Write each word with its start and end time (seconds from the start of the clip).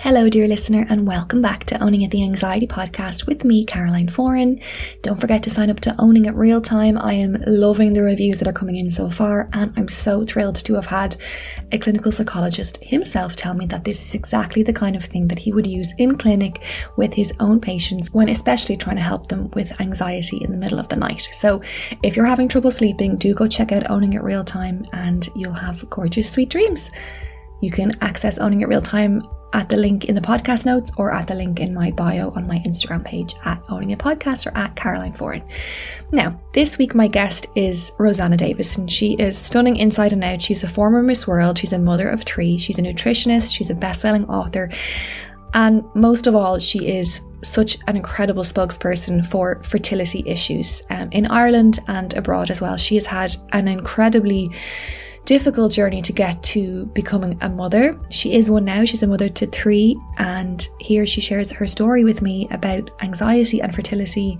Hello, 0.00 0.28
dear 0.28 0.46
listener, 0.46 0.86
and 0.88 1.08
welcome 1.08 1.42
back 1.42 1.64
to 1.64 1.82
Owning 1.82 2.02
It 2.02 2.12
the 2.12 2.22
Anxiety 2.22 2.68
podcast 2.68 3.26
with 3.26 3.44
me, 3.44 3.64
Caroline 3.64 4.06
Foran. 4.06 4.62
Don't 5.02 5.20
forget 5.20 5.42
to 5.42 5.50
sign 5.50 5.70
up 5.70 5.80
to 5.80 5.94
Owning 5.98 6.26
It 6.26 6.36
Real 6.36 6.60
Time. 6.60 6.96
I 6.96 7.14
am 7.14 7.42
loving 7.48 7.94
the 7.94 8.04
reviews 8.04 8.38
that 8.38 8.46
are 8.46 8.52
coming 8.52 8.76
in 8.76 8.92
so 8.92 9.10
far, 9.10 9.50
and 9.52 9.72
I'm 9.76 9.88
so 9.88 10.22
thrilled 10.22 10.54
to 10.54 10.74
have 10.74 10.86
had 10.86 11.16
a 11.72 11.78
clinical 11.78 12.12
psychologist 12.12 12.78
himself 12.80 13.34
tell 13.34 13.54
me 13.54 13.66
that 13.66 13.82
this 13.82 14.06
is 14.06 14.14
exactly 14.14 14.62
the 14.62 14.72
kind 14.72 14.94
of 14.94 15.02
thing 15.02 15.26
that 15.28 15.40
he 15.40 15.52
would 15.52 15.66
use 15.66 15.92
in 15.98 16.16
clinic 16.16 16.62
with 16.96 17.12
his 17.12 17.32
own 17.40 17.60
patients 17.60 18.12
when 18.12 18.28
especially 18.28 18.76
trying 18.76 18.96
to 18.96 19.02
help 19.02 19.26
them 19.26 19.50
with 19.50 19.78
anxiety 19.80 20.38
in 20.44 20.52
the 20.52 20.58
middle 20.58 20.78
of 20.78 20.88
the 20.88 20.96
night. 20.96 21.28
So 21.32 21.60
if 22.04 22.16
you're 22.16 22.24
having 22.24 22.46
trouble 22.46 22.70
sleeping, 22.70 23.16
do 23.16 23.34
go 23.34 23.48
check 23.48 23.72
out 23.72 23.90
Owning 23.90 24.12
It 24.12 24.22
Real 24.22 24.44
Time 24.44 24.84
and 24.92 25.28
you'll 25.34 25.52
have 25.52 25.90
gorgeous, 25.90 26.30
sweet 26.30 26.50
dreams. 26.50 26.88
You 27.60 27.72
can 27.72 27.92
access 28.00 28.38
Owning 28.38 28.60
It 28.60 28.68
Real 28.68 28.80
Time 28.80 29.22
at 29.52 29.68
the 29.68 29.76
link 29.76 30.04
in 30.04 30.14
the 30.14 30.20
podcast 30.20 30.66
notes 30.66 30.92
or 30.96 31.12
at 31.12 31.26
the 31.26 31.34
link 31.34 31.60
in 31.60 31.74
my 31.74 31.90
bio 31.92 32.30
on 32.30 32.46
my 32.46 32.58
Instagram 32.66 33.04
page 33.04 33.34
at 33.44 33.62
Owning 33.68 33.90
It 33.90 33.98
Podcast 33.98 34.46
or 34.46 34.56
at 34.56 34.76
Caroline 34.76 35.12
Foran. 35.12 35.42
Now, 36.12 36.40
this 36.52 36.78
week 36.78 36.94
my 36.94 37.08
guest 37.08 37.46
is 37.56 37.92
Rosanna 37.98 38.36
Davison. 38.36 38.88
She 38.88 39.14
is 39.14 39.38
stunning 39.38 39.76
inside 39.76 40.12
and 40.12 40.22
out. 40.22 40.42
She's 40.42 40.64
a 40.64 40.68
former 40.68 41.02
Miss 41.02 41.26
World, 41.26 41.58
she's 41.58 41.72
a 41.72 41.78
mother 41.78 42.08
of 42.08 42.24
three, 42.24 42.58
she's 42.58 42.78
a 42.78 42.82
nutritionist, 42.82 43.54
she's 43.54 43.70
a 43.70 43.74
best-selling 43.74 44.26
author, 44.26 44.70
and 45.54 45.84
most 45.94 46.26
of 46.26 46.34
all, 46.34 46.58
she 46.58 46.86
is 46.86 47.22
such 47.42 47.78
an 47.86 47.96
incredible 47.96 48.42
spokesperson 48.42 49.24
for 49.24 49.62
fertility 49.62 50.22
issues 50.26 50.82
um, 50.90 51.08
in 51.12 51.26
Ireland 51.26 51.78
and 51.88 52.14
abroad 52.14 52.50
as 52.50 52.60
well. 52.60 52.76
She 52.76 52.96
has 52.96 53.06
had 53.06 53.36
an 53.52 53.68
incredibly 53.68 54.50
difficult 55.28 55.70
journey 55.70 56.00
to 56.00 56.10
get 56.10 56.42
to 56.42 56.86
becoming 56.94 57.36
a 57.42 57.50
mother. 57.50 58.00
She 58.08 58.32
is 58.32 58.50
one 58.50 58.64
now, 58.64 58.86
she's 58.86 59.02
a 59.02 59.06
mother 59.06 59.28
to 59.28 59.46
three, 59.46 60.00
and 60.16 60.66
here 60.80 61.04
she 61.04 61.20
shares 61.20 61.52
her 61.52 61.66
story 61.66 62.02
with 62.02 62.22
me 62.22 62.48
about 62.50 62.90
anxiety 63.02 63.60
and 63.60 63.74
fertility, 63.74 64.38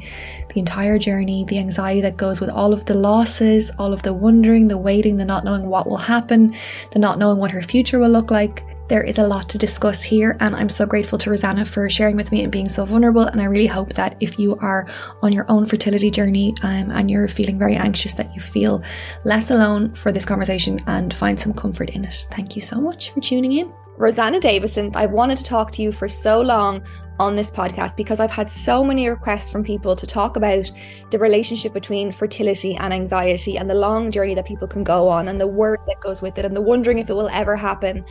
the 0.55 0.59
entire 0.59 0.99
journey, 0.99 1.45
the 1.45 1.59
anxiety 1.59 2.01
that 2.01 2.17
goes 2.17 2.41
with 2.41 2.49
all 2.49 2.73
of 2.73 2.87
the 2.87 2.95
losses, 2.95 3.71
all 3.79 3.93
of 3.93 4.03
the 4.03 4.15
wondering, 4.15 4.69
the 4.69 4.79
waiting, 4.79 5.19
the 5.19 5.27
not 5.27 5.45
knowing 5.45 5.67
what 5.67 5.87
will 5.87 5.99
happen, 5.99 6.55
the 6.93 6.99
not 6.99 7.19
knowing 7.19 7.37
what 7.37 7.51
her 7.51 7.61
future 7.61 7.99
will 7.99 8.09
look 8.09 8.31
like. 8.31 8.65
There 8.89 9.03
is 9.03 9.19
a 9.19 9.27
lot 9.27 9.51
to 9.51 9.59
discuss 9.59 10.03
here, 10.03 10.35
and 10.41 10.57
I'm 10.57 10.71
so 10.71 10.87
grateful 10.87 11.19
to 11.19 11.29
Rosanna 11.31 11.67
for 11.67 11.91
sharing 11.91 12.17
with 12.17 12.33
me 12.33 12.43
and 12.43 12.51
being 12.51 12.71
so 12.71 12.87
vulnerable. 12.87 13.23
And 13.23 13.39
I 13.39 13.45
really 13.45 13.67
hope 13.67 13.93
that 13.93 14.17
if 14.21 14.39
you 14.39 14.57
are 14.57 14.89
on 15.23 15.31
your 15.31 15.45
own 15.51 15.67
fertility 15.67 16.11
journey 16.11 16.55
um, 16.63 16.91
and 16.91 17.11
you're 17.11 17.29
feeling 17.29 17.59
very 17.59 17.75
anxious, 17.75 18.15
that 18.15 18.35
you 18.35 18.41
feel 18.41 18.83
less 19.25 19.51
alone 19.51 19.95
for 19.95 20.11
this 20.11 20.25
conversation 20.25 20.79
and 20.87 21.13
find 21.13 21.39
some 21.39 21.53
comfort 21.53 21.91
in 21.91 22.07
it. 22.07 22.27
Thank 22.31 22.57
you 22.57 22.63
so 22.63 22.81
much 22.81 23.11
for 23.11 23.21
tuning 23.21 23.53
in. 23.53 23.71
Rosanna 23.99 24.41
Davison, 24.41 24.93
I 24.95 25.05
wanted 25.05 25.37
to 25.39 25.45
talk 25.45 25.71
to 25.73 25.83
you 25.83 25.93
for 25.93 26.09
so 26.09 26.41
long 26.41 26.83
on 27.21 27.35
this 27.35 27.51
podcast 27.51 27.97
because 27.97 28.21
I've 28.21 28.31
had 28.31 28.51
so 28.51 28.85
many 28.85 29.09
requests 29.09 29.51
from 29.51 29.65
people 29.65 29.97
to 29.97 30.07
talk 30.07 30.37
about 30.37 30.71
the 31.11 31.19
relationship 31.19 31.73
between 31.73 32.13
fertility 32.13 32.77
and 32.77 32.93
anxiety 32.93 33.59
and 33.59 33.69
the 33.69 33.75
long 33.75 34.11
journey 34.11 34.35
that 34.35 34.47
people 34.47 34.69
can 34.69 34.85
go 34.85 35.09
on 35.09 35.29
and 35.29 35.41
the 35.41 35.47
work 35.47 35.85
that 35.87 36.01
goes 36.01 36.23
with 36.23 36.39
it 36.39 36.45
and 36.45 36.57
the 36.57 36.61
wondering 36.61 36.99
if 36.99 37.11
it 37.11 37.15
will 37.15 37.29
ever 37.31 37.57
happen. 37.57 38.05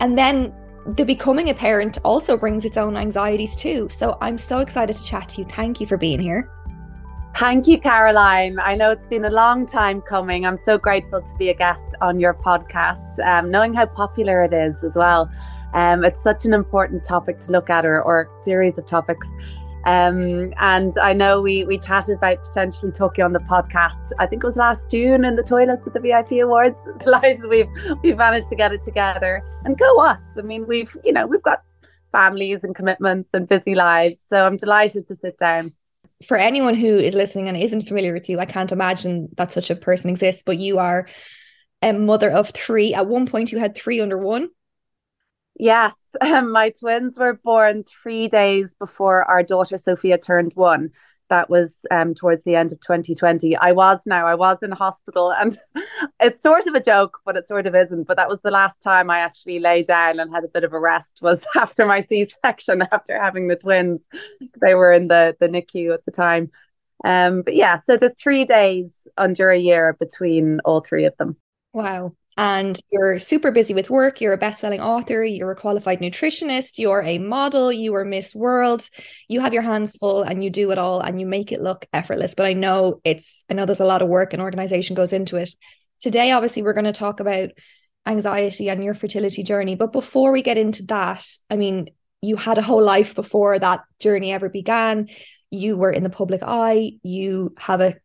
And 0.00 0.18
then 0.18 0.52
the 0.86 1.04
becoming 1.04 1.50
a 1.50 1.54
parent 1.54 1.98
also 2.04 2.36
brings 2.36 2.64
its 2.64 2.76
own 2.76 2.96
anxieties 2.96 3.54
too. 3.54 3.88
So 3.90 4.16
I'm 4.20 4.38
so 4.38 4.60
excited 4.60 4.96
to 4.96 5.04
chat 5.04 5.28
to 5.30 5.42
you. 5.42 5.48
Thank 5.48 5.80
you 5.80 5.86
for 5.86 5.96
being 5.96 6.20
here. 6.20 6.50
Thank 7.36 7.68
you, 7.68 7.78
Caroline. 7.78 8.58
I 8.58 8.74
know 8.74 8.90
it's 8.90 9.06
been 9.06 9.24
a 9.24 9.30
long 9.30 9.64
time 9.64 10.00
coming. 10.00 10.44
I'm 10.44 10.58
so 10.64 10.76
grateful 10.76 11.20
to 11.20 11.36
be 11.36 11.50
a 11.50 11.54
guest 11.54 11.94
on 12.00 12.18
your 12.18 12.34
podcast, 12.34 13.18
um, 13.24 13.50
knowing 13.50 13.74
how 13.74 13.86
popular 13.86 14.42
it 14.42 14.52
is 14.52 14.82
as 14.82 14.92
well. 14.94 15.30
Um, 15.74 16.04
it's 16.04 16.22
such 16.22 16.44
an 16.44 16.54
important 16.54 17.04
topic 17.04 17.38
to 17.40 17.52
look 17.52 17.70
at, 17.70 17.84
or, 17.84 18.02
or 18.02 18.28
series 18.42 18.78
of 18.78 18.86
topics. 18.86 19.28
Um, 19.84 20.52
and 20.60 20.98
I 20.98 21.12
know 21.12 21.40
we 21.40 21.64
we 21.64 21.78
chatted 21.78 22.16
about 22.16 22.44
potentially 22.44 22.92
talking 22.92 23.24
on 23.24 23.32
the 23.32 23.38
podcast. 23.38 24.12
I 24.18 24.26
think 24.26 24.42
it 24.42 24.46
was 24.46 24.56
last 24.56 24.90
June 24.90 25.24
in 25.24 25.36
the 25.36 25.42
toilets 25.42 25.86
at 25.86 25.94
the 25.94 26.00
VIP 26.00 26.32
Awards. 26.42 26.76
Delighted 26.98 27.46
we've 27.48 27.68
we've 28.02 28.16
managed 28.16 28.48
to 28.48 28.56
get 28.56 28.72
it 28.72 28.82
together. 28.82 29.42
And 29.64 29.78
go 29.78 30.00
us! 30.00 30.20
I 30.36 30.42
mean, 30.42 30.66
we've 30.66 30.94
you 31.04 31.12
know 31.12 31.26
we've 31.26 31.42
got 31.42 31.62
families 32.12 32.64
and 32.64 32.74
commitments 32.74 33.30
and 33.32 33.48
busy 33.48 33.74
lives. 33.74 34.22
So 34.26 34.44
I'm 34.44 34.56
delighted 34.56 35.06
to 35.06 35.16
sit 35.16 35.38
down. 35.38 35.72
For 36.26 36.36
anyone 36.36 36.74
who 36.74 36.98
is 36.98 37.14
listening 37.14 37.48
and 37.48 37.56
isn't 37.56 37.82
familiar 37.82 38.12
with 38.12 38.28
you, 38.28 38.40
I 38.40 38.46
can't 38.46 38.72
imagine 38.72 39.28
that 39.36 39.52
such 39.52 39.70
a 39.70 39.76
person 39.76 40.10
exists. 40.10 40.42
But 40.44 40.58
you 40.58 40.78
are 40.78 41.06
a 41.82 41.92
mother 41.92 42.30
of 42.30 42.50
three. 42.50 42.92
At 42.92 43.06
one 43.06 43.26
point, 43.26 43.52
you 43.52 43.58
had 43.58 43.76
three 43.76 44.00
under 44.00 44.18
one. 44.18 44.48
Yes, 45.58 45.94
um, 46.20 46.52
my 46.52 46.70
twins 46.70 47.18
were 47.18 47.34
born 47.34 47.84
three 47.84 48.28
days 48.28 48.74
before 48.74 49.24
our 49.24 49.42
daughter 49.42 49.78
Sophia 49.78 50.18
turned 50.18 50.52
one. 50.54 50.90
That 51.30 51.50
was 51.50 51.74
um, 51.90 52.14
towards 52.14 52.42
the 52.44 52.56
end 52.56 52.72
of 52.72 52.80
2020. 52.80 53.54
I 53.54 53.72
was 53.72 54.00
now, 54.06 54.24
I 54.24 54.34
was 54.34 54.62
in 54.62 54.72
hospital, 54.72 55.30
and 55.38 55.58
it's 56.20 56.42
sort 56.42 56.66
of 56.66 56.74
a 56.74 56.80
joke, 56.80 57.18
but 57.26 57.36
it 57.36 57.46
sort 57.46 57.66
of 57.66 57.74
isn't. 57.74 58.04
But 58.04 58.16
that 58.16 58.30
was 58.30 58.40
the 58.42 58.50
last 58.50 58.80
time 58.80 59.10
I 59.10 59.18
actually 59.18 59.58
lay 59.58 59.82
down 59.82 60.20
and 60.20 60.32
had 60.32 60.44
a 60.44 60.48
bit 60.48 60.64
of 60.64 60.72
a 60.72 60.80
rest 60.80 61.18
was 61.20 61.46
after 61.54 61.84
my 61.84 62.00
C 62.00 62.28
section, 62.42 62.82
after 62.90 63.20
having 63.20 63.48
the 63.48 63.56
twins. 63.56 64.08
They 64.60 64.74
were 64.74 64.92
in 64.92 65.08
the, 65.08 65.36
the 65.38 65.48
NICU 65.48 65.92
at 65.92 66.04
the 66.06 66.12
time. 66.12 66.50
Um, 67.04 67.42
but 67.42 67.54
yeah, 67.54 67.76
so 67.76 67.96
there's 67.96 68.12
three 68.18 68.44
days 68.44 69.06
under 69.18 69.50
a 69.50 69.58
year 69.58 69.96
between 70.00 70.60
all 70.64 70.80
three 70.80 71.04
of 71.04 71.16
them. 71.18 71.36
Wow 71.74 72.14
and 72.38 72.80
you're 72.92 73.18
super 73.18 73.50
busy 73.50 73.74
with 73.74 73.90
work. 73.90 74.20
You're 74.20 74.32
a 74.32 74.38
best 74.38 74.60
selling 74.60 74.80
author, 74.80 75.24
you're 75.24 75.50
a 75.50 75.56
qualified 75.56 75.98
nutritionist, 75.98 76.78
you're 76.78 77.02
a 77.02 77.18
model, 77.18 77.72
you 77.72 77.92
are 77.96 78.04
Miss 78.04 78.32
World. 78.32 78.88
You 79.26 79.40
have 79.40 79.52
your 79.52 79.64
hands 79.64 79.96
full 79.96 80.22
and 80.22 80.42
you 80.42 80.48
do 80.48 80.70
it 80.70 80.78
all 80.78 81.00
and 81.00 81.20
you 81.20 81.26
make 81.26 81.50
it 81.50 81.60
look 81.60 81.84
effortless. 81.92 82.34
But 82.34 82.46
I 82.46 82.52
know 82.52 83.00
it's, 83.02 83.44
I 83.50 83.54
know 83.54 83.66
there's 83.66 83.80
a 83.80 83.84
lot 83.84 84.02
of 84.02 84.08
work 84.08 84.32
and 84.32 84.40
organization 84.40 84.94
goes 84.94 85.12
into 85.12 85.36
it. 85.36 85.50
Today, 85.98 86.30
obviously, 86.30 86.62
we're 86.62 86.74
going 86.74 86.84
to 86.84 86.92
talk 86.92 87.18
about 87.18 87.50
anxiety 88.06 88.70
and 88.70 88.84
your 88.84 88.94
fertility 88.94 89.42
journey. 89.42 89.74
But 89.74 89.92
before 89.92 90.30
we 90.30 90.40
get 90.40 90.56
into 90.56 90.84
that, 90.84 91.26
I 91.50 91.56
mean, 91.56 91.88
you 92.22 92.36
had 92.36 92.56
a 92.56 92.62
whole 92.62 92.84
life 92.84 93.16
before 93.16 93.58
that 93.58 93.80
journey 93.98 94.32
ever 94.32 94.48
began. 94.48 95.08
You 95.50 95.76
were 95.76 95.90
in 95.90 96.04
the 96.04 96.10
public 96.10 96.42
eye, 96.44 96.92
you 97.02 97.56
have 97.58 97.80
a 97.80 97.96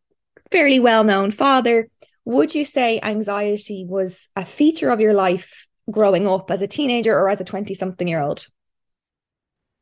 fairly 0.49 0.79
well 0.79 1.03
known 1.03 1.31
father 1.31 1.87
would 2.25 2.55
you 2.55 2.65
say 2.65 2.99
anxiety 3.01 3.85
was 3.87 4.29
a 4.35 4.45
feature 4.45 4.89
of 4.89 5.01
your 5.01 5.13
life 5.13 5.67
growing 5.91 6.27
up 6.27 6.49
as 6.49 6.61
a 6.61 6.67
teenager 6.67 7.11
or 7.11 7.29
as 7.29 7.41
a 7.41 7.45
20 7.45 7.73
something 7.73 8.07
year 8.07 8.21
old? 8.21 8.47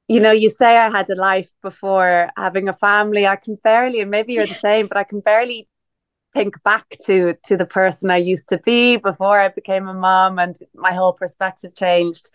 You 0.07 0.19
know, 0.19 0.31
you 0.31 0.49
say 0.49 0.77
I 0.77 0.89
had 0.89 1.09
a 1.09 1.15
life 1.15 1.49
before 1.61 2.29
having 2.35 2.67
a 2.67 2.73
family. 2.73 3.25
I 3.25 3.38
can 3.38 3.57
barely, 3.63 4.01
and 4.01 4.11
maybe 4.11 4.33
you're 4.33 4.47
the 4.47 4.53
same, 4.55 4.88
but 4.88 4.97
I 4.97 5.03
can 5.03 5.21
barely 5.21 5.67
think 6.33 6.61
back 6.63 6.85
to 7.05 7.35
to 7.45 7.57
the 7.57 7.65
person 7.65 8.09
I 8.09 8.17
used 8.17 8.47
to 8.49 8.57
be 8.57 8.97
before 8.97 9.39
I 9.39 9.49
became 9.49 9.88
a 9.88 9.93
mom 9.93 10.39
and 10.39 10.55
my 10.73 10.93
whole 10.93 11.13
perspective 11.13 11.75
changed 11.75 12.29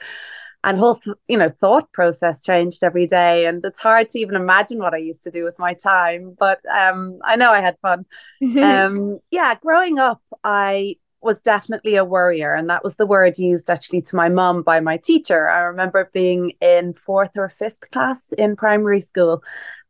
and 0.67 0.79
whole 0.79 1.01
you 1.29 1.39
know 1.39 1.51
thought 1.61 1.91
process 1.93 2.43
changed 2.43 2.83
every 2.83 3.07
day 3.07 3.47
and 3.47 3.65
it's 3.65 3.81
hard 3.81 4.09
to 4.11 4.19
even 4.19 4.35
imagine 4.35 4.79
what 4.79 4.93
I 4.93 4.99
used 4.99 5.23
to 5.23 5.31
do 5.31 5.45
with 5.45 5.59
my 5.59 5.73
time 5.73 6.37
but 6.39 6.61
um 6.67 7.21
I 7.25 7.37
know 7.37 7.53
I 7.53 7.61
had 7.63 7.79
fun 7.81 8.05
um 8.63 9.19
yeah 9.31 9.55
growing 9.55 9.99
up 9.99 10.21
I 10.45 10.97
was 11.23 11.41
definitely 11.41 11.97
a 11.97 12.05
worrier 12.05 12.53
and 12.53 12.69
that 12.69 12.85
was 12.85 12.97
the 12.97 13.07
word 13.07 13.39
used 13.39 13.71
actually 13.71 14.03
to 14.03 14.17
my 14.17 14.29
mum 14.29 14.63
by 14.63 14.81
my 14.81 14.97
teacher 14.97 15.49
I 15.49 15.61
remember 15.61 16.11
being 16.13 16.53
in 16.61 16.93
fourth 16.95 17.37
or 17.37 17.49
fifth 17.49 17.91
class 17.93 18.33
in 18.37 18.57
primary 18.57 19.01
school 19.01 19.43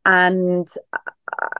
and 0.05 0.67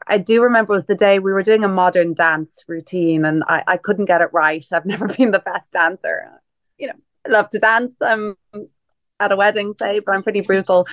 I 0.07 0.17
do 0.19 0.41
remember 0.41 0.73
it 0.73 0.77
was 0.77 0.85
the 0.85 0.95
day 0.95 1.19
we 1.19 1.33
were 1.33 1.43
doing 1.43 1.63
a 1.63 1.67
modern 1.67 2.13
dance 2.13 2.63
routine 2.67 3.25
and 3.25 3.43
I, 3.47 3.63
I 3.67 3.77
couldn't 3.77 4.05
get 4.05 4.21
it 4.21 4.29
right. 4.31 4.65
I've 4.71 4.85
never 4.93 5.07
been 5.07 5.31
the 5.31 5.39
best 5.39 5.69
dancer. 5.71 6.29
You 6.77 6.87
know, 6.87 6.93
I 7.25 7.29
love 7.29 7.49
to 7.49 7.59
dance 7.59 7.97
um, 8.01 8.35
at 9.19 9.31
a 9.31 9.35
wedding, 9.35 9.73
say, 9.79 9.99
but 9.99 10.13
I'm 10.13 10.23
pretty 10.23 10.41
brutal. 10.41 10.87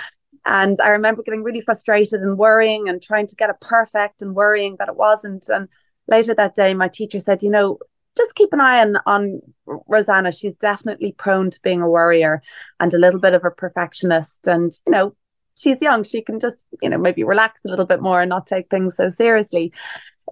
And 0.46 0.78
I 0.80 0.88
remember 0.90 1.22
getting 1.22 1.42
really 1.42 1.60
frustrated 1.60 2.20
and 2.20 2.36
worrying 2.36 2.88
and 2.88 3.02
trying 3.02 3.26
to 3.28 3.36
get 3.36 3.50
it 3.50 3.60
perfect 3.60 4.22
and 4.22 4.34
worrying 4.34 4.76
that 4.78 4.88
it 4.88 4.96
wasn't. 4.96 5.48
And 5.48 5.68
later 6.08 6.34
that 6.34 6.54
day, 6.54 6.74
my 6.74 6.88
teacher 6.88 7.20
said, 7.20 7.42
you 7.42 7.50
know, 7.50 7.78
just 8.16 8.34
keep 8.34 8.52
an 8.52 8.60
eye 8.60 8.80
on, 8.80 8.96
on 9.06 9.40
Rosanna. 9.66 10.32
She's 10.32 10.56
definitely 10.56 11.12
prone 11.12 11.50
to 11.50 11.60
being 11.62 11.82
a 11.82 11.88
worrier 11.88 12.42
and 12.78 12.92
a 12.92 12.98
little 12.98 13.20
bit 13.20 13.34
of 13.34 13.44
a 13.44 13.50
perfectionist. 13.50 14.46
And, 14.46 14.72
you 14.86 14.92
know, 14.92 15.16
she's 15.56 15.80
young 15.80 16.02
she 16.02 16.22
can 16.22 16.40
just 16.40 16.56
you 16.82 16.88
know 16.88 16.98
maybe 16.98 17.24
relax 17.24 17.64
a 17.64 17.68
little 17.68 17.84
bit 17.84 18.02
more 18.02 18.20
and 18.20 18.28
not 18.28 18.46
take 18.46 18.68
things 18.70 18.96
so 18.96 19.10
seriously 19.10 19.72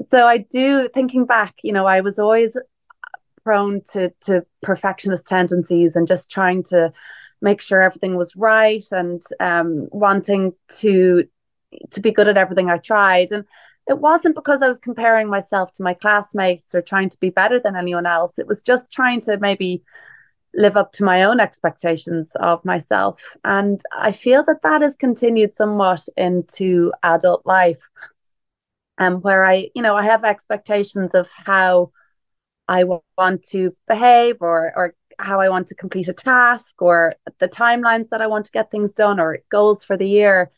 so 0.09 0.27
i 0.27 0.39
do 0.39 0.89
thinking 0.93 1.25
back 1.25 1.55
you 1.62 1.73
know 1.73 1.87
i 1.87 2.00
was 2.00 2.19
always 2.19 2.56
prone 3.44 3.81
to 3.91 4.11
to 4.21 4.44
perfectionist 4.62 5.27
tendencies 5.27 5.97
and 5.97 6.06
just 6.06 6.31
trying 6.31 6.62
to 6.62 6.93
make 7.43 7.61
sure 7.61 7.83
everything 7.83 8.17
was 8.17 8.35
right 8.37 8.85
and 8.93 9.23
um, 9.41 9.89
wanting 9.91 10.53
to 10.69 11.25
to 11.91 12.00
be 12.00 12.12
good 12.12 12.29
at 12.29 12.37
everything 12.37 12.71
i 12.71 12.79
tried 12.79 13.33
and 13.33 13.44
it 13.89 13.99
wasn't 13.99 14.35
because 14.35 14.62
i 14.62 14.69
was 14.69 14.79
comparing 14.79 15.29
myself 15.29 15.73
to 15.73 15.83
my 15.83 15.94
classmates 15.94 16.75
or 16.75 16.83
trying 16.83 17.09
to 17.09 17.19
be 17.19 17.31
better 17.31 17.59
than 17.59 17.77
anyone 17.77 18.06
else 18.06 18.39
it 18.39 18.47
was 18.47 18.62
just 18.62 18.93
trying 18.93 19.21
to 19.21 19.39
maybe 19.39 19.83
live 20.55 20.77
up 20.77 20.93
to 20.93 21.05
my 21.05 21.25
own 21.25 21.41
expectations 21.41 22.33
of 22.41 22.65
myself. 22.65 23.21
And 23.44 23.81
I 23.97 24.12
feel 24.12 24.44
that 24.44 24.62
that 24.62 24.83
has 24.83 24.97
continued 24.97 25.56
somewhat 25.56 26.06
into 26.17 26.93
adult 27.03 27.47
life. 27.47 27.79
Um, 28.99 29.23
where 29.23 29.44
I, 29.44 29.71
you 29.75 29.83
know, 29.83 29.97
I 29.97 30.05
have 30.05 30.23
expectations 30.23 31.15
of 31.15 31.27
how 31.33 31.93
I 32.69 32.85
want 32.85 33.43
to 33.49 33.75
behave 33.89 34.37
or 34.41 34.73
or 34.77 34.94
how 35.19 35.41
I 35.41 35.49
want 35.49 35.69
to 35.69 35.75
complete 35.75 36.09
a 36.09 36.12
task 36.12 36.81
or 36.81 37.14
the 37.38 37.49
timelines 37.49 38.09
that 38.11 38.20
I 38.20 38.26
want 38.26 38.47
to 38.47 38.53
get 38.53 38.70
things 38.70 38.93
done 38.93 39.20
or 39.20 39.38
goals 39.50 39.85
for 39.85 39.97
the 39.97 40.09
year. 40.09 40.50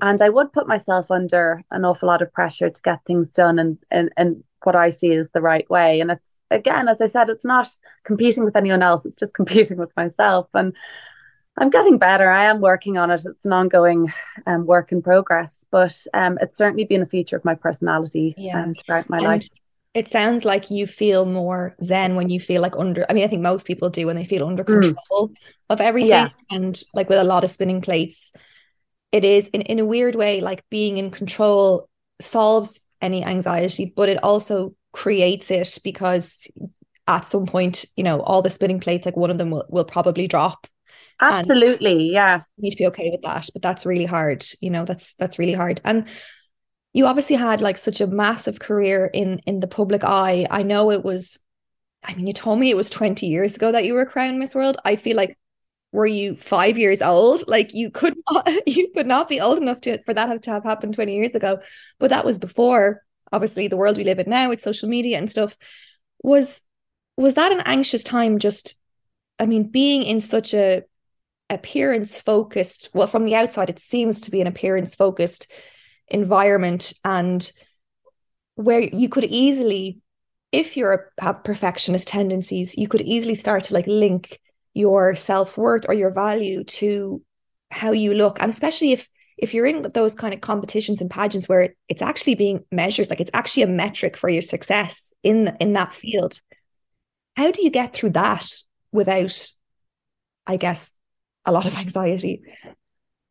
And 0.00 0.20
I 0.20 0.28
would 0.28 0.52
put 0.52 0.68
myself 0.68 1.10
under 1.10 1.62
an 1.70 1.84
awful 1.84 2.08
lot 2.08 2.22
of 2.22 2.32
pressure 2.32 2.70
to 2.70 2.82
get 2.82 3.04
things 3.06 3.28
done 3.28 3.58
and 3.58 3.78
and, 3.90 4.10
and 4.16 4.44
what 4.64 4.76
I 4.76 4.90
see 4.90 5.10
is 5.10 5.30
the 5.30 5.40
right 5.40 5.68
way. 5.68 6.00
And 6.00 6.10
it's 6.10 6.36
again, 6.50 6.88
as 6.88 7.00
I 7.00 7.06
said, 7.06 7.28
it's 7.28 7.44
not 7.44 7.68
competing 8.04 8.44
with 8.44 8.56
anyone 8.56 8.82
else, 8.82 9.04
it's 9.04 9.16
just 9.16 9.34
competing 9.40 9.78
with 9.78 9.90
myself. 9.96 10.48
And 10.54 10.74
I'm 11.58 11.70
getting 11.70 11.98
better. 11.98 12.30
I 12.30 12.46
am 12.46 12.60
working 12.60 12.96
on 12.96 13.10
it. 13.10 13.22
It's 13.26 13.44
an 13.44 13.52
ongoing 13.52 14.10
um, 14.46 14.64
work 14.64 14.90
in 14.90 15.02
progress, 15.02 15.66
but 15.70 15.94
um, 16.14 16.38
it's 16.40 16.56
certainly 16.56 16.84
been 16.84 17.02
a 17.02 17.06
feature 17.06 17.36
of 17.36 17.44
my 17.44 17.54
personality 17.54 18.34
yeah. 18.38 18.62
um, 18.62 18.74
throughout 18.86 19.10
my 19.10 19.18
and 19.18 19.26
life. 19.26 19.48
It 19.94 20.08
sounds 20.08 20.44
like 20.44 20.70
you 20.70 20.86
feel 20.86 21.26
more 21.26 21.76
zen 21.82 22.14
when 22.14 22.30
you 22.30 22.40
feel 22.40 22.62
like 22.62 22.76
under. 22.78 23.04
I 23.08 23.12
mean, 23.12 23.24
I 23.24 23.26
think 23.26 23.42
most 23.42 23.66
people 23.66 23.90
do 23.90 24.06
when 24.06 24.16
they 24.16 24.24
feel 24.24 24.46
under 24.46 24.62
hmm. 24.62 24.80
control 24.80 25.28
mm. 25.28 25.34
of 25.68 25.80
everything. 25.80 26.10
Yeah. 26.10 26.28
And 26.50 26.80
like 26.94 27.08
with 27.08 27.18
a 27.18 27.24
lot 27.24 27.44
of 27.44 27.50
spinning 27.50 27.82
plates, 27.82 28.32
it 29.10 29.24
is 29.24 29.48
in, 29.48 29.60
in 29.62 29.78
a 29.78 29.84
weird 29.84 30.14
way 30.14 30.40
like 30.40 30.64
being 30.70 30.96
in 30.96 31.10
control 31.10 31.88
solves 32.20 32.86
any 33.02 33.24
anxiety, 33.24 33.92
but 33.94 34.08
it 34.08 34.22
also 34.22 34.74
creates 34.92 35.50
it 35.50 35.78
because 35.84 36.48
at 37.06 37.26
some 37.26 37.46
point, 37.46 37.84
you 37.96 38.04
know, 38.04 38.20
all 38.20 38.42
the 38.42 38.50
spinning 38.50 38.80
plates, 38.80 39.04
like 39.04 39.16
one 39.16 39.30
of 39.30 39.38
them 39.38 39.50
will, 39.50 39.64
will 39.68 39.84
probably 39.84 40.26
drop. 40.26 40.66
Absolutely. 41.20 42.10
Yeah. 42.10 42.42
You 42.56 42.62
need 42.62 42.70
to 42.70 42.76
be 42.76 42.86
okay 42.88 43.10
with 43.10 43.22
that. 43.22 43.48
But 43.52 43.62
that's 43.62 43.86
really 43.86 44.04
hard. 44.06 44.44
You 44.60 44.70
know, 44.70 44.84
that's 44.84 45.14
that's 45.14 45.38
really 45.38 45.52
hard. 45.52 45.80
And 45.84 46.08
you 46.92 47.06
obviously 47.06 47.36
had 47.36 47.60
like 47.60 47.76
such 47.78 48.00
a 48.00 48.06
massive 48.06 48.58
career 48.58 49.10
in 49.12 49.40
in 49.46 49.60
the 49.60 49.66
public 49.66 50.04
eye. 50.04 50.46
I 50.50 50.62
know 50.62 50.90
it 50.90 51.04
was 51.04 51.38
I 52.04 52.14
mean, 52.14 52.26
you 52.26 52.32
told 52.32 52.58
me 52.58 52.70
it 52.70 52.76
was 52.76 52.90
20 52.90 53.26
years 53.26 53.56
ago 53.56 53.70
that 53.72 53.84
you 53.84 53.94
were 53.94 54.06
crowned 54.06 54.38
Miss 54.38 54.54
World. 54.54 54.76
I 54.84 54.96
feel 54.96 55.16
like 55.16 55.38
were 55.92 56.06
you 56.06 56.34
five 56.36 56.78
years 56.78 57.00
old? 57.02 57.44
Like 57.46 57.74
you 57.74 57.90
could 57.90 58.14
not 58.30 58.48
you 58.66 58.90
could 58.94 59.06
not 59.06 59.28
be 59.28 59.40
old 59.40 59.58
enough 59.58 59.80
to 59.82 60.02
for 60.04 60.14
that 60.14 60.42
to 60.42 60.50
have 60.50 60.64
happened 60.64 60.94
20 60.94 61.14
years 61.14 61.34
ago. 61.34 61.60
But 61.98 62.10
that 62.10 62.24
was 62.24 62.38
before 62.38 63.02
obviously 63.32 63.66
the 63.66 63.76
world 63.76 63.96
we 63.96 64.04
live 64.04 64.18
in 64.18 64.28
now 64.28 64.48
with 64.48 64.60
social 64.60 64.88
media 64.88 65.18
and 65.18 65.30
stuff 65.30 65.56
was 66.22 66.60
was 67.16 67.34
that 67.34 67.52
an 67.52 67.62
anxious 67.64 68.04
time 68.04 68.38
just 68.38 68.80
i 69.38 69.46
mean 69.46 69.64
being 69.68 70.02
in 70.02 70.20
such 70.20 70.54
a 70.54 70.82
appearance 71.50 72.20
focused 72.20 72.88
well 72.94 73.06
from 73.06 73.24
the 73.24 73.34
outside 73.34 73.70
it 73.70 73.78
seems 73.78 74.20
to 74.20 74.30
be 74.30 74.40
an 74.40 74.46
appearance 74.46 74.94
focused 74.94 75.50
environment 76.12 76.92
and 77.04 77.50
where 78.54 78.80
you 78.80 79.08
could 79.08 79.24
easily 79.24 79.98
if 80.52 80.76
you're 80.76 80.92
a, 80.92 81.22
have 81.22 81.42
perfectionist 81.44 82.06
tendencies 82.08 82.76
you 82.76 82.86
could 82.86 83.00
easily 83.00 83.34
start 83.34 83.64
to 83.64 83.74
like 83.74 83.86
link 83.86 84.38
your 84.74 85.14
self-worth 85.14 85.84
or 85.88 85.94
your 85.94 86.10
value 86.10 86.64
to 86.64 87.22
how 87.70 87.92
you 87.92 88.14
look. 88.14 88.40
And 88.40 88.50
especially 88.50 88.92
if 88.92 89.08
if 89.38 89.54
you're 89.54 89.66
in 89.66 89.82
those 89.94 90.14
kind 90.14 90.32
of 90.34 90.40
competitions 90.40 91.00
and 91.00 91.10
pageants 91.10 91.48
where 91.48 91.74
it's 91.88 92.02
actually 92.02 92.36
being 92.36 92.64
measured 92.70 93.10
like 93.10 93.20
it's 93.20 93.30
actually 93.34 93.64
a 93.64 93.66
metric 93.66 94.16
for 94.16 94.28
your 94.28 94.42
success 94.42 95.12
in 95.22 95.56
in 95.60 95.72
that 95.72 95.92
field. 95.92 96.40
How 97.36 97.50
do 97.50 97.62
you 97.62 97.70
get 97.70 97.92
through 97.92 98.10
that 98.10 98.48
without 98.92 99.50
i 100.46 100.56
guess 100.56 100.92
a 101.44 101.52
lot 101.52 101.66
of 101.66 101.76
anxiety? 101.84 102.42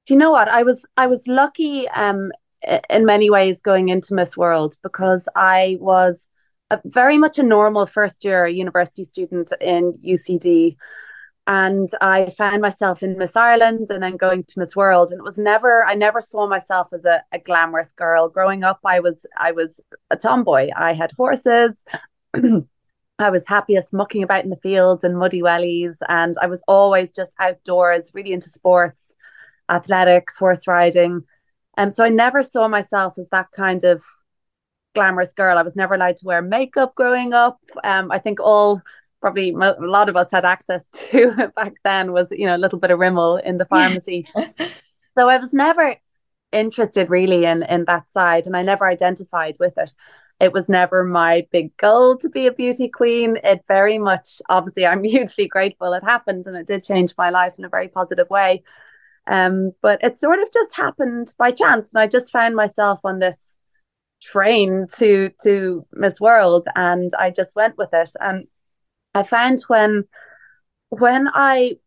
Do 0.08 0.14
you 0.14 0.18
know 0.18 0.32
what? 0.32 0.48
I 0.48 0.64
was 0.64 0.84
i 0.98 1.08
was 1.08 1.28
lucky 1.28 1.88
um 1.90 2.32
in 2.90 3.06
many 3.06 3.30
ways 3.30 3.62
going 3.62 3.90
into 3.90 4.14
miss 4.14 4.38
world 4.38 4.76
because 4.84 5.28
i 5.36 5.78
was 5.80 6.28
a, 6.70 6.80
very 6.86 7.18
much 7.18 7.40
a 7.40 7.44
normal 7.44 7.86
first 7.86 8.24
year 8.24 8.48
university 8.48 9.04
student 9.04 9.52
in 9.60 9.94
ucd 10.06 10.76
and 11.48 11.90
I 12.02 12.30
found 12.38 12.62
myself 12.62 13.02
in 13.02 13.18
Miss 13.18 13.36
Ireland 13.36 13.88
and 13.90 14.02
then 14.04 14.16
going 14.16 14.44
to 14.44 14.60
Miss 14.60 14.76
World. 14.76 15.12
And 15.12 15.20
it 15.20 15.24
was 15.24 15.38
never 15.38 15.84
I 15.86 15.96
never 15.96 16.22
saw 16.22 16.48
myself 16.48 16.88
as 16.94 17.04
a, 17.04 17.24
a 17.32 17.40
glamorous 17.40 17.92
girl. 17.94 18.30
Growing 18.30 18.64
up 18.64 18.80
I 18.86 19.00
was 19.00 19.26
I 19.38 19.52
was 19.52 19.82
a 20.12 20.18
tomboy. 20.18 20.70
I 20.76 20.94
had 20.94 21.12
horses. 21.12 21.84
I 23.20 23.30
was 23.30 23.48
happiest 23.48 23.94
mucking 23.94 24.24
about 24.24 24.44
in 24.44 24.50
the 24.50 24.56
fields 24.58 25.04
and 25.04 25.18
muddy 25.18 25.42
wellies. 25.42 25.98
And 26.10 26.36
I 26.42 26.48
was 26.48 26.64
always 26.68 27.12
just 27.12 27.34
outdoors 27.40 28.12
really 28.14 28.34
into 28.34 28.50
sports 28.50 29.16
athletics 29.70 30.38
horse 30.38 30.68
riding 30.68 31.24
um, 31.78 31.92
so 31.92 32.04
I 32.04 32.10
never 32.10 32.44
saw 32.44 32.68
myself 32.68 33.18
as 33.18 33.30
that 33.30 33.52
kind 33.52 33.84
of 33.84 34.04
glamorous 34.94 35.34
girl 35.34 35.58
I 35.58 35.64
was 35.64 35.76
never 35.76 35.96
allowed 35.96 36.18
to 36.18 36.26
wear 36.26 36.42
makeup 36.42 36.96
growing 36.96 37.34
up 37.34 37.60
um, 37.84 38.12
I 38.12 38.20
think 38.20 38.40
all 38.40 38.82
probably 39.22 39.52
a 39.52 39.76
lot 39.80 40.10
of 40.10 40.18
us 40.18 40.30
had 40.32 40.44
access 40.44 40.84
to 40.96 41.52
back 41.56 41.74
then 41.84 42.12
was 42.12 42.28
you 42.32 42.46
know 42.46 42.56
a 42.56 42.58
little 42.58 42.80
bit 42.80 42.92
of 42.92 43.00
Rimmel 43.00 43.38
in 43.38 43.58
the 43.58 43.66
pharmacy. 43.66 44.26
so 45.18 45.30
I 45.30 45.38
was 45.38 45.54
never 45.54 45.96
interested 46.52 47.10
really 47.10 47.46
in 47.46 47.64
in 47.64 47.86
that 47.86 48.10
side, 48.10 48.46
and 48.48 48.58
I 48.58 48.64
never 48.64 48.86
identified 48.86 49.56
with 49.60 49.78
it. 49.78 49.96
It 50.40 50.54
was 50.54 50.68
never 50.68 51.04
my 51.04 51.46
big 51.52 51.78
goal 51.78 52.18
to 52.18 52.30
be 52.30 52.48
a 52.48 52.52
beauty 52.52 52.90
queen. 52.90 53.38
It 53.44 53.64
very 53.68 54.00
much, 54.00 54.42
obviously, 54.50 54.86
I'm 54.86 55.04
hugely 55.16 55.48
grateful 55.48 55.94
it 55.94 56.04
happened, 56.04 56.48
and 56.48 56.58
it 56.58 56.68
did 56.68 56.84
change 56.84 57.14
my 57.18 57.30
life 57.30 57.54
in 57.58 57.66
a 57.66 57.70
very 57.70 57.88
positive 57.88 58.30
way. 58.30 58.64
Um, 59.28 59.72
but 59.82 60.04
it 60.04 60.20
sort 60.20 60.40
of 60.40 60.52
just 60.52 60.76
happened 60.76 61.34
by 61.38 61.52
chance, 61.52 61.94
and 61.94 62.02
I 62.02 62.08
just 62.08 62.32
found 62.32 62.56
myself 62.56 63.00
on 63.04 63.20
this 63.20 63.56
train 64.22 64.88
to 64.98 65.30
to 65.44 65.86
Miss 65.94 66.20
World, 66.20 66.68
and 66.76 67.12
I 67.18 67.30
just 67.32 67.56
went 67.56 67.78
with 67.78 67.90
it. 67.94 68.12
And 68.20 68.48
I 69.14 69.24
found 69.24 69.62
when 69.68 70.06
when 70.90 71.28
I 71.34 71.78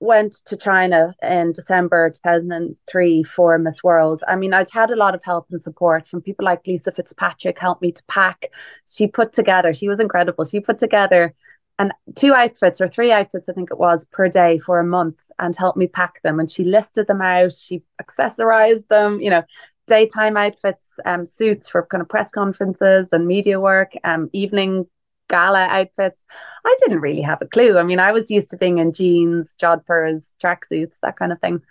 went 0.00 0.34
to 0.46 0.56
China 0.56 1.14
in 1.22 1.52
December 1.52 2.10
2003 2.10 3.22
for 3.24 3.58
Miss 3.58 3.82
World, 3.82 4.22
I 4.28 4.36
mean, 4.36 4.52
I'd 4.52 4.70
had 4.70 4.90
a 4.90 4.96
lot 4.96 5.14
of 5.14 5.24
help 5.24 5.46
and 5.50 5.62
support 5.62 6.06
from 6.06 6.20
people 6.20 6.44
like 6.44 6.66
Lisa 6.66 6.92
Fitzpatrick, 6.92 7.58
helped 7.58 7.82
me 7.82 7.92
to 7.92 8.02
pack. 8.04 8.46
She 8.86 9.06
put 9.06 9.32
together, 9.32 9.72
she 9.74 9.88
was 9.88 10.00
incredible. 10.00 10.44
She 10.44 10.60
put 10.60 10.78
together 10.78 11.34
and 11.78 11.92
two 12.14 12.32
outfits 12.34 12.80
or 12.80 12.88
three 12.88 13.12
outfits, 13.12 13.48
I 13.48 13.52
think 13.52 13.70
it 13.70 13.78
was, 13.78 14.06
per 14.06 14.28
day 14.28 14.58
for 14.58 14.80
a 14.80 14.84
month 14.84 15.16
and 15.38 15.56
helped 15.56 15.78
me 15.78 15.86
pack 15.86 16.22
them. 16.22 16.40
And 16.40 16.50
she 16.50 16.64
listed 16.64 17.06
them 17.06 17.20
out, 17.20 17.52
she 17.52 17.82
accessorized 18.02 18.88
them, 18.88 19.20
you 19.20 19.30
know, 19.30 19.42
daytime 19.86 20.36
outfits, 20.36 20.98
um, 21.04 21.26
suits 21.26 21.68
for 21.68 21.86
kind 21.86 22.02
of 22.02 22.08
press 22.08 22.30
conferences 22.30 23.10
and 23.12 23.26
media 23.26 23.60
work, 23.60 23.92
um, 24.04 24.28
evening 24.32 24.86
gala 25.28 25.66
outfits. 25.66 26.24
I 26.64 26.76
didn't 26.80 27.00
really 27.00 27.22
have 27.22 27.42
a 27.42 27.46
clue. 27.46 27.78
I 27.78 27.82
mean, 27.82 27.98
I 27.98 28.12
was 28.12 28.30
used 28.30 28.50
to 28.50 28.56
being 28.56 28.78
in 28.78 28.92
jeans, 28.92 29.54
jodhpurs, 29.60 30.28
tracksuits, 30.42 30.94
that 31.02 31.16
kind 31.16 31.32
of 31.32 31.40
thing. 31.40 31.62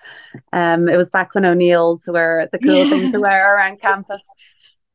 Um, 0.54 0.88
it 0.88 0.98
was 0.98 1.12
back 1.12 1.36
when 1.36 1.46
O'Neill's 1.46 2.04
were 2.08 2.50
the 2.52 2.60
cool 2.60 2.84
yeah. 2.84 2.90
thing 2.90 3.12
to 3.12 3.20
wear 3.20 3.56
around 3.56 3.82
campus. 3.82 4.22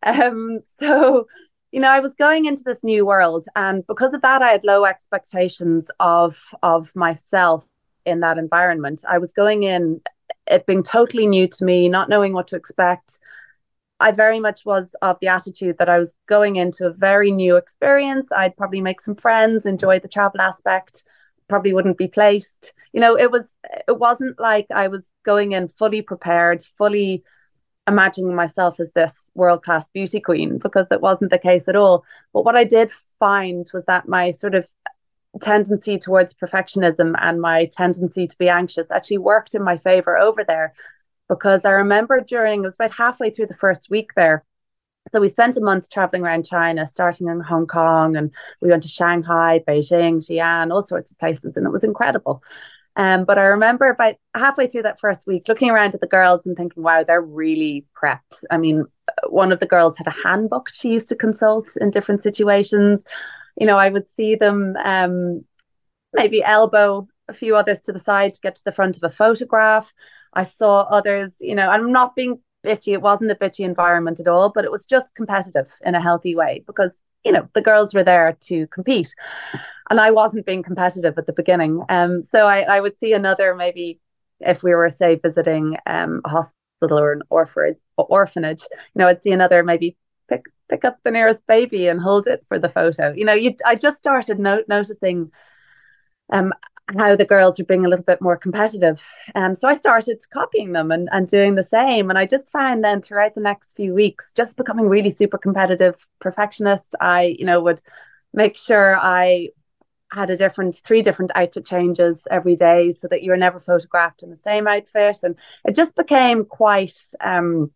Um, 0.03 0.61
so 0.79 1.27
you 1.73 1.81
know, 1.81 1.89
I 1.89 2.01
was 2.01 2.15
going 2.15 2.47
into 2.47 2.65
this 2.65 2.83
new 2.83 3.07
world, 3.07 3.47
and 3.55 3.87
because 3.87 4.13
of 4.13 4.23
that, 4.23 4.43
I 4.43 4.51
had 4.51 4.65
low 4.65 4.85
expectations 4.85 5.91
of 6.01 6.37
of 6.63 6.91
myself 6.95 7.65
in 8.07 8.21
that 8.21 8.39
environment. 8.39 9.05
I 9.09 9.19
was 9.19 9.33
going 9.33 9.63
in 9.63 10.01
it 10.47 10.67
being 10.67 10.83
totally 10.83 11.27
new 11.27 11.47
to 11.49 11.65
me, 11.65 11.89
not 11.89 12.09
knowing 12.09 12.33
what 12.33 12.49
to 12.49 12.57
expect. 12.57 13.19
I 14.01 14.13
very 14.13 14.41
much 14.41 14.65
was 14.65 14.95
of 15.03 15.19
the 15.21 15.29
attitude 15.29 15.77
that 15.79 15.89
I 15.89 15.99
was 15.99 16.15
going 16.27 16.57
into 16.57 16.87
a 16.87 16.93
very 16.93 17.31
new 17.31 17.57
experience. 17.57 18.29
I'd 18.33 18.57
probably 18.57 18.81
make 18.81 19.01
some 19.01 19.15
friends, 19.15 19.67
enjoy 19.67 20.01
the 20.01 20.09
travel 20.09 20.41
aspect, 20.41 21.05
probably 21.49 21.75
wouldn't 21.75 21.99
be 21.99 22.09
placed. 22.09 22.73
You 22.93 23.01
know, 23.01 23.17
it 23.19 23.31
was 23.31 23.57
it 23.87 23.99
wasn't 23.99 24.41
like 24.41 24.67
I 24.75 24.89
was 24.89 25.11
going 25.25 25.53
in 25.53 25.69
fully 25.69 26.01
prepared, 26.01 26.65
fully 26.79 27.23
imagining 27.87 28.35
myself 28.35 28.81
as 28.81 28.89
this 28.95 29.13
world 29.35 29.63
class 29.63 29.89
beauty 29.89 30.21
queen 30.21 30.59
because 30.59 30.87
it 30.91 31.01
wasn't 31.01 31.31
the 31.31 31.39
case 31.39 31.69
at 31.69 31.77
all. 31.77 32.05
But 32.33 32.45
what 32.45 32.57
I 32.57 32.65
did 32.65 32.91
find 33.19 33.69
was 33.75 33.85
that 33.85 34.09
my 34.09 34.31
sort 34.31 34.55
of 34.55 34.67
tendency 35.41 35.99
towards 35.99 36.35
perfectionism 36.35 37.15
and 37.21 37.41
my 37.41 37.67
tendency 37.67 38.27
to 38.27 38.39
be 38.39 38.49
anxious 38.49 38.91
actually 38.91 39.19
worked 39.19 39.55
in 39.55 39.63
my 39.63 39.77
favor 39.79 40.19
over 40.19 40.45
there 40.45 40.75
because 41.29 41.65
I 41.65 41.71
remember 41.71 42.21
during 42.21 42.61
it 42.61 42.65
was 42.65 42.75
about 42.75 42.91
halfway 42.91 43.31
through 43.31 43.47
the 43.47 43.55
first 43.55 43.89
week 43.89 44.11
there. 44.17 44.45
So 45.13 45.21
we 45.21 45.29
spent 45.29 45.57
a 45.57 45.61
month 45.61 45.89
traveling 45.89 46.25
around 46.25 46.45
China, 46.45 46.87
starting 46.87 47.29
in 47.29 47.41
Hong 47.41 47.67
Kong, 47.67 48.17
and 48.17 48.31
we 48.61 48.69
went 48.69 48.83
to 48.83 48.89
Shanghai, 48.89 49.63
Beijing, 49.67 50.17
Xi'an, 50.19 50.73
all 50.73 50.87
sorts 50.87 51.11
of 51.11 51.19
places, 51.19 51.57
and 51.57 51.67
it 51.67 51.71
was 51.71 51.85
incredible. 51.85 52.43
Um, 52.97 53.25
but 53.25 53.39
I 53.39 53.45
remember 53.45 53.89
about 53.89 54.17
halfway 54.35 54.67
through 54.67 54.83
that 54.83 55.01
first 55.01 55.27
week 55.27 55.49
looking 55.49 55.71
around 55.71 55.95
at 55.95 56.01
the 56.01 56.07
girls 56.07 56.45
and 56.45 56.57
thinking, 56.57 56.83
wow, 56.83 57.05
they're 57.05 57.23
really 57.23 57.87
prepped. 57.97 58.45
I 58.51 58.59
mean, 58.59 58.85
one 59.29 59.53
of 59.53 59.61
the 59.61 59.67
girls 59.67 59.97
had 59.97 60.09
a 60.09 60.23
handbook 60.25 60.69
she 60.69 60.91
used 60.91 61.09
to 61.11 61.17
consult 61.17 61.69
in 61.81 61.91
different 61.91 62.23
situations. 62.23 63.05
You 63.59 63.67
know, 63.67 63.77
I 63.77 63.91
would 63.91 64.11
see 64.11 64.35
them 64.35 64.77
um, 64.83 65.45
maybe 66.13 66.43
elbow 66.43 67.09
a 67.29 67.35
few 67.35 67.57
others 67.57 67.81
to 67.83 67.93
the 67.93 68.01
side 68.01 68.35
to 68.35 68.41
get 68.41 68.57
to 68.57 68.65
the 68.65 68.73
front 68.73 68.97
of 68.97 69.03
a 69.05 69.11
photograph. 69.11 69.93
I 70.35 70.45
saw 70.45 70.83
others, 70.83 71.37
you 71.41 71.55
know, 71.55 71.69
I'm 71.69 71.93
not 71.93 72.15
being 72.15 72.41
bitchy. 72.65 72.93
It 72.93 73.03
wasn't 73.03 73.31
a 73.31 73.35
bitchy 73.35 73.65
environment 73.65 74.21
at 74.21 74.29
all, 74.29 74.51
but 74.51 74.65
it 74.65 74.73
was 74.73 74.87
just 74.87 75.15
competitive 75.15 75.69
in 75.85 75.95
a 75.95 76.03
healthy 76.03 76.35
way 76.35 76.63
because, 76.67 76.99
you 77.25 77.33
know, 77.33 77.49
the 77.55 77.63
girls 77.63 77.95
were 77.95 78.05
there 78.05 78.37
to 78.43 78.67
compete 78.69 79.15
and 79.89 80.01
I 80.01 80.11
wasn't 80.11 80.47
being 80.47 80.63
competitive 80.63 81.19
at 81.19 81.27
the 81.27 81.33
beginning. 81.33 81.83
Um, 81.89 82.23
so 82.23 82.47
I, 82.47 82.61
I 82.61 82.81
would 82.81 82.99
see 82.99 83.13
another 83.13 83.55
maybe 83.55 84.01
if 84.41 84.63
we 84.63 84.75
were 84.75 84.91
say 84.91 85.17
visiting 85.17 85.77
um, 85.87 86.21
a 86.25 86.29
hospital 86.29 86.99
or 86.99 87.13
an 87.13 87.23
orphanage, 87.29 87.77
orphanage, 87.97 88.63
you 88.63 89.01
know, 89.01 89.09
I'd 89.09 89.23
see 89.23 89.33
another 89.33 89.63
maybe 89.63 89.97
pick 90.29 90.45
pick 90.71 90.85
up 90.85 90.99
the 91.05 91.11
nearest 91.11 91.47
baby 91.47 91.89
and 91.89 92.01
hold 92.01 92.27
it 92.27 92.45
for 92.49 92.59
the 92.59 92.69
photo. 92.69 93.13
You 93.13 93.25
know, 93.27 93.35
you 93.35 93.55
I 93.67 93.75
just 93.75 93.99
started 93.99 94.39
no- 94.39 94.65
noticing 94.69 95.31
um 96.33 96.53
how 96.99 97.15
the 97.15 97.25
girls 97.25 97.59
were 97.59 97.65
being 97.65 97.85
a 97.85 97.89
little 97.89 98.05
bit 98.05 98.21
more 98.21 98.37
competitive. 98.37 99.01
Um, 99.37 99.55
so 99.55 99.69
I 99.69 99.75
started 99.75 100.21
copying 100.33 100.73
them 100.73 100.91
and, 100.91 101.09
and 101.13 101.29
doing 101.29 101.55
the 101.55 101.63
same. 101.63 102.11
And 102.11 102.19
I 102.19 102.27
just 102.27 102.51
found 102.51 102.83
then 102.83 103.01
throughout 103.01 103.37
the 103.37 103.41
next 103.41 103.77
few 103.77 103.95
weeks, 103.95 104.33
just 104.37 104.57
becoming 104.57 104.89
really 104.89 105.13
super 105.13 105.39
competitive, 105.39 105.95
perfectionist. 106.21 106.97
I, 107.01 107.37
you 107.39 107.45
know, 107.45 107.61
would 107.61 107.81
make 108.35 108.57
sure 108.57 108.99
I 108.99 109.51
had 110.13 110.31
a 110.31 110.37
different 110.37 110.77
three 110.85 111.03
different 111.03 111.31
outfit 111.35 111.67
changes 111.67 112.27
every 112.31 112.57
day 112.57 112.93
so 112.93 113.09
that 113.09 113.23
you 113.23 113.31
were 113.31 113.37
never 113.37 113.61
photographed 113.61 114.23
in 114.23 114.31
the 114.31 114.37
same 114.37 114.67
outfit 114.67 115.19
and 115.23 115.37
it 115.65 115.77
just 115.77 115.97
became 115.97 116.45
quite 116.45 116.97
um 117.21 117.71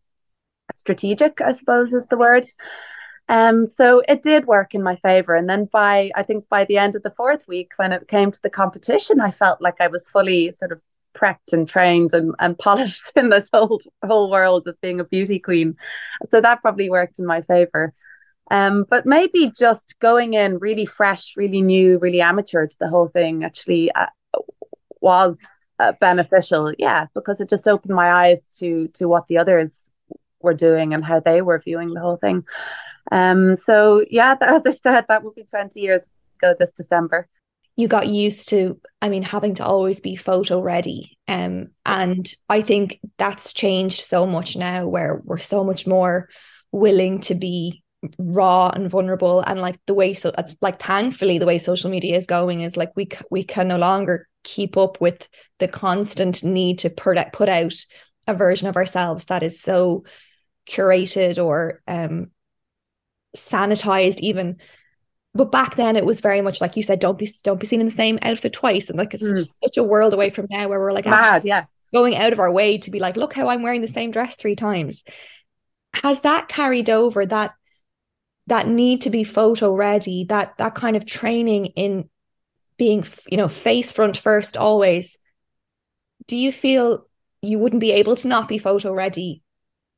strategic 0.74 1.40
i 1.40 1.50
suppose 1.50 1.92
is 1.92 2.06
the 2.06 2.16
word. 2.16 2.46
Um 3.28 3.66
so 3.66 4.02
it 4.06 4.22
did 4.22 4.46
work 4.46 4.74
in 4.74 4.82
my 4.82 4.96
favor. 4.96 5.34
And 5.34 5.48
then 5.48 5.68
by 5.72 6.10
i 6.14 6.22
think 6.22 6.48
by 6.48 6.64
the 6.64 6.78
end 6.78 6.94
of 6.94 7.02
the 7.02 7.14
fourth 7.16 7.46
week 7.48 7.72
when 7.76 7.92
it 7.92 8.08
came 8.08 8.32
to 8.32 8.42
the 8.42 8.50
competition 8.50 9.20
i 9.20 9.30
felt 9.30 9.60
like 9.60 9.80
i 9.80 9.88
was 9.88 10.08
fully 10.08 10.52
sort 10.52 10.72
of 10.72 10.80
prepped 11.14 11.52
and 11.52 11.68
trained 11.68 12.12
and, 12.12 12.34
and 12.38 12.58
polished 12.68 13.12
in 13.16 13.30
this 13.30 13.48
whole 13.52 13.80
whole 14.04 14.30
world 14.30 14.66
of 14.66 14.80
being 14.80 15.00
a 15.00 15.04
beauty 15.04 15.38
queen. 15.38 15.76
So 16.30 16.40
that 16.40 16.60
probably 16.60 16.90
worked 16.90 17.18
in 17.18 17.26
my 17.26 17.42
favor. 17.42 17.94
Um, 18.50 18.84
but 18.90 19.06
maybe 19.06 19.50
just 19.56 19.94
going 20.00 20.34
in 20.34 20.58
really 20.58 20.84
fresh, 20.84 21.32
really 21.34 21.62
new, 21.62 21.98
really 21.98 22.20
amateur 22.20 22.66
to 22.66 22.76
the 22.78 22.88
whole 22.88 23.08
thing 23.08 23.42
actually 23.42 23.90
uh, 23.92 24.06
was 25.00 25.42
uh, 25.78 25.92
beneficial. 25.98 26.74
Yeah, 26.78 27.06
because 27.14 27.40
it 27.40 27.48
just 27.48 27.66
opened 27.66 27.94
my 27.94 28.12
eyes 28.12 28.46
to 28.58 28.88
to 28.94 29.08
what 29.08 29.26
the 29.28 29.38
others 29.38 29.84
were 30.44 30.54
doing 30.54 30.94
and 30.94 31.04
how 31.04 31.20
they 31.20 31.42
were 31.42 31.58
viewing 31.58 31.92
the 31.92 32.00
whole 32.00 32.16
thing. 32.16 32.44
Um, 33.10 33.56
so 33.56 34.04
yeah, 34.10 34.36
as 34.40 34.66
I 34.66 34.72
said, 34.72 35.06
that 35.08 35.24
would 35.24 35.34
be 35.34 35.44
twenty 35.44 35.80
years 35.80 36.02
ago 36.40 36.54
this 36.58 36.70
December. 36.70 37.28
You 37.76 37.88
got 37.88 38.06
used 38.06 38.50
to, 38.50 38.80
I 39.02 39.08
mean, 39.08 39.24
having 39.24 39.56
to 39.56 39.64
always 39.64 39.98
be 39.98 40.14
photo 40.14 40.60
ready. 40.60 41.18
Um, 41.26 41.70
and 41.84 42.24
I 42.48 42.62
think 42.62 43.00
that's 43.18 43.52
changed 43.52 44.00
so 44.02 44.26
much 44.26 44.56
now, 44.56 44.86
where 44.86 45.20
we're 45.24 45.38
so 45.38 45.64
much 45.64 45.84
more 45.84 46.28
willing 46.70 47.20
to 47.22 47.34
be 47.34 47.82
raw 48.18 48.70
and 48.70 48.90
vulnerable 48.90 49.40
and 49.40 49.60
like 49.60 49.78
the 49.86 49.94
way 49.94 50.12
so 50.12 50.32
like 50.60 50.80
thankfully 50.80 51.38
the 51.38 51.46
way 51.46 51.58
social 51.58 51.90
media 51.90 52.16
is 52.16 52.26
going 52.26 52.60
is 52.60 52.76
like 52.76 52.90
we 52.96 53.08
we 53.30 53.42
can 53.42 53.68
no 53.68 53.78
longer 53.78 54.28
keep 54.42 54.76
up 54.76 55.00
with 55.00 55.28
the 55.58 55.68
constant 55.68 56.44
need 56.44 56.78
to 56.78 56.90
put 56.90 57.16
out 57.48 57.74
a 58.26 58.34
version 58.34 58.68
of 58.68 58.76
ourselves 58.76 59.26
that 59.26 59.42
is 59.42 59.60
so 59.60 60.04
curated 60.66 61.42
or 61.42 61.82
um 61.86 62.30
sanitized 63.36 64.20
even. 64.20 64.58
But 65.36 65.50
back 65.50 65.74
then 65.74 65.96
it 65.96 66.06
was 66.06 66.20
very 66.20 66.40
much 66.40 66.60
like 66.60 66.76
you 66.76 66.82
said 66.82 67.00
don't 67.00 67.18
be 67.18 67.28
don't 67.42 67.60
be 67.60 67.66
seen 67.66 67.80
in 67.80 67.86
the 67.86 67.92
same 67.92 68.18
outfit 68.22 68.52
twice. 68.52 68.88
And 68.88 68.98
like 68.98 69.14
it's 69.14 69.22
mm. 69.22 69.48
such 69.62 69.76
a 69.76 69.82
world 69.82 70.14
away 70.14 70.30
from 70.30 70.46
now 70.50 70.68
where 70.68 70.80
we're 70.80 70.92
like 70.92 71.06
Mad, 71.06 71.44
yeah. 71.44 71.64
going 71.92 72.16
out 72.16 72.32
of 72.32 72.38
our 72.38 72.52
way 72.52 72.78
to 72.78 72.90
be 72.90 73.00
like 73.00 73.16
look 73.16 73.34
how 73.34 73.48
I'm 73.48 73.62
wearing 73.62 73.80
the 73.80 73.88
same 73.88 74.10
dress 74.10 74.36
three 74.36 74.56
times. 74.56 75.04
Has 75.94 76.20
that 76.22 76.48
carried 76.48 76.88
over 76.88 77.26
that 77.26 77.54
that 78.46 78.68
need 78.68 79.02
to 79.02 79.10
be 79.10 79.24
photo 79.24 79.74
ready 79.74 80.24
that 80.28 80.56
that 80.58 80.74
kind 80.74 80.96
of 80.96 81.06
training 81.06 81.66
in 81.66 82.08
being 82.76 83.04
you 83.30 83.36
know 83.36 83.48
face 83.48 83.90
front 83.90 84.16
first 84.16 84.56
always? 84.56 85.18
Do 86.26 86.36
you 86.36 86.52
feel 86.52 87.06
you 87.42 87.58
wouldn't 87.58 87.80
be 87.80 87.92
able 87.92 88.16
to 88.16 88.28
not 88.28 88.48
be 88.48 88.58
photo 88.58 88.92
ready 88.92 89.42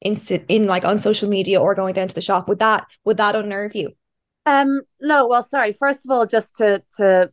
in 0.00 0.16
in 0.48 0.66
like 0.66 0.84
on 0.84 0.98
social 0.98 1.28
media 1.28 1.60
or 1.60 1.74
going 1.74 1.94
down 1.94 2.08
to 2.08 2.14
the 2.14 2.20
shop 2.20 2.48
would 2.48 2.58
that 2.58 2.86
would 3.04 3.16
that 3.16 3.34
unnerve 3.34 3.74
you 3.74 3.90
um 4.44 4.82
no 5.00 5.26
well 5.26 5.44
sorry 5.44 5.72
first 5.72 6.00
of 6.04 6.10
all 6.10 6.26
just 6.26 6.54
to 6.56 6.82
to 6.96 7.30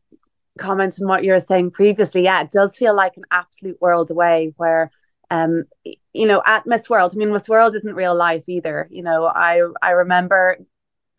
comment 0.60 0.96
on 1.01 1.08
what 1.08 1.24
you 1.24 1.32
were 1.32 1.39
saying 1.39 1.72
previously 1.72 2.24
yeah 2.24 2.41
it 2.41 2.51
does 2.51 2.77
feel 2.77 2.96
like 2.96 3.17
an 3.17 3.24
absolute 3.32 3.79
world 3.82 4.12
away 4.12 4.53
where 4.58 4.91
um 5.32 5.63
you 5.84 6.27
know 6.27 6.41
at 6.46 6.65
miss 6.65 6.89
world 6.89 7.12
i 7.13 7.17
mean 7.17 7.34
miss 7.34 7.50
world 7.50 7.75
isn't 7.75 7.96
real 7.96 8.15
life 8.15 8.48
either 8.48 8.88
you 8.91 9.01
know 9.01 9.25
i 9.25 9.62
i 9.82 9.91
remember 9.91 10.58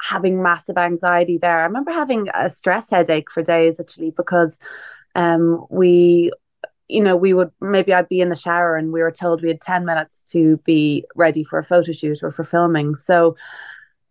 having 0.05 0.43
massive 0.43 0.77
anxiety 0.77 1.39
there. 1.39 1.61
I 1.61 1.65
remember 1.65 1.91
having 1.91 2.29
a 2.35 2.51
stress 2.51 2.91
headache 2.91 3.31
for 3.31 3.43
days 3.43 3.77
actually 3.81 4.11
because 4.11 4.59
um, 5.15 5.65
we 5.71 6.31
you 6.89 7.03
know, 7.03 7.17
we 7.17 7.33
would 7.33 7.51
maybe 7.61 7.95
I'd 7.95 8.09
be 8.09 8.21
in 8.21 8.29
the 8.29 8.35
shower 8.35 8.77
and 8.77 8.93
we 8.93 9.01
were 9.01 9.11
told 9.11 9.43
we 9.43 9.49
had 9.49 9.61
10 9.61 9.85
minutes 9.85 10.23
to 10.33 10.59
be 10.65 11.05
ready 11.15 11.45
for 11.45 11.59
a 11.59 11.65
photo 11.65 11.93
shoot 11.93 12.23
or 12.23 12.31
for 12.31 12.45
filming. 12.45 12.95
So 12.95 13.37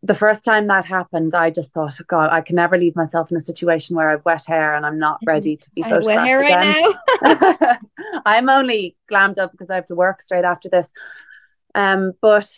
the 0.02 0.16
first 0.16 0.44
time 0.44 0.68
that 0.68 0.86
happened, 0.86 1.34
I 1.34 1.50
just 1.50 1.74
thought, 1.74 1.98
oh 2.02 2.06
God, 2.08 2.30
I 2.32 2.42
can 2.42 2.58
never 2.58 2.78
leave 2.78 2.96
myself 2.96 3.32
in 3.32 3.38
a 3.38 3.40
situation 3.40 3.96
where 3.96 4.10
I've 4.10 4.26
wet 4.26 4.44
hair 4.46 4.76
and 4.76 4.86
I'm 4.86 5.00
not 5.00 5.20
ready 5.26 5.56
to 5.56 5.72
be 5.72 5.82
photographed 5.82 6.06
wet 6.06 6.26
hair 6.26 6.44
again. 6.44 6.94
right 7.24 7.58
now. 7.62 7.78
I'm 8.26 8.50
only 8.50 8.98
glammed 9.10 9.38
up 9.38 9.52
because 9.52 9.70
I 9.70 9.76
have 9.76 9.86
to 9.88 9.96
work 9.96 10.22
straight 10.22 10.46
after 10.46 10.68
this. 10.68 10.88
Um, 11.76 12.14
but 12.22 12.50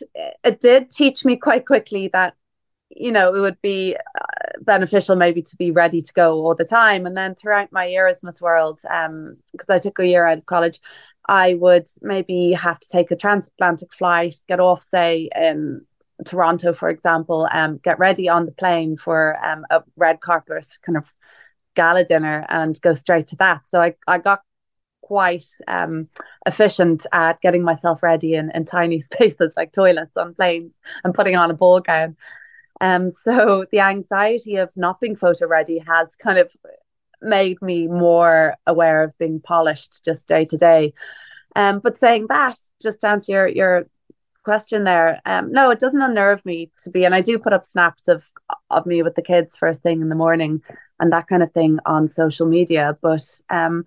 it 0.43 0.59
did 0.59 0.89
teach 0.89 1.23
me 1.23 1.37
quite 1.37 1.65
quickly 1.65 2.09
that 2.09 2.33
you 2.89 3.11
know, 3.11 3.33
it 3.33 3.39
would 3.39 3.61
be 3.61 3.95
uh, 3.95 4.59
beneficial 4.61 5.15
maybe 5.15 5.41
to 5.41 5.55
be 5.57 5.71
ready 5.71 6.01
to 6.01 6.13
go 6.13 6.33
all 6.33 6.55
the 6.55 6.65
time. 6.65 7.05
And 7.05 7.15
then 7.17 7.35
throughout 7.35 7.71
my 7.71 7.85
year 7.85 8.07
as 8.07 8.23
Miss 8.23 8.41
World, 8.41 8.79
um, 8.89 9.37
because 9.51 9.69
I 9.69 9.79
took 9.79 9.99
a 9.99 10.07
year 10.07 10.25
out 10.25 10.37
of 10.37 10.45
college, 10.45 10.79
I 11.27 11.55
would 11.55 11.87
maybe 12.01 12.53
have 12.53 12.79
to 12.79 12.89
take 12.89 13.11
a 13.11 13.15
transatlantic 13.15 13.93
flight, 13.93 14.35
get 14.47 14.59
off, 14.59 14.83
say, 14.83 15.29
in 15.35 15.81
Toronto, 16.25 16.73
for 16.73 16.89
example, 16.89 17.47
um, 17.51 17.77
get 17.77 17.99
ready 17.99 18.29
on 18.29 18.45
the 18.45 18.51
plane 18.51 18.95
for 18.95 19.35
um, 19.43 19.65
a 19.69 19.83
red 19.95 20.21
carpet 20.21 20.67
kind 20.85 20.97
of 20.97 21.05
gala 21.75 22.05
dinner 22.05 22.45
and 22.47 22.79
go 22.81 22.93
straight 22.93 23.27
to 23.27 23.35
that. 23.37 23.61
So 23.67 23.81
I, 23.81 23.95
I 24.07 24.19
got 24.19 24.41
quite 25.01 25.45
um, 25.67 26.07
efficient 26.45 27.05
at 27.11 27.39
getting 27.41 27.63
myself 27.63 28.01
ready 28.01 28.35
in, 28.35 28.51
in 28.55 28.65
tiny 28.65 28.99
spaces 29.11 29.53
like 29.57 29.71
toilets 29.71 30.17
on 30.17 30.33
planes 30.33 30.79
and 31.03 31.13
putting 31.13 31.35
on 31.35 31.51
a 31.51 31.55
ball 31.55 31.79
gown. 31.79 32.15
Um, 32.85 33.09
so 33.09 33.65
the 33.71 33.79
anxiety 33.79 34.57
of 34.57 34.69
not 34.75 34.99
being 34.99 35.15
photo 35.15 35.47
ready 35.47 35.79
has 35.79 36.15
kind 36.15 36.37
of 36.37 36.55
made 37.21 37.61
me 37.61 37.87
more 37.87 38.55
aware 38.67 39.03
of 39.03 39.17
being 39.17 39.39
polished 39.39 40.05
just 40.05 40.27
day 40.27 40.45
to 40.45 40.57
day. 40.57 40.93
Um, 41.55 41.79
but 41.79 41.97
saying 41.97 42.27
that, 42.29 42.55
just 42.81 43.01
to 43.01 43.07
answer 43.07 43.31
your, 43.31 43.47
your 43.47 43.85
question 44.43 44.83
there, 44.83 45.21
um, 45.25 45.51
no, 45.51 45.71
it 45.71 45.79
doesn't 45.79 46.01
unnerve 46.01 46.45
me 46.45 46.69
to 46.83 46.91
be, 46.91 47.05
and 47.05 47.15
I 47.15 47.21
do 47.21 47.39
put 47.39 47.53
up 47.53 47.65
snaps 47.65 48.07
of 48.07 48.23
of 48.69 48.85
me 48.85 49.01
with 49.01 49.15
the 49.15 49.23
kids 49.23 49.57
first 49.57 49.81
thing 49.81 50.01
in 50.01 50.09
the 50.09 50.15
morning 50.15 50.61
and 50.99 51.11
that 51.11 51.27
kind 51.27 51.41
of 51.41 51.51
thing 51.51 51.79
on 51.87 52.07
social 52.07 52.45
media. 52.45 52.95
But 53.01 53.23
um, 53.49 53.85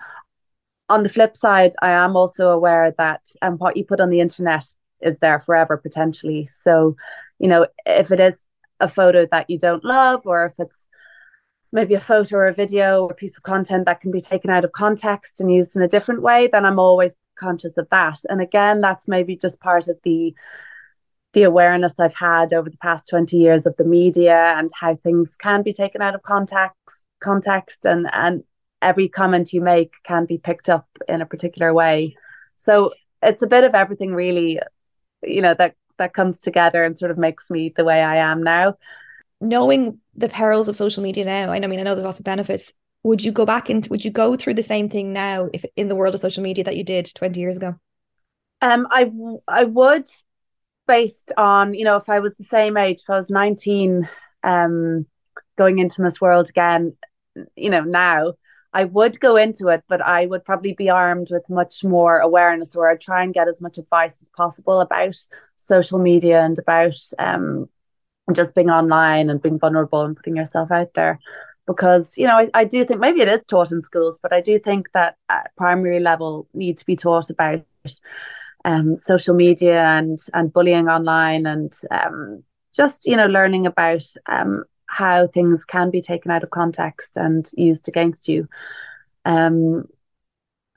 on 0.88 1.04
the 1.04 1.08
flip 1.08 1.36
side, 1.36 1.74
I 1.80 1.90
am 1.90 2.16
also 2.16 2.48
aware 2.48 2.92
that 2.98 3.20
um, 3.40 3.58
what 3.58 3.76
you 3.76 3.84
put 3.84 4.00
on 4.00 4.10
the 4.10 4.20
internet 4.20 4.64
is 5.00 5.18
there 5.18 5.40
forever 5.40 5.76
potentially. 5.76 6.48
So, 6.48 6.96
you 7.38 7.48
know, 7.48 7.68
if 7.86 8.10
it 8.10 8.18
is 8.18 8.46
a 8.80 8.88
photo 8.88 9.26
that 9.30 9.50
you 9.50 9.58
don't 9.58 9.84
love, 9.84 10.22
or 10.24 10.46
if 10.46 10.52
it's 10.58 10.86
maybe 11.72 11.94
a 11.94 12.00
photo 12.00 12.36
or 12.36 12.46
a 12.46 12.54
video 12.54 13.04
or 13.04 13.12
a 13.12 13.14
piece 13.14 13.36
of 13.36 13.42
content 13.42 13.84
that 13.84 14.00
can 14.00 14.10
be 14.10 14.20
taken 14.20 14.50
out 14.50 14.64
of 14.64 14.72
context 14.72 15.40
and 15.40 15.52
used 15.52 15.76
in 15.76 15.82
a 15.82 15.88
different 15.88 16.22
way, 16.22 16.48
then 16.50 16.64
I'm 16.64 16.78
always 16.78 17.14
conscious 17.38 17.76
of 17.76 17.88
that. 17.90 18.18
And 18.28 18.40
again, 18.40 18.80
that's 18.80 19.08
maybe 19.08 19.36
just 19.36 19.60
part 19.60 19.88
of 19.88 19.98
the 20.04 20.34
the 21.34 21.42
awareness 21.42 22.00
I've 22.00 22.14
had 22.14 22.54
over 22.54 22.70
the 22.70 22.78
past 22.78 23.06
20 23.10 23.36
years 23.36 23.66
of 23.66 23.76
the 23.76 23.84
media 23.84 24.54
and 24.56 24.70
how 24.72 24.96
things 24.96 25.36
can 25.36 25.62
be 25.62 25.74
taken 25.74 26.00
out 26.00 26.14
of 26.14 26.22
context 26.22 27.04
context 27.20 27.84
and 27.84 28.08
and 28.12 28.44
every 28.80 29.08
comment 29.08 29.52
you 29.52 29.60
make 29.60 29.92
can 30.04 30.24
be 30.24 30.38
picked 30.38 30.68
up 30.68 30.86
in 31.08 31.20
a 31.20 31.26
particular 31.26 31.74
way. 31.74 32.16
So 32.56 32.92
it's 33.22 33.42
a 33.42 33.48
bit 33.48 33.64
of 33.64 33.74
everything 33.74 34.14
really, 34.14 34.60
you 35.22 35.42
know, 35.42 35.54
that 35.54 35.74
that 35.98 36.14
comes 36.14 36.40
together 36.40 36.84
and 36.84 36.98
sort 36.98 37.10
of 37.10 37.18
makes 37.18 37.50
me 37.50 37.72
the 37.76 37.84
way 37.84 38.02
I 38.02 38.16
am 38.16 38.42
now. 38.42 38.76
Knowing 39.40 39.98
the 40.16 40.28
perils 40.28 40.68
of 40.68 40.76
social 40.76 41.02
media 41.02 41.24
now, 41.24 41.50
I 41.50 41.60
mean, 41.60 41.78
I 41.78 41.82
know 41.82 41.94
there's 41.94 42.06
lots 42.06 42.18
of 42.18 42.24
benefits. 42.24 42.72
Would 43.04 43.24
you 43.24 43.30
go 43.30 43.46
back 43.46 43.70
into 43.70 43.88
would 43.90 44.04
you 44.04 44.10
go 44.10 44.34
through 44.36 44.54
the 44.54 44.62
same 44.62 44.88
thing 44.88 45.12
now 45.12 45.48
if 45.52 45.64
in 45.76 45.88
the 45.88 45.94
world 45.94 46.14
of 46.14 46.20
social 46.20 46.42
media 46.42 46.64
that 46.64 46.76
you 46.76 46.84
did 46.84 47.10
20 47.14 47.38
years 47.38 47.56
ago? 47.56 47.76
Um 48.60 48.88
I 48.90 49.10
I 49.46 49.64
would 49.64 50.08
based 50.86 51.32
on, 51.36 51.74
you 51.74 51.84
know, 51.84 51.96
if 51.96 52.08
I 52.08 52.18
was 52.18 52.34
the 52.34 52.44
same 52.44 52.76
age, 52.76 53.00
if 53.02 53.10
I 53.10 53.16
was 53.16 53.30
19 53.30 54.08
um 54.42 55.06
going 55.56 55.78
into 55.78 56.02
Miss 56.02 56.20
World 56.20 56.48
again, 56.48 56.96
you 57.54 57.70
know, 57.70 57.82
now 57.82 58.34
I 58.72 58.84
would 58.84 59.18
go 59.20 59.36
into 59.36 59.68
it, 59.68 59.82
but 59.88 60.00
I 60.02 60.26
would 60.26 60.44
probably 60.44 60.74
be 60.74 60.90
armed 60.90 61.28
with 61.30 61.48
much 61.48 61.82
more 61.82 62.18
awareness, 62.18 62.76
or 62.76 62.90
I'd 62.90 63.00
try 63.00 63.22
and 63.22 63.32
get 63.32 63.48
as 63.48 63.60
much 63.60 63.78
advice 63.78 64.20
as 64.20 64.28
possible 64.36 64.80
about 64.80 65.16
social 65.56 65.98
media 65.98 66.42
and 66.42 66.58
about 66.58 66.96
um, 67.18 67.68
just 68.32 68.54
being 68.54 68.70
online 68.70 69.30
and 69.30 69.40
being 69.40 69.58
vulnerable 69.58 70.02
and 70.02 70.16
putting 70.16 70.36
yourself 70.36 70.70
out 70.70 70.92
there. 70.94 71.18
Because 71.66 72.16
you 72.16 72.26
know, 72.26 72.36
I, 72.36 72.48
I 72.54 72.64
do 72.64 72.84
think 72.84 73.00
maybe 73.00 73.20
it 73.20 73.28
is 73.28 73.44
taught 73.46 73.72
in 73.72 73.82
schools, 73.82 74.18
but 74.22 74.32
I 74.32 74.40
do 74.40 74.58
think 74.58 74.88
that 74.92 75.16
at 75.28 75.50
primary 75.56 76.00
level 76.00 76.46
need 76.54 76.78
to 76.78 76.86
be 76.86 76.96
taught 76.96 77.30
about 77.30 77.64
um, 78.64 78.96
social 78.96 79.34
media 79.34 79.82
and 79.82 80.18
and 80.34 80.52
bullying 80.52 80.88
online 80.88 81.46
and 81.46 81.72
um, 81.90 82.42
just 82.74 83.06
you 83.06 83.16
know 83.16 83.26
learning 83.26 83.66
about 83.66 84.04
um, 84.26 84.64
how 84.88 85.26
things 85.28 85.64
can 85.64 85.90
be 85.90 86.02
taken 86.02 86.30
out 86.30 86.42
of 86.42 86.50
context 86.50 87.16
and 87.16 87.48
used 87.56 87.88
against 87.88 88.28
you. 88.28 88.48
Um, 89.24 89.84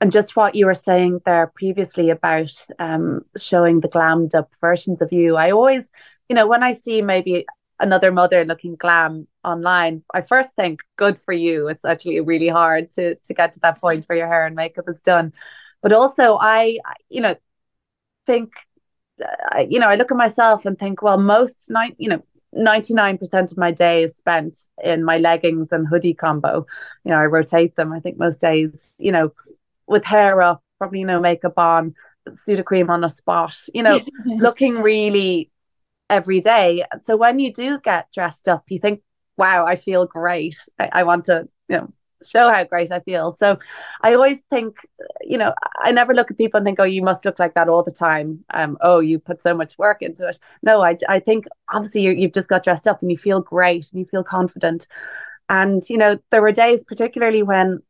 and 0.00 0.12
just 0.12 0.36
what 0.36 0.54
you 0.54 0.66
were 0.66 0.74
saying 0.74 1.20
there 1.24 1.52
previously 1.54 2.10
about 2.10 2.52
um, 2.78 3.24
showing 3.36 3.80
the 3.80 3.88
glammed 3.88 4.34
up 4.34 4.50
versions 4.60 5.00
of 5.00 5.12
you, 5.12 5.36
I 5.36 5.50
always, 5.52 5.90
you 6.28 6.34
know, 6.34 6.46
when 6.46 6.62
I 6.62 6.72
see 6.72 7.02
maybe 7.02 7.46
another 7.78 8.12
mother 8.12 8.44
looking 8.44 8.76
glam 8.76 9.26
online, 9.44 10.02
I 10.12 10.22
first 10.22 10.50
think, 10.54 10.80
good 10.96 11.20
for 11.24 11.32
you. 11.32 11.68
It's 11.68 11.84
actually 11.84 12.20
really 12.20 12.48
hard 12.48 12.90
to 12.92 13.14
to 13.14 13.34
get 13.34 13.52
to 13.54 13.60
that 13.60 13.80
point 13.80 14.04
where 14.06 14.18
your 14.18 14.28
hair 14.28 14.46
and 14.46 14.56
makeup 14.56 14.88
is 14.88 15.00
done. 15.00 15.32
But 15.82 15.92
also, 15.92 16.36
I, 16.40 16.78
you 17.08 17.20
know, 17.20 17.34
think, 18.26 18.52
uh, 19.20 19.60
you 19.68 19.78
know, 19.78 19.88
I 19.88 19.96
look 19.96 20.10
at 20.10 20.16
myself 20.16 20.64
and 20.64 20.78
think, 20.78 21.02
well, 21.02 21.18
most 21.18 21.70
night, 21.70 21.96
you 21.98 22.08
know, 22.08 22.22
99% 22.54 23.52
of 23.52 23.58
my 23.58 23.70
day 23.70 24.04
is 24.04 24.16
spent 24.16 24.56
in 24.82 25.04
my 25.04 25.18
leggings 25.18 25.72
and 25.72 25.86
hoodie 25.86 26.14
combo. 26.14 26.66
You 27.04 27.10
know, 27.10 27.18
I 27.18 27.26
rotate 27.26 27.76
them, 27.76 27.92
I 27.92 28.00
think 28.00 28.18
most 28.18 28.40
days, 28.40 28.94
you 28.98 29.12
know, 29.12 29.32
with 29.86 30.04
hair 30.04 30.42
up, 30.42 30.62
probably, 30.78 31.00
you 31.00 31.06
know, 31.06 31.20
makeup 31.20 31.58
on, 31.58 31.94
Sudocrem 32.28 32.88
on 32.88 33.04
a 33.04 33.08
spot, 33.08 33.56
you 33.74 33.82
know, 33.82 34.00
looking 34.26 34.78
really 34.78 35.50
every 36.08 36.40
day. 36.40 36.84
So 37.02 37.16
when 37.16 37.38
you 37.38 37.52
do 37.52 37.78
get 37.80 38.12
dressed 38.12 38.48
up, 38.48 38.64
you 38.68 38.78
think, 38.78 39.02
wow, 39.36 39.66
I 39.66 39.76
feel 39.76 40.06
great. 40.06 40.56
I, 40.78 40.90
I 40.92 41.02
want 41.04 41.24
to, 41.26 41.48
you 41.68 41.76
know, 41.76 41.92
show 42.26 42.50
how 42.50 42.64
great 42.64 42.92
I 42.92 43.00
feel. 43.00 43.32
So 43.32 43.58
I 44.02 44.14
always 44.14 44.40
think, 44.50 44.76
you 45.22 45.38
know, 45.38 45.54
I 45.80 45.92
never 45.92 46.14
look 46.14 46.30
at 46.30 46.38
people 46.38 46.58
and 46.58 46.64
think, 46.64 46.80
oh, 46.80 46.84
you 46.84 47.02
must 47.02 47.24
look 47.24 47.38
like 47.38 47.54
that 47.54 47.68
all 47.68 47.82
the 47.82 47.90
time. 47.90 48.44
Um, 48.52 48.78
oh, 48.80 49.00
you 49.00 49.18
put 49.18 49.42
so 49.42 49.54
much 49.54 49.78
work 49.78 50.02
into 50.02 50.26
it. 50.26 50.38
No, 50.62 50.82
I, 50.82 50.96
I 51.08 51.20
think 51.20 51.46
obviously 51.72 52.02
you 52.02 52.12
you've 52.12 52.32
just 52.34 52.48
got 52.48 52.64
dressed 52.64 52.88
up 52.88 53.02
and 53.02 53.10
you 53.10 53.18
feel 53.18 53.40
great 53.40 53.90
and 53.92 54.00
you 54.00 54.06
feel 54.06 54.24
confident. 54.24 54.86
And, 55.48 55.82
you 55.90 55.98
know, 55.98 56.18
there 56.30 56.42
were 56.42 56.52
days, 56.52 56.84
particularly 56.84 57.42
when 57.42 57.82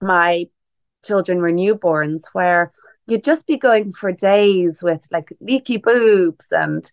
my 0.00 0.48
children 1.04 1.40
were 1.40 1.52
newborns, 1.52 2.22
where 2.32 2.72
you'd 3.06 3.24
just 3.24 3.46
be 3.46 3.56
going 3.56 3.92
for 3.92 4.10
days 4.10 4.82
with 4.82 5.06
like 5.10 5.32
leaky 5.40 5.76
boobs 5.76 6.48
and 6.50 6.90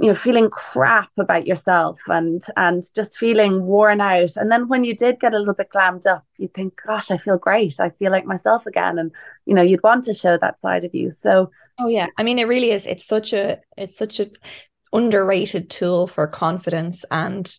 you 0.00 0.08
know 0.08 0.14
feeling 0.14 0.50
crap 0.50 1.10
about 1.18 1.46
yourself 1.46 1.98
and 2.06 2.42
and 2.56 2.84
just 2.94 3.16
feeling 3.16 3.64
worn 3.64 4.00
out. 4.00 4.36
And 4.36 4.50
then 4.50 4.68
when 4.68 4.84
you 4.84 4.94
did 4.94 5.20
get 5.20 5.34
a 5.34 5.38
little 5.38 5.54
bit 5.54 5.70
glammed 5.70 6.06
up 6.06 6.24
you 6.38 6.48
think 6.48 6.78
gosh 6.86 7.10
i 7.10 7.16
feel 7.16 7.38
great. 7.38 7.80
I 7.80 7.90
feel 7.90 8.12
like 8.12 8.26
myself 8.26 8.66
again. 8.66 8.98
And 8.98 9.12
you 9.46 9.54
know 9.54 9.62
you'd 9.62 9.82
want 9.82 10.04
to 10.04 10.14
show 10.14 10.36
that 10.36 10.60
side 10.60 10.84
of 10.84 10.94
you. 10.94 11.10
So 11.10 11.50
oh 11.78 11.88
yeah. 11.88 12.08
I 12.18 12.22
mean 12.22 12.38
it 12.38 12.48
really 12.48 12.70
is. 12.70 12.86
It's 12.86 13.06
such 13.06 13.32
a 13.32 13.60
it's 13.76 13.98
such 13.98 14.20
a 14.20 14.30
underrated 14.92 15.70
tool 15.70 16.06
for 16.06 16.26
confidence 16.26 17.04
and 17.10 17.50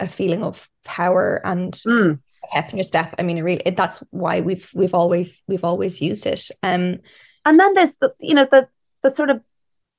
a 0.00 0.08
feeling 0.08 0.42
of 0.42 0.68
power 0.84 1.40
and 1.44 1.72
mm. 1.72 2.18
pep 2.52 2.70
in 2.70 2.78
your 2.78 2.84
step. 2.84 3.14
I 3.18 3.22
mean 3.22 3.38
it 3.38 3.42
really 3.42 3.62
it, 3.64 3.76
that's 3.76 4.02
why 4.10 4.40
we've 4.40 4.70
we've 4.74 4.94
always 4.94 5.42
we've 5.46 5.64
always 5.64 6.02
used 6.02 6.26
it. 6.26 6.48
Um 6.62 6.98
and 7.44 7.60
then 7.60 7.74
there's 7.74 7.94
the 8.00 8.12
you 8.18 8.34
know 8.34 8.48
the 8.50 8.68
the 9.02 9.14
sort 9.14 9.30
of 9.30 9.42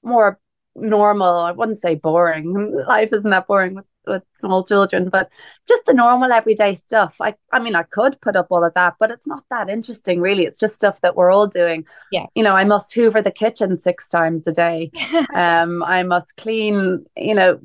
more 0.04 0.40
normal. 0.76 1.36
I 1.40 1.52
wouldn't 1.52 1.80
say 1.80 1.96
boring. 1.96 2.54
Life 2.88 3.10
isn't 3.14 3.30
that 3.30 3.48
boring 3.48 3.76
with, 3.76 3.86
with 4.08 4.24
small 4.40 4.64
children 4.64 5.10
but 5.10 5.30
just 5.68 5.84
the 5.86 5.94
normal 5.94 6.32
everyday 6.32 6.76
stuff. 6.76 7.16
I 7.20 7.36
i 7.52 7.60
mean 7.60 7.76
i 7.76 7.84
could 7.84 8.20
put 8.22 8.36
up 8.36 8.48
all 8.52 8.64
of 8.64 8.74
that 8.76 8.96
but 9.00 9.10
it's 9.12 9.28
not 9.28 9.44
that 9.50 9.70
interesting 9.70 10.22
really. 10.22 10.44
It's 10.44 10.60
just 10.60 10.76
stuff 10.76 11.02
that 11.02 11.16
we're 11.16 11.32
all 11.32 11.48
doing. 11.48 11.86
Yeah. 12.12 12.26
You 12.36 12.44
know 12.44 12.54
i 12.54 12.64
must 12.64 12.94
hoover 12.94 13.22
the 13.22 13.32
kitchen 13.32 13.78
six 13.78 14.08
times 14.08 14.48
a 14.48 14.52
day. 14.52 14.92
Um 15.34 15.84
i 15.84 16.04
must 16.04 16.36
clean 16.38 17.06
you 17.18 17.36
know 17.36 17.60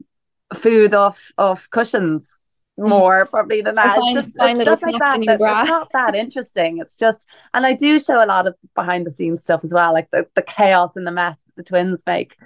food 0.55 0.95
off 0.95 1.31
off 1.39 1.69
cushions 1.71 2.31
more 2.79 3.27
probably 3.27 3.61
than 3.61 3.75
that. 3.75 3.97
Find, 3.97 4.19
it's 4.19 4.35
just, 4.35 4.39
it's 4.39 4.65
just 4.65 4.87
like 4.87 4.99
that, 4.99 5.21
that 5.27 5.35
it's 5.35 5.71
not 5.71 5.93
that 5.93 6.15
interesting. 6.15 6.79
It's 6.79 6.97
just, 6.97 7.27
and 7.53 7.67
I 7.67 7.75
do 7.75 7.99
show 7.99 8.25
a 8.25 8.27
lot 8.27 8.47
of 8.47 8.55
behind 8.75 9.07
the 9.07 9.11
scenes 9.11 9.43
stuff 9.43 9.61
as 9.63 9.73
well, 9.73 9.93
like 9.93 10.11
the, 10.11 10.27
the 10.35 10.43
chaos 10.43 10.97
and 10.97 11.07
the 11.07 11.11
mess 11.11 11.37
the 11.57 11.63
twins 11.63 12.03
make. 12.07 12.37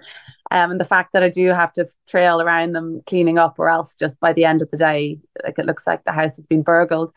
Um, 0.50 0.72
and 0.72 0.80
the 0.80 0.84
fact 0.84 1.12
that 1.12 1.22
I 1.22 1.30
do 1.30 1.48
have 1.48 1.72
to 1.74 1.88
trail 2.06 2.40
around 2.40 2.72
them 2.72 3.00
cleaning 3.06 3.38
up, 3.38 3.58
or 3.58 3.68
else 3.68 3.94
just 3.94 4.20
by 4.20 4.32
the 4.32 4.44
end 4.44 4.62
of 4.62 4.70
the 4.70 4.76
day, 4.76 5.18
like 5.42 5.58
it 5.58 5.66
looks 5.66 5.86
like 5.86 6.04
the 6.04 6.12
house 6.12 6.36
has 6.36 6.46
been 6.46 6.62
burgled. 6.62 7.12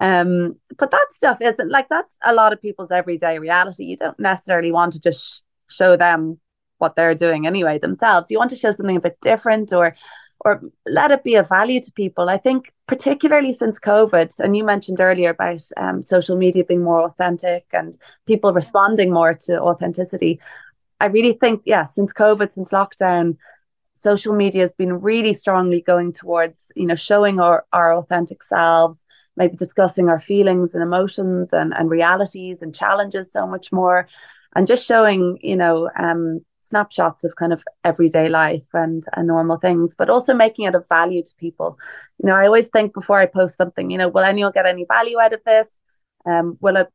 Um, 0.00 0.56
but 0.78 0.90
that 0.90 1.06
stuff 1.12 1.38
isn't 1.42 1.70
like 1.70 1.88
that's 1.90 2.16
a 2.24 2.34
lot 2.34 2.52
of 2.52 2.62
people's 2.62 2.90
everyday 2.90 3.38
reality. 3.38 3.84
You 3.84 3.96
don't 3.96 4.18
necessarily 4.18 4.72
want 4.72 4.94
to 4.94 5.00
just 5.00 5.44
show 5.68 5.96
them 5.96 6.40
what 6.78 6.96
they're 6.96 7.14
doing 7.14 7.46
anyway 7.46 7.78
themselves. 7.78 8.30
You 8.30 8.38
want 8.38 8.50
to 8.50 8.56
show 8.56 8.72
something 8.72 8.96
a 8.96 9.00
bit 9.00 9.18
different, 9.20 9.72
or 9.72 9.94
or 10.42 10.62
let 10.86 11.10
it 11.10 11.22
be 11.22 11.34
of 11.34 11.50
value 11.50 11.82
to 11.82 11.92
people. 11.92 12.30
I 12.30 12.38
think 12.38 12.72
particularly 12.86 13.52
since 13.52 13.78
COVID, 13.78 14.40
and 14.40 14.56
you 14.56 14.64
mentioned 14.64 15.00
earlier 15.00 15.30
about 15.30 15.60
um, 15.76 16.02
social 16.02 16.36
media 16.36 16.64
being 16.64 16.82
more 16.82 17.02
authentic 17.02 17.66
and 17.72 17.96
people 18.26 18.54
responding 18.54 19.12
more 19.12 19.34
to 19.34 19.60
authenticity. 19.60 20.40
I 21.00 21.06
really 21.06 21.32
think, 21.32 21.62
yeah, 21.64 21.84
since 21.84 22.12
COVID, 22.12 22.52
since 22.52 22.70
lockdown, 22.70 23.36
social 23.94 24.34
media 24.34 24.62
has 24.62 24.72
been 24.74 25.00
really 25.00 25.34
strongly 25.34 25.80
going 25.80 26.12
towards, 26.12 26.70
you 26.76 26.86
know, 26.86 26.94
showing 26.94 27.40
our, 27.40 27.64
our 27.72 27.94
authentic 27.94 28.42
selves, 28.42 29.04
maybe 29.36 29.56
discussing 29.56 30.08
our 30.08 30.20
feelings 30.20 30.74
and 30.74 30.82
emotions 30.82 31.52
and, 31.52 31.72
and 31.74 31.90
realities 31.90 32.62
and 32.62 32.74
challenges 32.74 33.32
so 33.32 33.46
much 33.46 33.72
more. 33.72 34.08
And 34.54 34.66
just 34.66 34.86
showing, 34.86 35.38
you 35.42 35.56
know, 35.56 35.90
um, 35.96 36.44
snapshots 36.62 37.24
of 37.24 37.34
kind 37.36 37.52
of 37.52 37.62
everyday 37.82 38.28
life 38.28 38.66
and, 38.74 39.02
and 39.16 39.26
normal 39.26 39.56
things, 39.56 39.94
but 39.96 40.10
also 40.10 40.34
making 40.34 40.66
it 40.66 40.74
of 40.74 40.88
value 40.88 41.22
to 41.22 41.34
people. 41.36 41.78
You 42.18 42.28
know, 42.28 42.34
I 42.34 42.46
always 42.46 42.68
think 42.68 42.92
before 42.92 43.18
I 43.18 43.26
post 43.26 43.56
something, 43.56 43.90
you 43.90 43.98
know, 43.98 44.08
will 44.08 44.24
anyone 44.24 44.52
get 44.52 44.66
any 44.66 44.84
value 44.86 45.18
out 45.18 45.32
of 45.32 45.40
this? 45.44 45.68
Um, 46.26 46.58
will 46.60 46.76
it 46.76 46.88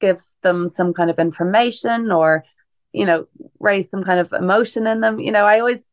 give 0.00 0.20
them 0.42 0.68
some 0.68 0.94
kind 0.94 1.10
of 1.10 1.18
information 1.18 2.10
or, 2.10 2.44
you 2.92 3.06
know, 3.06 3.26
raise 3.58 3.90
some 3.90 4.04
kind 4.04 4.20
of 4.20 4.32
emotion 4.32 4.86
in 4.86 5.00
them? 5.00 5.18
You 5.20 5.32
know, 5.32 5.44
I 5.44 5.60
always 5.60 5.84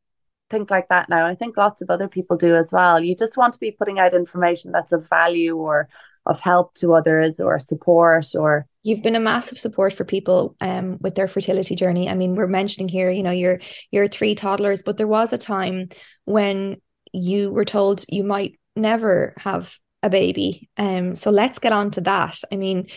think 0.49 0.71
like 0.71 0.89
that 0.89 1.09
now. 1.09 1.25
I 1.25 1.35
think 1.35 1.57
lots 1.57 1.81
of 1.81 1.89
other 1.89 2.07
people 2.07 2.37
do 2.37 2.55
as 2.55 2.71
well. 2.71 2.99
You 2.99 3.15
just 3.15 3.37
want 3.37 3.53
to 3.53 3.59
be 3.59 3.71
putting 3.71 3.99
out 3.99 4.13
information 4.13 4.71
that's 4.71 4.93
of 4.93 5.07
value 5.09 5.55
or 5.55 5.89
of 6.25 6.39
help 6.39 6.73
to 6.75 6.93
others 6.93 7.39
or 7.39 7.57
support 7.59 8.35
or 8.35 8.67
you've 8.87 9.03
been 9.03 9.17
a 9.17 9.19
massive 9.19 9.59
support 9.59 9.91
for 9.91 10.05
people 10.05 10.55
um, 10.61 10.97
with 11.01 11.15
their 11.15 11.27
fertility 11.27 11.75
journey. 11.75 12.09
I 12.09 12.13
mean, 12.13 12.35
we're 12.35 12.47
mentioning 12.47 12.87
here, 12.87 13.09
you 13.09 13.21
know, 13.21 13.31
your 13.31 13.59
your 13.91 14.07
three 14.07 14.33
toddlers, 14.33 14.81
but 14.81 14.95
there 14.95 15.07
was 15.07 15.33
a 15.33 15.37
time 15.37 15.89
when 16.23 16.81
you 17.11 17.51
were 17.51 17.65
told 17.65 18.05
you 18.07 18.23
might 18.23 18.57
never 18.77 19.33
have 19.37 19.77
a 20.03 20.09
baby. 20.09 20.69
Um, 20.77 21.15
so 21.15 21.31
let's 21.31 21.59
get 21.59 21.73
on 21.73 21.91
to 21.91 22.01
that. 22.01 22.39
I 22.49 22.55
mean, 22.55 22.87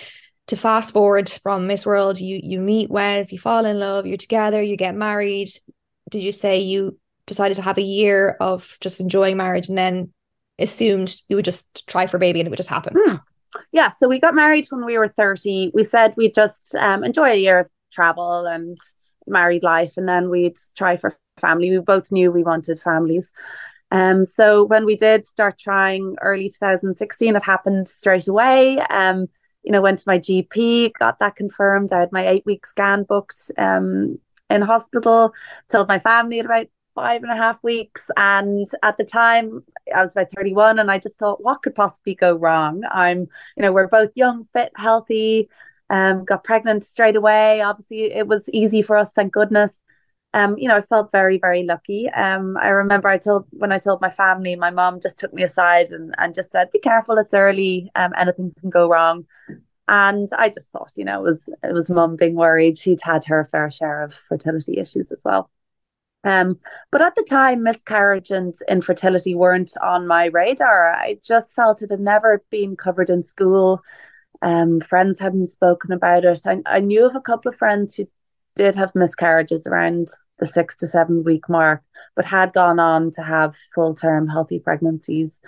to 0.50 0.56
fast 0.56 0.92
forward 0.92 1.28
from 1.42 1.66
Miss 1.66 1.84
World, 1.84 2.20
you 2.20 2.40
you 2.42 2.60
meet 2.60 2.90
Wes, 2.90 3.32
you 3.32 3.38
fall 3.38 3.64
in 3.64 3.80
love, 3.80 4.06
you're 4.06 4.16
together, 4.16 4.62
you 4.62 4.76
get 4.76 4.94
married. 4.94 5.48
Did 6.10 6.22
you 6.22 6.32
say 6.32 6.58
you 6.58 6.98
decided 7.26 7.54
to 7.56 7.62
have 7.62 7.78
a 7.78 7.82
year 7.82 8.36
of 8.40 8.76
just 8.80 9.00
enjoying 9.00 9.36
marriage 9.36 9.68
and 9.68 9.78
then 9.78 10.12
assumed 10.58 11.16
you 11.28 11.36
would 11.36 11.44
just 11.44 11.86
try 11.86 12.06
for 12.06 12.18
baby 12.18 12.40
and 12.40 12.46
it 12.46 12.50
would 12.50 12.56
just 12.56 12.68
happen? 12.68 12.94
Hmm 12.96 13.16
yeah, 13.72 13.90
so 13.90 14.08
we 14.08 14.20
got 14.20 14.34
married 14.34 14.66
when 14.70 14.84
we 14.84 14.98
were 14.98 15.08
30. 15.08 15.72
We 15.74 15.84
said 15.84 16.14
we'd 16.16 16.34
just 16.34 16.74
um, 16.76 17.04
enjoy 17.04 17.30
a 17.30 17.36
year 17.36 17.60
of 17.60 17.70
travel 17.92 18.46
and 18.46 18.78
married 19.26 19.62
life, 19.62 19.92
and 19.96 20.08
then 20.08 20.30
we'd 20.30 20.56
try 20.76 20.96
for 20.96 21.16
family. 21.40 21.70
We 21.70 21.78
both 21.78 22.12
knew 22.12 22.30
we 22.30 22.42
wanted 22.42 22.80
families. 22.80 23.30
Um, 23.92 24.24
so 24.24 24.64
when 24.64 24.84
we 24.84 24.96
did 24.96 25.24
start 25.24 25.58
trying 25.58 26.16
early 26.20 26.48
2016, 26.48 27.36
it 27.36 27.42
happened 27.42 27.88
straight 27.88 28.28
away. 28.28 28.78
Um, 28.78 29.26
you 29.62 29.72
know, 29.72 29.80
went 29.80 29.98
to 29.98 30.08
my 30.08 30.18
GP, 30.18 30.92
got 30.98 31.18
that 31.18 31.36
confirmed. 31.36 31.92
I 31.92 32.00
had 32.00 32.12
my 32.12 32.26
eight 32.28 32.44
week 32.46 32.66
scan 32.66 33.04
booked 33.04 33.50
um, 33.58 34.18
in 34.48 34.62
hospital, 34.62 35.32
told 35.68 35.88
my 35.88 35.98
family 35.98 36.40
at 36.40 36.46
about 36.46 36.66
five 36.94 37.22
and 37.22 37.32
a 37.32 37.36
half 37.36 37.62
weeks. 37.62 38.10
And 38.16 38.66
at 38.82 38.96
the 38.96 39.04
time, 39.04 39.62
I 39.94 40.04
was 40.04 40.14
about 40.14 40.30
31, 40.34 40.78
and 40.78 40.90
I 40.90 40.98
just 40.98 41.18
thought, 41.18 41.42
what 41.42 41.62
could 41.62 41.74
possibly 41.74 42.14
go 42.14 42.34
wrong? 42.34 42.82
I'm, 42.90 43.20
you 43.56 43.62
know, 43.62 43.72
we're 43.72 43.88
both 43.88 44.10
young, 44.14 44.48
fit, 44.52 44.72
healthy, 44.76 45.48
um, 45.88 46.24
got 46.24 46.44
pregnant 46.44 46.84
straight 46.84 47.16
away. 47.16 47.60
Obviously, 47.60 48.12
it 48.12 48.26
was 48.26 48.48
easy 48.52 48.82
for 48.82 48.96
us, 48.96 49.12
thank 49.12 49.32
goodness. 49.32 49.80
Um, 50.32 50.56
you 50.58 50.68
know, 50.68 50.76
I 50.76 50.82
felt 50.82 51.10
very, 51.10 51.38
very 51.38 51.64
lucky. 51.64 52.08
Um, 52.08 52.56
I 52.56 52.68
remember 52.68 53.08
I 53.08 53.18
told 53.18 53.46
when 53.50 53.72
I 53.72 53.78
told 53.78 54.00
my 54.00 54.10
family, 54.10 54.54
my 54.54 54.70
mom 54.70 55.00
just 55.00 55.18
took 55.18 55.32
me 55.32 55.42
aside 55.42 55.90
and, 55.90 56.14
and 56.18 56.34
just 56.34 56.52
said, 56.52 56.70
"Be 56.72 56.78
careful, 56.78 57.18
it's 57.18 57.34
early. 57.34 57.90
Um, 57.96 58.12
anything 58.16 58.54
can 58.60 58.70
go 58.70 58.88
wrong." 58.88 59.26
And 59.88 60.28
I 60.38 60.48
just 60.50 60.70
thought, 60.70 60.92
you 60.96 61.04
know, 61.04 61.26
it 61.26 61.32
was 61.32 61.48
it 61.64 61.74
was 61.74 61.90
mum 61.90 62.16
being 62.16 62.36
worried. 62.36 62.78
She'd 62.78 63.00
had 63.02 63.24
her 63.24 63.48
fair 63.50 63.70
share 63.70 64.04
of 64.04 64.14
fertility 64.14 64.78
issues 64.78 65.10
as 65.10 65.20
well. 65.24 65.50
Um, 66.22 66.60
but 66.92 67.02
at 67.02 67.14
the 67.16 67.26
time, 67.28 67.62
miscarriage 67.62 68.30
and 68.30 68.54
infertility 68.68 69.34
weren't 69.34 69.72
on 69.82 70.06
my 70.06 70.26
radar. 70.26 70.92
I 70.92 71.18
just 71.24 71.54
felt 71.54 71.82
it 71.82 71.90
had 71.90 72.00
never 72.00 72.44
been 72.50 72.76
covered 72.76 73.10
in 73.10 73.22
school. 73.22 73.82
Um, 74.42 74.80
friends 74.80 75.18
hadn't 75.18 75.48
spoken 75.48 75.92
about 75.92 76.24
it. 76.24 76.40
I, 76.46 76.58
I 76.66 76.80
knew 76.80 77.06
of 77.06 77.16
a 77.16 77.20
couple 77.20 77.50
of 77.50 77.58
friends 77.58 77.94
who 77.94 78.06
did 78.56 78.74
have 78.74 78.94
miscarriages 78.94 79.66
around 79.66 80.08
the 80.38 80.46
six 80.46 80.76
to 80.76 80.86
seven 80.86 81.22
week 81.24 81.48
mark, 81.48 81.82
but 82.16 82.24
had 82.24 82.52
gone 82.52 82.78
on 82.78 83.10
to 83.12 83.22
have 83.22 83.54
full 83.74 83.94
term 83.94 84.26
healthy 84.26 84.58
pregnancies 84.58 85.40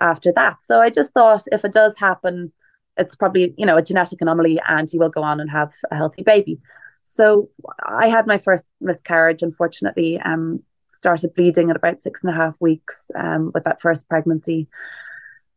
after 0.00 0.32
that. 0.32 0.58
So 0.62 0.80
I 0.80 0.90
just 0.90 1.12
thought 1.12 1.42
if 1.52 1.64
it 1.64 1.72
does 1.72 1.96
happen, 1.98 2.52
it's 2.96 3.16
probably, 3.16 3.54
you 3.56 3.66
know, 3.66 3.76
a 3.76 3.82
genetic 3.82 4.20
anomaly 4.20 4.60
and 4.68 4.92
you 4.92 4.98
will 4.98 5.08
go 5.08 5.22
on 5.22 5.40
and 5.40 5.50
have 5.50 5.70
a 5.90 5.96
healthy 5.96 6.22
baby. 6.22 6.60
So 7.04 7.48
I 7.84 8.08
had 8.08 8.26
my 8.26 8.38
first 8.38 8.64
miscarriage, 8.80 9.42
unfortunately, 9.42 10.20
um, 10.20 10.62
started 10.92 11.34
bleeding 11.34 11.70
at 11.70 11.76
about 11.76 12.02
six 12.02 12.22
and 12.22 12.32
a 12.32 12.36
half 12.36 12.54
weeks 12.60 13.10
um, 13.18 13.50
with 13.54 13.64
that 13.64 13.80
first 13.80 14.08
pregnancy. 14.08 14.68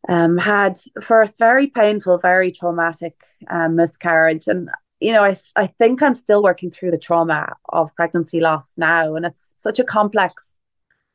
Um, 0.09 0.37
had 0.37 0.77
first 1.01 1.37
very 1.37 1.67
painful, 1.67 2.17
very 2.17 2.51
traumatic 2.51 3.15
um, 3.49 3.75
miscarriage. 3.75 4.47
And, 4.47 4.69
you 5.03 5.11
know, 5.11 5.21
I, 5.21 5.35
I 5.57 5.67
think 5.67 6.01
I'm 6.01 6.15
still 6.15 6.41
working 6.41 6.71
through 6.71 6.91
the 6.91 6.97
trauma 6.97 7.49
of 7.67 7.93
pregnancy 7.93 8.39
loss 8.39 8.71
now. 8.77 9.15
And 9.15 9.25
it's 9.25 9.53
such 9.57 9.77
a 9.77 9.83
complex 9.83 10.55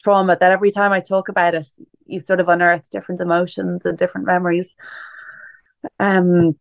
trauma 0.02 0.36
that 0.38 0.52
every 0.52 0.70
time 0.70 0.92
I 0.92 1.00
talk 1.00 1.30
about 1.30 1.54
it, 1.54 1.66
you 2.04 2.20
sort 2.20 2.40
of 2.40 2.50
unearth 2.50 2.90
different 2.90 3.22
emotions 3.22 3.86
and 3.86 3.96
different 3.96 4.26
memories. 4.26 4.74
Um, 5.98 6.58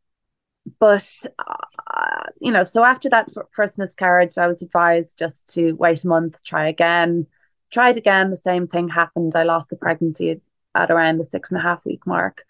but 0.80 1.06
uh, 1.38 2.24
you 2.40 2.52
know, 2.52 2.64
so 2.64 2.86
after 2.86 3.10
that 3.10 3.30
first 3.52 3.78
miscarriage, 3.78 4.38
I 4.38 4.48
was 4.48 4.62
advised 4.62 5.20
just 5.20 5.48
to 5.56 5.74
wait 5.74 6.06
a 6.06 6.08
month, 6.08 6.42
try 6.46 6.70
again. 6.70 7.28
Tried 7.72 7.98
again, 7.98 8.30
the 8.30 8.38
same 8.38 8.68
thing 8.68 8.88
happened. 8.88 9.36
I 9.36 9.44
lost 9.44 9.68
the 9.68 9.76
pregnancy 9.76 10.40
at, 10.76 10.92
around 10.92 11.18
the 11.18 11.26
six 11.26 11.52
and 11.52 11.60
a 11.60 11.64
half 11.64 11.84
week 11.84 12.08
mark. 12.08 12.46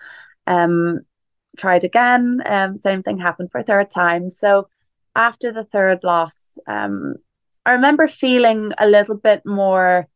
Um, 0.45 0.99
tried 1.57 1.83
again, 1.83 2.41
um, 2.45 2.77
same 2.77 3.03
thing 3.03 3.17
happened 3.17 3.51
for 3.51 3.59
a 3.59 3.63
third 3.63 3.91
time. 3.91 4.29
So 4.29 4.69
after 5.15 5.51
the 5.51 5.63
third 5.63 6.03
loss, 6.03 6.35
um, 6.67 7.15
I 7.65 7.73
remember 7.73 8.07
feeling 8.07 8.71
a 8.77 8.87
little 8.87 9.15
bit 9.15 9.45
more 9.45 10.07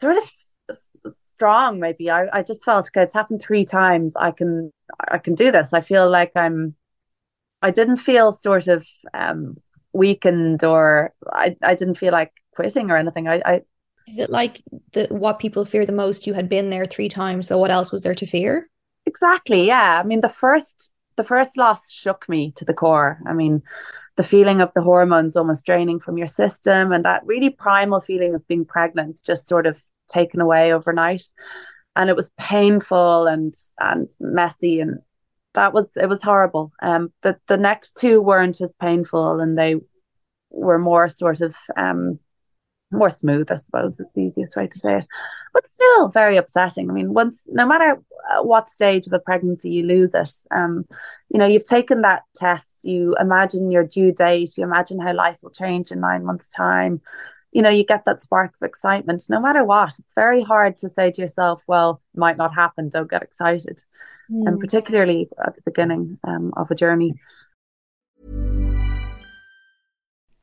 sort 0.00 0.18
of 0.18 0.30
strong 1.34 1.80
maybe 1.80 2.10
I, 2.10 2.26
I 2.32 2.42
just 2.42 2.62
felt 2.62 2.88
okay 2.88 3.02
it's 3.02 3.14
happened 3.14 3.42
three 3.42 3.64
times 3.64 4.14
i 4.16 4.30
can 4.30 4.72
i 5.10 5.18
can 5.18 5.34
do 5.34 5.50
this 5.50 5.72
i 5.72 5.80
feel 5.80 6.08
like 6.08 6.30
i'm 6.36 6.76
I 7.62 7.70
didn't 7.70 7.98
feel 7.98 8.32
sort 8.32 8.66
of 8.66 8.86
um, 9.14 9.56
weakened 9.92 10.64
or 10.64 11.14
I, 11.32 11.56
I 11.62 11.74
didn't 11.74 11.94
feel 11.94 12.12
like 12.12 12.32
quitting 12.54 12.90
or 12.90 12.96
anything. 12.96 13.28
I, 13.28 13.40
I 13.44 13.60
is 14.08 14.18
it 14.18 14.30
like 14.30 14.60
the 14.92 15.06
what 15.10 15.38
people 15.38 15.64
fear 15.64 15.86
the 15.86 15.92
most? 15.92 16.26
You 16.26 16.34
had 16.34 16.48
been 16.48 16.70
there 16.70 16.86
three 16.86 17.08
times, 17.08 17.46
so 17.46 17.56
what 17.56 17.70
else 17.70 17.92
was 17.92 18.02
there 18.02 18.16
to 18.16 18.26
fear? 18.26 18.68
Exactly. 19.06 19.66
Yeah. 19.66 20.00
I 20.00 20.06
mean, 20.06 20.20
the 20.20 20.28
first 20.28 20.90
the 21.16 21.24
first 21.24 21.58
loss 21.58 21.90
shook 21.90 22.28
me 22.28 22.52
to 22.56 22.64
the 22.64 22.72
core. 22.74 23.20
I 23.26 23.32
mean, 23.34 23.62
the 24.16 24.22
feeling 24.22 24.60
of 24.60 24.72
the 24.74 24.82
hormones 24.82 25.36
almost 25.36 25.66
draining 25.66 26.00
from 26.00 26.16
your 26.18 26.28
system 26.28 26.92
and 26.92 27.04
that 27.04 27.26
really 27.26 27.50
primal 27.50 28.00
feeling 28.00 28.34
of 28.34 28.46
being 28.48 28.64
pregnant 28.64 29.20
just 29.24 29.46
sort 29.48 29.66
of 29.66 29.76
taken 30.08 30.40
away 30.40 30.72
overnight. 30.72 31.22
And 31.96 32.10
it 32.10 32.16
was 32.16 32.32
painful 32.38 33.26
and 33.26 33.54
and 33.80 34.08
messy 34.20 34.80
and 34.80 35.00
that 35.54 35.74
was 35.74 35.88
it 35.96 36.08
was 36.08 36.22
horrible. 36.22 36.72
Um, 36.82 37.12
the 37.22 37.38
the 37.48 37.58
next 37.58 37.96
two 37.98 38.20
weren't 38.22 38.60
as 38.62 38.72
painful, 38.80 39.40
and 39.40 39.58
they 39.58 39.76
were 40.50 40.78
more 40.78 41.08
sort 41.08 41.40
of 41.42 41.56
um 41.76 42.18
more 42.92 43.10
smooth, 43.10 43.50
I 43.50 43.56
suppose 43.56 43.98
is 44.00 44.06
the 44.14 44.20
easiest 44.20 44.56
way 44.56 44.66
to 44.66 44.78
say 44.78 44.96
it, 44.96 45.06
but 45.52 45.68
still 45.68 46.08
very 46.08 46.36
upsetting. 46.36 46.90
I 46.90 46.92
mean, 46.92 47.14
once 47.14 47.42
no 47.48 47.66
matter 47.66 48.00
uh, 48.30 48.42
what 48.42 48.70
stage 48.70 49.06
of 49.06 49.12
a 49.12 49.18
pregnancy 49.18 49.70
you 49.70 49.84
lose 49.84 50.14
it, 50.14 50.30
um, 50.50 50.84
you 51.30 51.38
know, 51.38 51.46
you've 51.46 51.64
taken 51.64 52.02
that 52.02 52.22
test, 52.36 52.80
you 52.82 53.14
imagine 53.20 53.70
your 53.70 53.84
due 53.84 54.12
date, 54.12 54.56
you 54.56 54.64
imagine 54.64 55.00
how 55.00 55.14
life 55.14 55.36
will 55.42 55.50
change 55.50 55.90
in 55.90 56.00
nine 56.00 56.24
months' 56.24 56.50
time. 56.50 57.00
You 57.52 57.62
know, 57.62 57.70
you 57.70 57.84
get 57.84 58.06
that 58.06 58.22
spark 58.22 58.52
of 58.60 58.66
excitement. 58.66 59.24
No 59.28 59.40
matter 59.40 59.64
what, 59.64 59.98
it's 59.98 60.14
very 60.14 60.42
hard 60.42 60.78
to 60.78 60.88
say 60.88 61.10
to 61.10 61.20
yourself, 61.20 61.62
"Well, 61.66 62.00
it 62.14 62.18
might 62.18 62.38
not 62.38 62.54
happen. 62.54 62.88
Don't 62.88 63.10
get 63.10 63.22
excited." 63.22 63.82
mm. 64.32 64.46
and 64.46 64.60
particularly 64.60 65.28
at 65.44 65.54
the 65.54 65.62
beginning 65.64 66.18
um, 66.24 66.52
of 66.56 66.70
a 66.70 66.74
journey. 66.74 67.14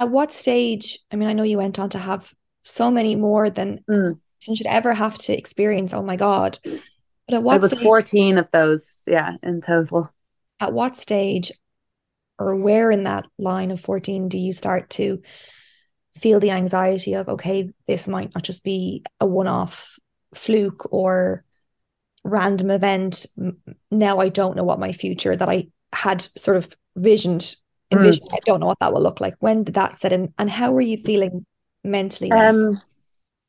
At 0.00 0.10
what 0.10 0.32
stage, 0.32 0.98
I 1.12 1.16
mean, 1.16 1.28
I 1.28 1.34
know 1.34 1.42
you 1.42 1.58
went 1.58 1.78
on 1.78 1.90
to 1.90 1.98
have 1.98 2.32
so 2.62 2.90
many 2.90 3.14
more 3.14 3.50
than 3.50 3.84
Mm. 3.88 4.18
you 4.46 4.56
should 4.56 4.66
ever 4.66 4.94
have 4.94 5.18
to 5.18 5.36
experience. 5.36 5.92
Oh 5.92 6.02
my 6.02 6.16
God. 6.16 6.58
But 6.64 7.34
at 7.36 7.42
what 7.42 7.54
I 7.54 7.58
was 7.58 7.70
stage, 7.70 7.82
14 7.82 8.38
of 8.38 8.48
those, 8.52 8.86
yeah, 9.06 9.36
in 9.42 9.60
total. 9.60 10.10
at 10.58 10.72
what 10.72 10.96
stage 10.96 11.52
or 12.38 12.56
where 12.56 12.90
in 12.90 13.04
that 13.04 13.26
line 13.38 13.70
of 13.70 13.80
14 13.80 14.28
do 14.28 14.38
you 14.38 14.52
start 14.52 14.88
to 14.90 15.20
feel 16.16 16.40
the 16.40 16.50
anxiety 16.50 17.14
of, 17.14 17.28
okay, 17.28 17.70
this 17.86 18.08
might 18.08 18.34
not 18.34 18.42
just 18.42 18.64
be 18.64 19.04
a 19.20 19.26
one-off 19.26 19.98
fluke 20.34 20.92
or 20.92 21.44
random 22.24 22.70
event. 22.70 23.26
Now 23.90 24.18
I 24.18 24.28
don't 24.28 24.56
know 24.56 24.64
what 24.64 24.80
my 24.80 24.92
future 24.92 25.36
that 25.36 25.48
I 25.48 25.68
had 25.92 26.22
sort 26.36 26.56
of 26.56 26.74
visioned, 26.96 27.54
Mm. 27.92 28.18
I 28.32 28.38
don't 28.44 28.60
know 28.60 28.66
what 28.66 28.78
that 28.80 28.92
will 28.92 29.02
look 29.02 29.20
like. 29.20 29.34
When 29.40 29.64
did 29.64 29.74
that 29.74 29.98
set 29.98 30.12
in? 30.12 30.32
And 30.38 30.48
how 30.48 30.72
were 30.72 30.80
you 30.80 30.96
feeling 30.96 31.44
mentally? 31.84 32.30
Um, 32.30 32.80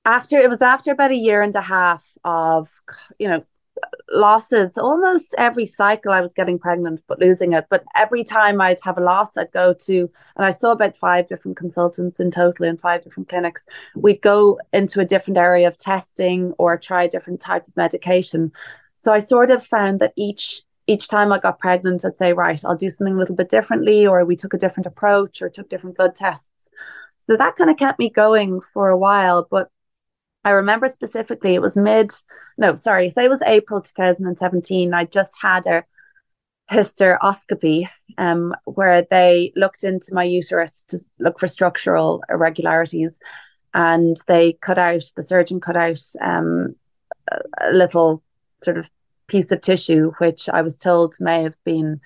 after 0.05 0.39
it 0.39 0.49
was 0.49 0.61
after 0.61 0.91
about 0.91 1.11
a 1.11 1.15
year 1.15 1.41
and 1.41 1.55
a 1.55 1.61
half 1.61 2.03
of, 2.23 2.69
you 3.19 3.27
know, 3.27 3.43
losses. 4.09 4.77
Almost 4.77 5.35
every 5.37 5.65
cycle 5.65 6.11
I 6.11 6.21
was 6.21 6.33
getting 6.33 6.59
pregnant, 6.59 7.01
but 7.07 7.19
losing 7.19 7.53
it. 7.53 7.65
But 7.69 7.83
every 7.95 8.23
time 8.23 8.61
I'd 8.61 8.79
have 8.83 8.97
a 8.97 9.01
loss, 9.01 9.37
I'd 9.37 9.51
go 9.51 9.73
to, 9.73 10.09
and 10.35 10.45
I 10.45 10.51
saw 10.51 10.71
about 10.71 10.97
five 10.97 11.27
different 11.27 11.57
consultants 11.57 12.19
in 12.19 12.31
total 12.31 12.65
in 12.65 12.77
five 12.77 13.03
different 13.03 13.29
clinics. 13.29 13.63
We'd 13.95 14.21
go 14.21 14.59
into 14.73 14.99
a 14.99 15.05
different 15.05 15.37
area 15.37 15.67
of 15.67 15.77
testing 15.77 16.53
or 16.57 16.77
try 16.77 17.03
a 17.03 17.09
different 17.09 17.39
type 17.39 17.67
of 17.67 17.75
medication. 17.77 18.51
So 19.01 19.13
I 19.13 19.19
sort 19.19 19.51
of 19.51 19.65
found 19.65 19.99
that 19.99 20.13
each 20.15 20.61
each 20.91 21.07
time 21.07 21.31
I 21.31 21.39
got 21.39 21.59
pregnant, 21.59 22.03
I'd 22.03 22.17
say, 22.17 22.33
right, 22.33 22.63
I'll 22.65 22.75
do 22.75 22.89
something 22.89 23.15
a 23.15 23.17
little 23.17 23.35
bit 23.35 23.49
differently, 23.49 24.05
or 24.05 24.25
we 24.25 24.35
took 24.35 24.53
a 24.53 24.57
different 24.57 24.87
approach 24.87 25.41
or 25.41 25.49
took 25.49 25.69
different 25.69 25.97
blood 25.97 26.15
tests. 26.15 26.49
So 27.27 27.37
that 27.37 27.55
kind 27.55 27.69
of 27.69 27.77
kept 27.77 27.99
me 27.99 28.09
going 28.09 28.59
for 28.73 28.89
a 28.89 28.97
while. 28.97 29.47
But 29.49 29.69
I 30.43 30.51
remember 30.51 30.89
specifically 30.89 31.55
it 31.55 31.61
was 31.61 31.77
mid, 31.77 32.11
no, 32.57 32.75
sorry, 32.75 33.09
say 33.09 33.25
it 33.25 33.29
was 33.29 33.41
April 33.45 33.81
2017. 33.81 34.93
I 34.93 35.05
just 35.05 35.33
had 35.41 35.65
a 35.67 35.85
hysteroscopy 36.71 37.87
um, 38.17 38.55
where 38.65 39.05
they 39.09 39.51
looked 39.55 39.83
into 39.83 40.13
my 40.13 40.23
uterus 40.23 40.83
to 40.89 40.99
look 41.19 41.39
for 41.39 41.47
structural 41.47 42.23
irregularities. 42.29 43.19
And 43.73 44.17
they 44.27 44.53
cut 44.53 44.77
out, 44.77 45.03
the 45.15 45.23
surgeon 45.23 45.61
cut 45.61 45.77
out 45.77 46.01
um, 46.19 46.75
a, 47.31 47.69
a 47.69 47.71
little 47.71 48.23
sort 48.63 48.77
of 48.77 48.89
piece 49.31 49.51
of 49.51 49.61
tissue, 49.61 50.11
which 50.19 50.49
I 50.49 50.61
was 50.61 50.77
told 50.77 51.15
may 51.19 51.43
have 51.43 51.55
been 51.63 52.01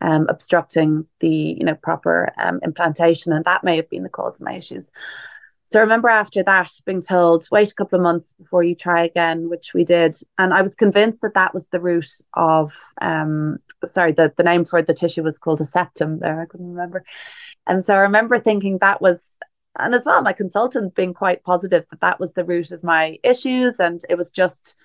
um, 0.00 0.26
obstructing 0.28 1.06
the 1.20 1.28
you 1.58 1.64
know 1.64 1.76
proper 1.76 2.32
um, 2.38 2.60
implantation, 2.64 3.32
and 3.32 3.44
that 3.44 3.64
may 3.64 3.76
have 3.76 3.88
been 3.88 4.02
the 4.02 4.08
cause 4.08 4.36
of 4.36 4.42
my 4.42 4.54
issues. 4.54 4.90
So 5.74 5.80
I 5.80 5.82
remember 5.82 6.08
after 6.08 6.42
that 6.44 6.70
being 6.84 7.02
told, 7.02 7.48
wait 7.50 7.70
a 7.72 7.74
couple 7.74 7.98
of 7.98 8.02
months 8.02 8.32
before 8.34 8.62
you 8.62 8.76
try 8.76 9.04
again, 9.04 9.48
which 9.48 9.72
we 9.74 9.82
did. 9.84 10.14
And 10.38 10.52
I 10.54 10.62
was 10.62 10.76
convinced 10.76 11.22
that 11.22 11.34
that 11.34 11.52
was 11.52 11.66
the 11.66 11.80
root 11.80 12.06
of, 12.34 12.72
um, 13.00 13.58
sorry, 13.84 14.12
the, 14.12 14.32
the 14.36 14.44
name 14.44 14.64
for 14.66 14.82
the 14.82 14.94
tissue 14.94 15.24
was 15.24 15.38
called 15.38 15.60
a 15.60 15.64
septum 15.64 16.20
there. 16.20 16.40
I 16.40 16.46
couldn't 16.46 16.70
remember. 16.70 17.02
And 17.66 17.84
so 17.84 17.94
I 17.94 18.00
remember 18.00 18.38
thinking 18.38 18.78
that 18.78 19.00
was, 19.00 19.32
and 19.76 19.94
as 19.94 20.04
well, 20.06 20.22
my 20.22 20.32
consultant 20.32 20.94
being 20.94 21.14
quite 21.14 21.42
positive 21.42 21.86
that 21.90 22.00
that 22.02 22.20
was 22.20 22.34
the 22.34 22.44
root 22.44 22.70
of 22.70 22.84
my 22.84 23.18
issues. 23.24 23.80
And 23.80 24.00
it 24.08 24.16
was 24.16 24.30
just 24.30 24.76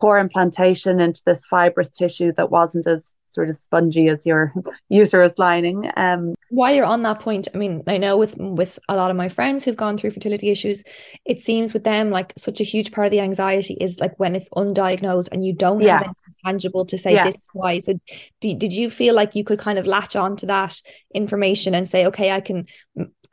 poor 0.00 0.18
implantation 0.18 1.00
into 1.00 1.22
this 1.24 1.44
fibrous 1.46 1.90
tissue 1.90 2.32
that 2.36 2.50
wasn't 2.50 2.86
as 2.86 3.14
sort 3.28 3.50
of 3.50 3.58
spongy 3.58 4.08
as 4.08 4.24
your 4.24 4.52
uterus 4.88 5.38
lining. 5.38 5.90
Um, 5.96 6.34
while 6.50 6.72
you're 6.74 6.84
on 6.86 7.02
that 7.02 7.20
point, 7.20 7.48
I 7.54 7.58
mean, 7.58 7.82
I 7.86 7.98
know 7.98 8.16
with 8.16 8.34
with 8.38 8.78
a 8.88 8.96
lot 8.96 9.10
of 9.10 9.16
my 9.16 9.28
friends 9.28 9.64
who've 9.64 9.76
gone 9.76 9.96
through 9.98 10.10
fertility 10.12 10.50
issues, 10.50 10.84
it 11.24 11.40
seems 11.42 11.74
with 11.74 11.84
them 11.84 12.10
like 12.10 12.32
such 12.36 12.60
a 12.60 12.64
huge 12.64 12.92
part 12.92 13.06
of 13.06 13.10
the 13.10 13.20
anxiety 13.20 13.74
is 13.80 14.00
like 14.00 14.18
when 14.18 14.34
it's 14.34 14.48
undiagnosed 14.50 15.28
and 15.32 15.44
you 15.44 15.52
don't 15.54 15.80
Yeah. 15.80 15.92
have 15.94 16.02
anything 16.02 16.34
tangible 16.44 16.84
to 16.86 16.96
say 16.98 17.14
Yeah. 17.14 17.24
this 17.24 17.34
is 17.34 17.42
why. 17.52 17.78
So 17.80 17.94
did, 18.40 18.58
did 18.58 18.72
you 18.72 18.90
feel 18.90 19.14
like 19.14 19.34
you 19.34 19.44
could 19.44 19.58
kind 19.58 19.78
of 19.78 19.86
latch 19.86 20.14
on 20.16 20.36
to 20.36 20.46
that 20.46 20.80
information 21.14 21.74
and 21.74 21.88
say, 21.88 22.06
okay, 22.06 22.32
I 22.32 22.40
can 22.40 22.66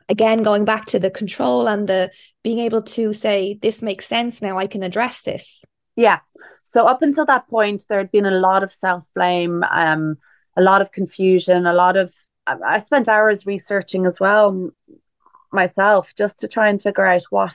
again 0.08 0.42
going 0.42 0.66
back 0.66 0.84
to 0.86 0.98
the 0.98 1.10
control 1.10 1.66
and 1.66 1.88
the 1.88 2.10
being 2.42 2.58
able 2.58 2.82
to 2.82 3.14
say 3.14 3.58
this 3.62 3.80
makes 3.80 4.06
sense 4.06 4.42
now, 4.42 4.58
I 4.58 4.66
can 4.66 4.82
address 4.82 5.22
this. 5.22 5.64
Yeah. 5.96 6.18
So 6.74 6.86
up 6.86 7.02
until 7.02 7.24
that 7.26 7.46
point, 7.46 7.86
there 7.88 7.98
had 7.98 8.10
been 8.10 8.26
a 8.26 8.32
lot 8.32 8.64
of 8.64 8.72
self 8.72 9.04
blame, 9.14 9.62
um, 9.70 10.16
a 10.56 10.60
lot 10.60 10.82
of 10.82 10.90
confusion, 10.90 11.66
a 11.66 11.72
lot 11.72 11.96
of. 11.96 12.12
I 12.48 12.80
spent 12.80 13.08
hours 13.08 13.46
researching 13.46 14.06
as 14.06 14.18
well 14.18 14.70
myself 15.52 16.12
just 16.18 16.40
to 16.40 16.48
try 16.48 16.68
and 16.68 16.82
figure 16.82 17.06
out 17.06 17.22
what 17.30 17.54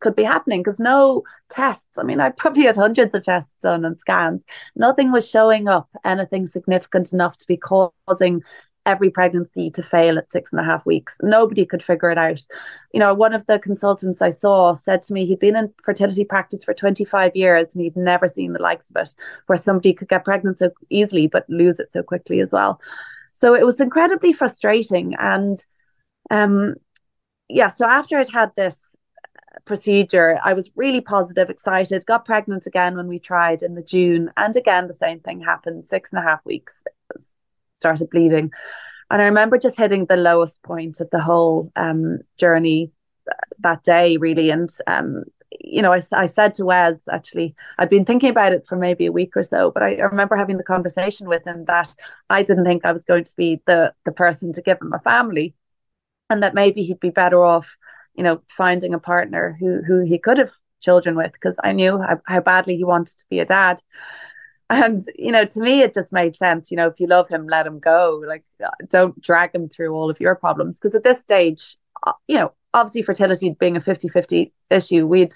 could 0.00 0.14
be 0.14 0.24
happening 0.24 0.62
because 0.62 0.78
no 0.78 1.22
tests. 1.48 1.96
I 1.96 2.02
mean, 2.02 2.20
I 2.20 2.32
probably 2.32 2.64
had 2.64 2.76
hundreds 2.76 3.14
of 3.14 3.24
tests 3.24 3.62
done 3.62 3.82
and 3.82 3.98
scans. 3.98 4.44
Nothing 4.76 5.10
was 5.10 5.28
showing 5.28 5.66
up 5.66 5.88
anything 6.04 6.46
significant 6.46 7.14
enough 7.14 7.38
to 7.38 7.46
be 7.46 7.56
causing 7.56 8.42
every 8.86 9.10
pregnancy 9.10 9.70
to 9.70 9.82
fail 9.82 10.18
at 10.18 10.30
six 10.30 10.52
and 10.52 10.60
a 10.60 10.64
half 10.64 10.84
weeks. 10.84 11.16
Nobody 11.22 11.64
could 11.64 11.82
figure 11.82 12.10
it 12.10 12.18
out. 12.18 12.40
You 12.92 13.00
know, 13.00 13.14
one 13.14 13.32
of 13.32 13.46
the 13.46 13.58
consultants 13.58 14.20
I 14.20 14.30
saw 14.30 14.74
said 14.74 15.02
to 15.04 15.12
me 15.12 15.26
he'd 15.26 15.38
been 15.38 15.56
in 15.56 15.72
fertility 15.82 16.24
practice 16.24 16.64
for 16.64 16.74
25 16.74 17.34
years 17.34 17.68
and 17.74 17.82
he'd 17.82 17.96
never 17.96 18.28
seen 18.28 18.52
the 18.52 18.62
likes 18.62 18.90
of 18.90 18.96
it, 18.96 19.14
where 19.46 19.56
somebody 19.56 19.92
could 19.92 20.08
get 20.08 20.24
pregnant 20.24 20.58
so 20.58 20.70
easily 20.90 21.26
but 21.26 21.48
lose 21.48 21.80
it 21.80 21.92
so 21.92 22.02
quickly 22.02 22.40
as 22.40 22.52
well. 22.52 22.80
So 23.32 23.54
it 23.54 23.66
was 23.66 23.80
incredibly 23.80 24.32
frustrating. 24.32 25.14
And 25.18 25.64
um, 26.30 26.74
yeah, 27.48 27.68
so 27.68 27.86
after 27.86 28.18
I'd 28.18 28.30
had 28.30 28.52
this 28.56 28.94
procedure, 29.64 30.38
I 30.44 30.52
was 30.52 30.70
really 30.76 31.00
positive, 31.00 31.50
excited, 31.50 32.06
got 32.06 32.24
pregnant 32.24 32.66
again 32.66 32.96
when 32.96 33.08
we 33.08 33.18
tried 33.18 33.62
in 33.62 33.74
the 33.74 33.82
June. 33.82 34.30
And 34.36 34.56
again, 34.56 34.86
the 34.88 34.94
same 34.94 35.20
thing 35.20 35.40
happened 35.40 35.86
six 35.86 36.12
and 36.12 36.18
a 36.18 36.26
half 36.26 36.44
weeks, 36.44 36.82
started 37.76 38.10
bleeding. 38.10 38.50
And 39.10 39.22
I 39.22 39.26
remember 39.26 39.58
just 39.58 39.76
hitting 39.76 40.06
the 40.06 40.16
lowest 40.16 40.62
point 40.62 41.00
of 41.00 41.10
the 41.10 41.20
whole 41.20 41.70
um, 41.76 42.20
journey 42.38 42.90
that 43.60 43.84
day, 43.84 44.16
really. 44.16 44.50
And, 44.50 44.70
um, 44.86 45.24
you 45.60 45.82
know, 45.82 45.92
I, 45.92 46.00
I 46.12 46.26
said 46.26 46.54
to 46.54 46.64
Wes, 46.64 47.06
actually, 47.10 47.54
I'd 47.78 47.90
been 47.90 48.04
thinking 48.04 48.30
about 48.30 48.52
it 48.52 48.64
for 48.66 48.76
maybe 48.76 49.06
a 49.06 49.12
week 49.12 49.36
or 49.36 49.42
so, 49.42 49.70
but 49.70 49.82
I, 49.82 49.96
I 49.96 50.04
remember 50.04 50.36
having 50.36 50.56
the 50.56 50.64
conversation 50.64 51.28
with 51.28 51.44
him 51.46 51.64
that 51.66 51.94
I 52.30 52.42
didn't 52.42 52.64
think 52.64 52.84
I 52.84 52.92
was 52.92 53.04
going 53.04 53.24
to 53.24 53.36
be 53.36 53.60
the, 53.66 53.92
the 54.04 54.12
person 54.12 54.52
to 54.54 54.62
give 54.62 54.78
him 54.80 54.92
a 54.92 54.98
family 55.00 55.54
and 56.30 56.42
that 56.42 56.54
maybe 56.54 56.82
he'd 56.82 57.00
be 57.00 57.10
better 57.10 57.44
off, 57.44 57.68
you 58.14 58.22
know, 58.22 58.42
finding 58.48 58.94
a 58.94 58.98
partner 58.98 59.56
who 59.60 59.82
who 59.86 60.00
he 60.00 60.18
could 60.18 60.38
have 60.38 60.52
children 60.80 61.16
with 61.16 61.32
because 61.32 61.56
I 61.62 61.72
knew 61.72 61.98
how, 61.98 62.20
how 62.26 62.40
badly 62.40 62.76
he 62.76 62.84
wanted 62.84 63.18
to 63.18 63.24
be 63.30 63.40
a 63.40 63.44
dad. 63.44 63.80
And, 64.74 65.02
you 65.16 65.30
know, 65.30 65.44
to 65.44 65.60
me, 65.60 65.82
it 65.82 65.94
just 65.94 66.12
made 66.12 66.36
sense. 66.36 66.70
You 66.70 66.76
know, 66.76 66.88
if 66.88 66.98
you 66.98 67.06
love 67.06 67.28
him, 67.28 67.46
let 67.46 67.66
him 67.66 67.78
go. 67.78 68.22
Like, 68.26 68.44
don't 68.88 69.20
drag 69.22 69.54
him 69.54 69.68
through 69.68 69.94
all 69.94 70.10
of 70.10 70.20
your 70.20 70.34
problems. 70.34 70.78
Because 70.80 70.96
at 70.96 71.04
this 71.04 71.20
stage, 71.20 71.76
uh, 72.06 72.12
you 72.26 72.36
know, 72.36 72.52
obviously 72.72 73.02
fertility 73.02 73.56
being 73.58 73.76
a 73.76 73.80
50 73.80 74.08
50 74.08 74.52
issue, 74.70 75.06
we'd 75.06 75.32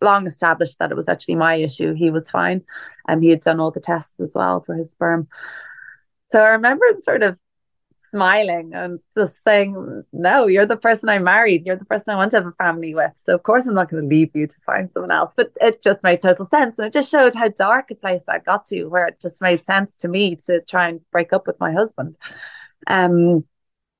long 0.00 0.26
established 0.26 0.78
that 0.78 0.90
it 0.90 0.96
was 0.96 1.08
actually 1.08 1.34
my 1.34 1.56
issue. 1.56 1.94
He 1.94 2.10
was 2.10 2.30
fine. 2.30 2.62
And 3.08 3.22
he 3.22 3.30
had 3.30 3.40
done 3.40 3.58
all 3.58 3.70
the 3.70 3.80
tests 3.80 4.18
as 4.20 4.32
well 4.34 4.62
for 4.64 4.74
his 4.74 4.90
sperm. 4.90 5.28
So 6.26 6.40
I 6.40 6.50
remember 6.50 6.84
sort 7.04 7.22
of 7.22 7.36
smiling 8.12 8.72
and 8.74 9.00
just 9.16 9.42
saying, 9.42 10.04
No, 10.12 10.46
you're 10.46 10.66
the 10.66 10.76
person 10.76 11.08
I 11.08 11.18
married. 11.18 11.64
You're 11.64 11.76
the 11.76 11.84
person 11.84 12.12
I 12.12 12.16
want 12.16 12.30
to 12.32 12.38
have 12.38 12.46
a 12.46 12.52
family 12.52 12.94
with. 12.94 13.12
So, 13.16 13.34
of 13.34 13.42
course, 13.42 13.66
I'm 13.66 13.74
not 13.74 13.90
going 13.90 14.02
to 14.02 14.08
leave 14.08 14.30
you 14.34 14.46
to 14.46 14.56
find 14.64 14.90
someone 14.92 15.10
else. 15.10 15.32
But 15.36 15.52
it 15.60 15.82
just 15.82 16.04
made 16.04 16.20
total 16.20 16.44
sense. 16.44 16.78
And 16.78 16.86
it 16.86 16.92
just 16.92 17.10
showed 17.10 17.34
how 17.34 17.48
dark 17.48 17.90
a 17.90 17.94
place 17.94 18.24
I 18.28 18.38
got 18.38 18.66
to, 18.66 18.84
where 18.84 19.06
it 19.06 19.20
just 19.20 19.40
made 19.42 19.64
sense 19.64 19.96
to 19.98 20.08
me 20.08 20.36
to 20.46 20.60
try 20.60 20.88
and 20.88 21.00
break 21.10 21.32
up 21.32 21.46
with 21.46 21.58
my 21.58 21.72
husband. 21.72 22.16
Um, 22.86 23.44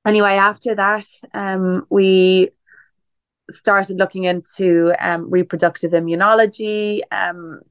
anyway, 0.05 0.33
after 0.33 0.75
that, 0.75 1.07
um, 1.33 1.85
we 1.89 2.51
started 3.49 3.97
looking 3.97 4.23
into 4.23 4.93
um, 4.99 5.29
reproductive 5.29 5.91
immunology. 5.91 7.01
Um, 7.11 7.61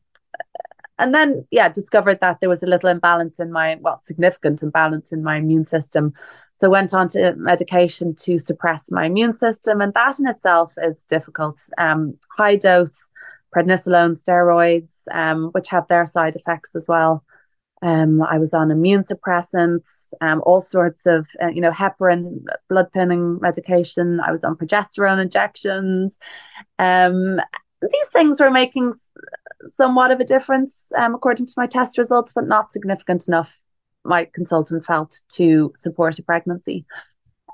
and 1.02 1.12
then 1.12 1.44
yeah 1.50 1.68
discovered 1.68 2.18
that 2.20 2.38
there 2.40 2.48
was 2.48 2.62
a 2.62 2.66
little 2.66 2.88
imbalance 2.88 3.40
in 3.40 3.50
my 3.50 3.76
well 3.80 4.00
significant 4.04 4.62
imbalance 4.62 5.12
in 5.12 5.22
my 5.22 5.36
immune 5.36 5.66
system 5.66 6.14
so 6.58 6.70
went 6.70 6.94
on 6.94 7.08
to 7.08 7.34
medication 7.36 8.14
to 8.14 8.38
suppress 8.38 8.90
my 8.90 9.06
immune 9.06 9.34
system 9.34 9.80
and 9.80 9.92
that 9.94 10.18
in 10.20 10.26
itself 10.28 10.72
is 10.82 11.04
difficult 11.10 11.60
um, 11.76 12.16
high 12.36 12.56
dose 12.56 13.08
prednisolone 13.54 14.16
steroids 14.16 15.02
um, 15.12 15.48
which 15.52 15.68
have 15.68 15.86
their 15.88 16.06
side 16.06 16.36
effects 16.36 16.74
as 16.76 16.86
well 16.86 17.24
um, 17.84 18.22
I 18.22 18.38
was 18.38 18.54
on 18.54 18.70
immune 18.70 19.02
suppressants, 19.02 20.12
um, 20.20 20.40
all 20.46 20.60
sorts 20.60 21.04
of, 21.04 21.26
uh, 21.42 21.48
you 21.48 21.60
know, 21.60 21.72
heparin, 21.72 22.44
blood 22.68 22.86
thinning 22.94 23.40
medication. 23.40 24.20
I 24.20 24.30
was 24.30 24.44
on 24.44 24.54
progesterone 24.54 25.20
injections. 25.20 26.16
Um, 26.78 27.40
these 27.82 28.08
things 28.12 28.40
were 28.40 28.52
making 28.52 28.92
somewhat 29.74 30.10
of 30.10 30.20
a 30.20 30.24
difference 30.24 30.90
um, 30.96 31.14
according 31.14 31.46
to 31.46 31.54
my 31.56 31.66
test 31.66 31.98
results, 31.98 32.32
but 32.32 32.46
not 32.46 32.72
significant 32.72 33.28
enough, 33.28 33.50
my 34.04 34.28
consultant 34.32 34.84
felt, 34.84 35.22
to 35.30 35.72
support 35.76 36.18
a 36.18 36.22
pregnancy. 36.22 36.84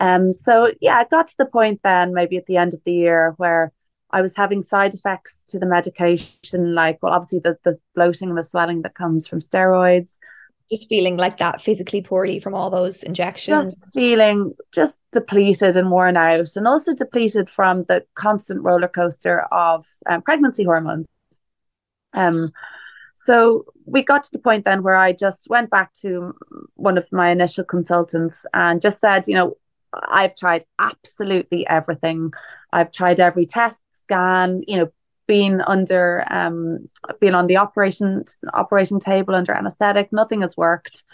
Um, 0.00 0.32
so, 0.32 0.72
yeah, 0.80 1.00
it 1.00 1.10
got 1.10 1.28
to 1.28 1.36
the 1.38 1.46
point 1.46 1.80
then, 1.82 2.14
maybe 2.14 2.36
at 2.36 2.46
the 2.46 2.56
end 2.56 2.74
of 2.74 2.80
the 2.84 2.92
year, 2.92 3.34
where 3.36 3.72
I 4.10 4.22
was 4.22 4.36
having 4.36 4.62
side 4.62 4.94
effects 4.94 5.42
to 5.48 5.58
the 5.58 5.66
medication, 5.66 6.74
like, 6.74 6.98
well, 7.02 7.12
obviously 7.12 7.40
the, 7.40 7.58
the 7.64 7.78
bloating 7.94 8.30
and 8.30 8.38
the 8.38 8.44
swelling 8.44 8.82
that 8.82 8.94
comes 8.94 9.26
from 9.26 9.40
steroids. 9.40 10.18
Just 10.70 10.88
feeling 10.88 11.16
like 11.16 11.38
that 11.38 11.60
physically 11.60 12.02
poorly 12.02 12.38
from 12.38 12.54
all 12.54 12.70
those 12.70 13.02
injections. 13.02 13.74
Just 13.74 13.92
feeling 13.92 14.54
just 14.70 15.00
depleted 15.12 15.76
and 15.76 15.90
worn 15.90 16.16
out, 16.16 16.48
and 16.56 16.68
also 16.68 16.94
depleted 16.94 17.50
from 17.50 17.84
the 17.84 18.04
constant 18.14 18.62
roller 18.62 18.88
coaster 18.88 19.40
of 19.50 19.84
um, 20.08 20.22
pregnancy 20.22 20.64
hormones. 20.64 21.06
Um, 22.14 22.52
so 23.14 23.64
we 23.84 24.02
got 24.02 24.22
to 24.22 24.32
the 24.32 24.38
point 24.38 24.64
then 24.64 24.82
where 24.82 24.94
I 24.94 25.12
just 25.12 25.48
went 25.50 25.70
back 25.70 25.92
to 26.02 26.34
one 26.74 26.96
of 26.96 27.06
my 27.10 27.30
initial 27.30 27.64
consultants 27.64 28.46
and 28.54 28.80
just 28.80 29.00
said, 29.00 29.26
you 29.26 29.34
know, 29.34 29.56
I've 29.92 30.36
tried 30.36 30.64
absolutely 30.78 31.66
everything. 31.66 32.32
I've 32.72 32.92
tried 32.92 33.20
every 33.20 33.46
test 33.46 33.82
scan, 33.90 34.62
you 34.66 34.78
know, 34.78 34.92
been 35.26 35.60
under 35.60 36.24
um 36.32 36.88
been 37.20 37.34
on 37.34 37.46
the 37.48 37.58
operation 37.58 38.24
operation 38.54 38.98
table 38.98 39.34
under 39.34 39.52
anesthetic, 39.52 40.10
nothing 40.10 40.40
has 40.40 40.56
worked. 40.56 41.04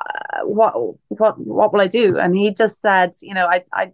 Uh, 0.00 0.44
what 0.44 0.74
what 1.08 1.38
what 1.40 1.72
will 1.72 1.80
I 1.80 1.86
do? 1.86 2.18
And 2.18 2.36
he 2.36 2.52
just 2.52 2.80
said, 2.80 3.12
you 3.22 3.34
know, 3.34 3.46
I 3.46 3.64
I 3.72 3.92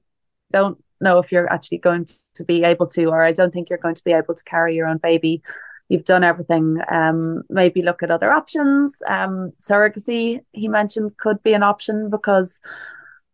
don't 0.52 0.82
know 1.00 1.18
if 1.18 1.30
you're 1.30 1.52
actually 1.52 1.78
going 1.78 2.08
to 2.34 2.44
be 2.44 2.64
able 2.64 2.86
to, 2.88 3.04
or 3.06 3.22
I 3.22 3.32
don't 3.32 3.52
think 3.52 3.68
you're 3.68 3.78
going 3.78 3.94
to 3.94 4.04
be 4.04 4.12
able 4.12 4.34
to 4.34 4.44
carry 4.44 4.74
your 4.74 4.88
own 4.88 4.98
baby 4.98 5.42
you've 5.88 6.04
done 6.04 6.24
everything. 6.24 6.78
Um, 6.90 7.42
maybe 7.48 7.82
look 7.82 8.02
at 8.02 8.10
other 8.10 8.32
options. 8.32 8.94
Um, 9.06 9.52
surrogacy, 9.60 10.40
he 10.52 10.68
mentioned, 10.68 11.16
could 11.16 11.42
be 11.42 11.52
an 11.52 11.62
option 11.62 12.10
because 12.10 12.60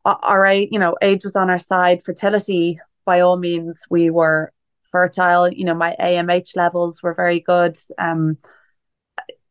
our 0.05 0.51
you 0.53 0.79
know 0.79 0.97
age 1.03 1.25
was 1.25 1.37
on 1.37 1.51
our 1.51 1.59
side. 1.59 2.03
Fertility, 2.03 2.81
by 3.05 3.21
all 3.21 3.37
means, 3.37 3.85
we 3.91 4.11
were 4.11 4.53
fertile. 4.91 5.53
You 5.53 5.65
know, 5.65 5.75
my 5.75 5.95
AMH 6.01 6.57
levels 6.57 7.03
were 7.03 7.15
very 7.15 7.41
good. 7.41 7.79
Um, 7.99 8.39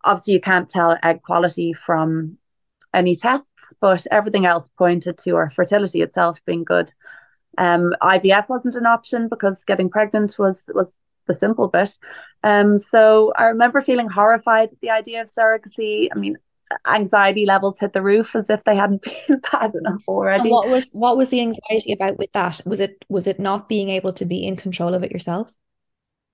obviously, 0.03 0.33
you 0.33 0.41
can't 0.41 0.69
tell 0.69 0.97
egg 1.03 1.21
quality 1.21 1.73
from 1.73 2.37
any 2.93 3.15
tests, 3.15 3.73
but 3.79 4.05
everything 4.11 4.45
else 4.45 4.69
pointed 4.77 5.17
to 5.19 5.35
our 5.35 5.51
fertility 5.51 6.01
itself 6.01 6.39
being 6.45 6.63
good. 6.63 6.91
Um, 7.57 7.93
IVF 8.01 8.49
wasn't 8.49 8.75
an 8.75 8.85
option 8.85 9.27
because 9.29 9.63
getting 9.63 9.89
pregnant 9.89 10.37
was 10.39 10.65
was 10.73 10.95
the 11.29 11.33
simple 11.33 11.69
bit. 11.69 11.97
Um, 12.43 12.79
so 12.79 13.31
I 13.37 13.45
remember 13.45 13.81
feeling 13.81 14.09
horrified 14.09 14.73
at 14.73 14.79
the 14.81 14.89
idea 14.89 15.21
of 15.21 15.29
surrogacy. 15.29 16.09
I 16.13 16.19
mean, 16.19 16.37
anxiety 16.85 17.45
levels 17.45 17.79
hit 17.79 17.93
the 17.93 18.01
roof 18.01 18.35
as 18.35 18.49
if 18.49 18.61
they 18.65 18.75
hadn't 18.75 19.03
been 19.27 19.41
bad 19.51 19.73
enough 19.75 20.01
already. 20.07 20.41
And 20.41 20.51
what 20.51 20.67
was 20.67 20.91
what 20.91 21.15
was 21.15 21.29
the 21.29 21.39
anxiety 21.39 21.93
about 21.93 22.17
with 22.17 22.31
that? 22.33 22.59
Was 22.65 22.81
it 22.81 23.05
was 23.07 23.27
it 23.27 23.39
not 23.39 23.69
being 23.69 23.89
able 23.89 24.11
to 24.13 24.25
be 24.25 24.45
in 24.45 24.57
control 24.57 24.93
of 24.93 25.03
it 25.03 25.11
yourself? 25.11 25.53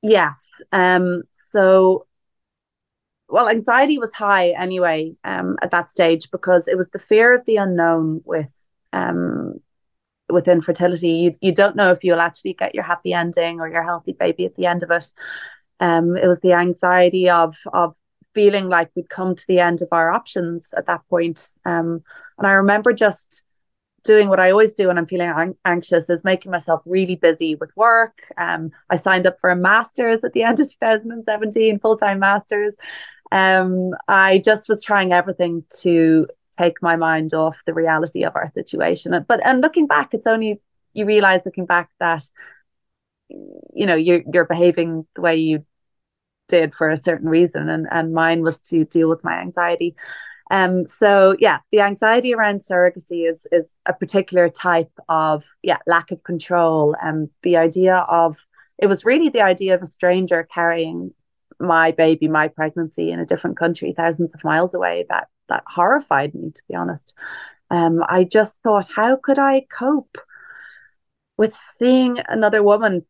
Yes. 0.01 0.49
Um. 0.71 1.23
So 1.51 2.07
well, 3.27 3.49
anxiety 3.49 3.97
was 3.97 4.13
high 4.13 4.49
anyway 4.49 5.15
um, 5.23 5.57
at 5.61 5.71
that 5.71 5.91
stage 5.91 6.29
because 6.31 6.67
it 6.67 6.77
was 6.77 6.89
the 6.89 6.99
fear 6.99 7.33
of 7.33 7.45
the 7.45 7.57
unknown 7.57 8.21
with 8.23 8.47
um, 8.93 9.59
with 10.29 10.47
infertility 10.47 11.09
you, 11.09 11.35
you 11.41 11.51
don't 11.53 11.75
know 11.75 11.91
if 11.91 12.03
you'll 12.03 12.21
actually 12.21 12.53
get 12.53 12.73
your 12.73 12.83
happy 12.83 13.13
ending 13.13 13.59
or 13.59 13.69
your 13.69 13.83
healthy 13.83 14.13
baby 14.13 14.45
at 14.45 14.55
the 14.55 14.65
end 14.65 14.83
of 14.83 14.91
it. 14.91 15.13
Um 15.79 16.17
it 16.17 16.27
was 16.27 16.39
the 16.39 16.53
anxiety 16.53 17.29
of 17.29 17.55
of 17.73 17.95
feeling 18.33 18.67
like 18.67 18.91
we'd 18.95 19.09
come 19.09 19.35
to 19.35 19.47
the 19.47 19.59
end 19.59 19.81
of 19.81 19.87
our 19.91 20.11
options 20.11 20.73
at 20.75 20.87
that 20.87 21.01
point. 21.09 21.51
Um 21.65 22.03
and 22.37 22.47
i 22.47 22.51
remember 22.51 22.91
just 22.93 23.43
doing 24.03 24.29
what 24.29 24.39
i 24.39 24.51
always 24.51 24.73
do 24.73 24.87
when 24.87 24.97
i'm 24.97 25.07
feeling 25.07 25.29
ang- 25.29 25.57
anxious 25.65 26.09
is 26.09 26.23
making 26.23 26.51
myself 26.51 26.81
really 26.85 27.15
busy 27.15 27.55
with 27.55 27.69
work. 27.75 28.31
Um 28.37 28.71
i 28.89 28.95
signed 28.95 29.27
up 29.27 29.37
for 29.39 29.51
a 29.51 29.55
master's 29.55 30.23
at 30.23 30.33
the 30.33 30.43
end 30.43 30.59
of 30.59 30.69
2017 30.69 31.79
full-time 31.79 32.19
masters. 32.19 32.75
Um 33.31 33.91
i 34.07 34.39
just 34.39 34.69
was 34.69 34.81
trying 34.81 35.13
everything 35.13 35.63
to 35.81 36.27
take 36.57 36.81
my 36.81 36.95
mind 36.95 37.33
off 37.33 37.57
the 37.65 37.73
reality 37.73 38.23
of 38.23 38.35
our 38.35 38.47
situation. 38.47 39.25
But 39.27 39.45
and 39.45 39.61
looking 39.61 39.87
back, 39.87 40.13
it's 40.13 40.27
only 40.27 40.61
you 40.93 41.05
realize 41.05 41.41
looking 41.45 41.65
back 41.65 41.89
that 41.99 42.23
you 43.29 43.85
know 43.85 43.95
you're 43.95 44.21
you're 44.31 44.45
behaving 44.45 45.05
the 45.15 45.21
way 45.21 45.35
you 45.35 45.65
did 46.47 46.75
for 46.75 46.89
a 46.89 46.97
certain 46.97 47.29
reason, 47.29 47.69
and 47.69 47.87
and 47.91 48.13
mine 48.13 48.41
was 48.41 48.59
to 48.61 48.85
deal 48.85 49.09
with 49.09 49.23
my 49.23 49.39
anxiety. 49.39 49.95
Um, 50.51 50.87
so 50.87 51.35
yeah, 51.39 51.59
the 51.71 51.81
anxiety 51.81 52.33
around 52.33 52.61
surrogacy 52.63 53.29
is 53.31 53.47
is 53.51 53.65
a 53.85 53.93
particular 53.93 54.49
type 54.49 54.91
of 55.09 55.43
yeah 55.63 55.79
lack 55.87 56.11
of 56.11 56.23
control, 56.23 56.95
and 57.01 57.29
the 57.41 57.57
idea 57.57 57.97
of 57.97 58.35
it 58.77 58.87
was 58.87 59.05
really 59.05 59.29
the 59.29 59.41
idea 59.41 59.73
of 59.73 59.81
a 59.81 59.87
stranger 59.87 60.43
carrying 60.43 61.13
my 61.59 61.91
baby, 61.91 62.27
my 62.27 62.47
pregnancy 62.47 63.11
in 63.11 63.19
a 63.19 63.25
different 63.25 63.57
country, 63.57 63.93
thousands 63.95 64.33
of 64.33 64.43
miles 64.43 64.73
away, 64.73 65.05
that 65.09 65.27
that 65.49 65.63
horrified 65.67 66.33
me, 66.33 66.51
to 66.51 66.61
be 66.67 66.75
honest. 66.75 67.13
Um, 67.69 68.03
I 68.07 68.23
just 68.23 68.61
thought, 68.61 68.89
how 68.95 69.17
could 69.21 69.39
I 69.39 69.65
cope 69.71 70.17
with 71.37 71.55
seeing 71.55 72.19
another 72.27 72.63
woman 72.63 73.05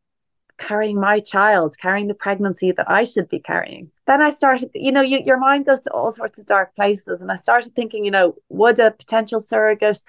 carrying 0.58 1.00
my 1.00 1.20
child, 1.20 1.76
carrying 1.78 2.08
the 2.08 2.14
pregnancy 2.14 2.72
that 2.72 2.90
I 2.90 3.04
should 3.04 3.30
be 3.30 3.40
carrying? 3.40 3.92
Then 4.08 4.22
I 4.22 4.30
started, 4.30 4.72
you 4.74 4.92
know, 4.92 5.02
you, 5.02 5.22
your 5.26 5.38
mind 5.38 5.66
goes 5.66 5.82
to 5.82 5.92
all 5.92 6.12
sorts 6.12 6.40
of 6.40 6.46
dark 6.46 6.76
places. 6.76 7.22
And 7.22 7.32
I 7.32 7.36
started 7.36 7.74
thinking, 7.74 8.06
you 8.06 8.12
know, 8.12 8.36
would 8.50 8.80
a 8.80 8.92
potential 8.92 9.40
surrogate, 9.40 10.04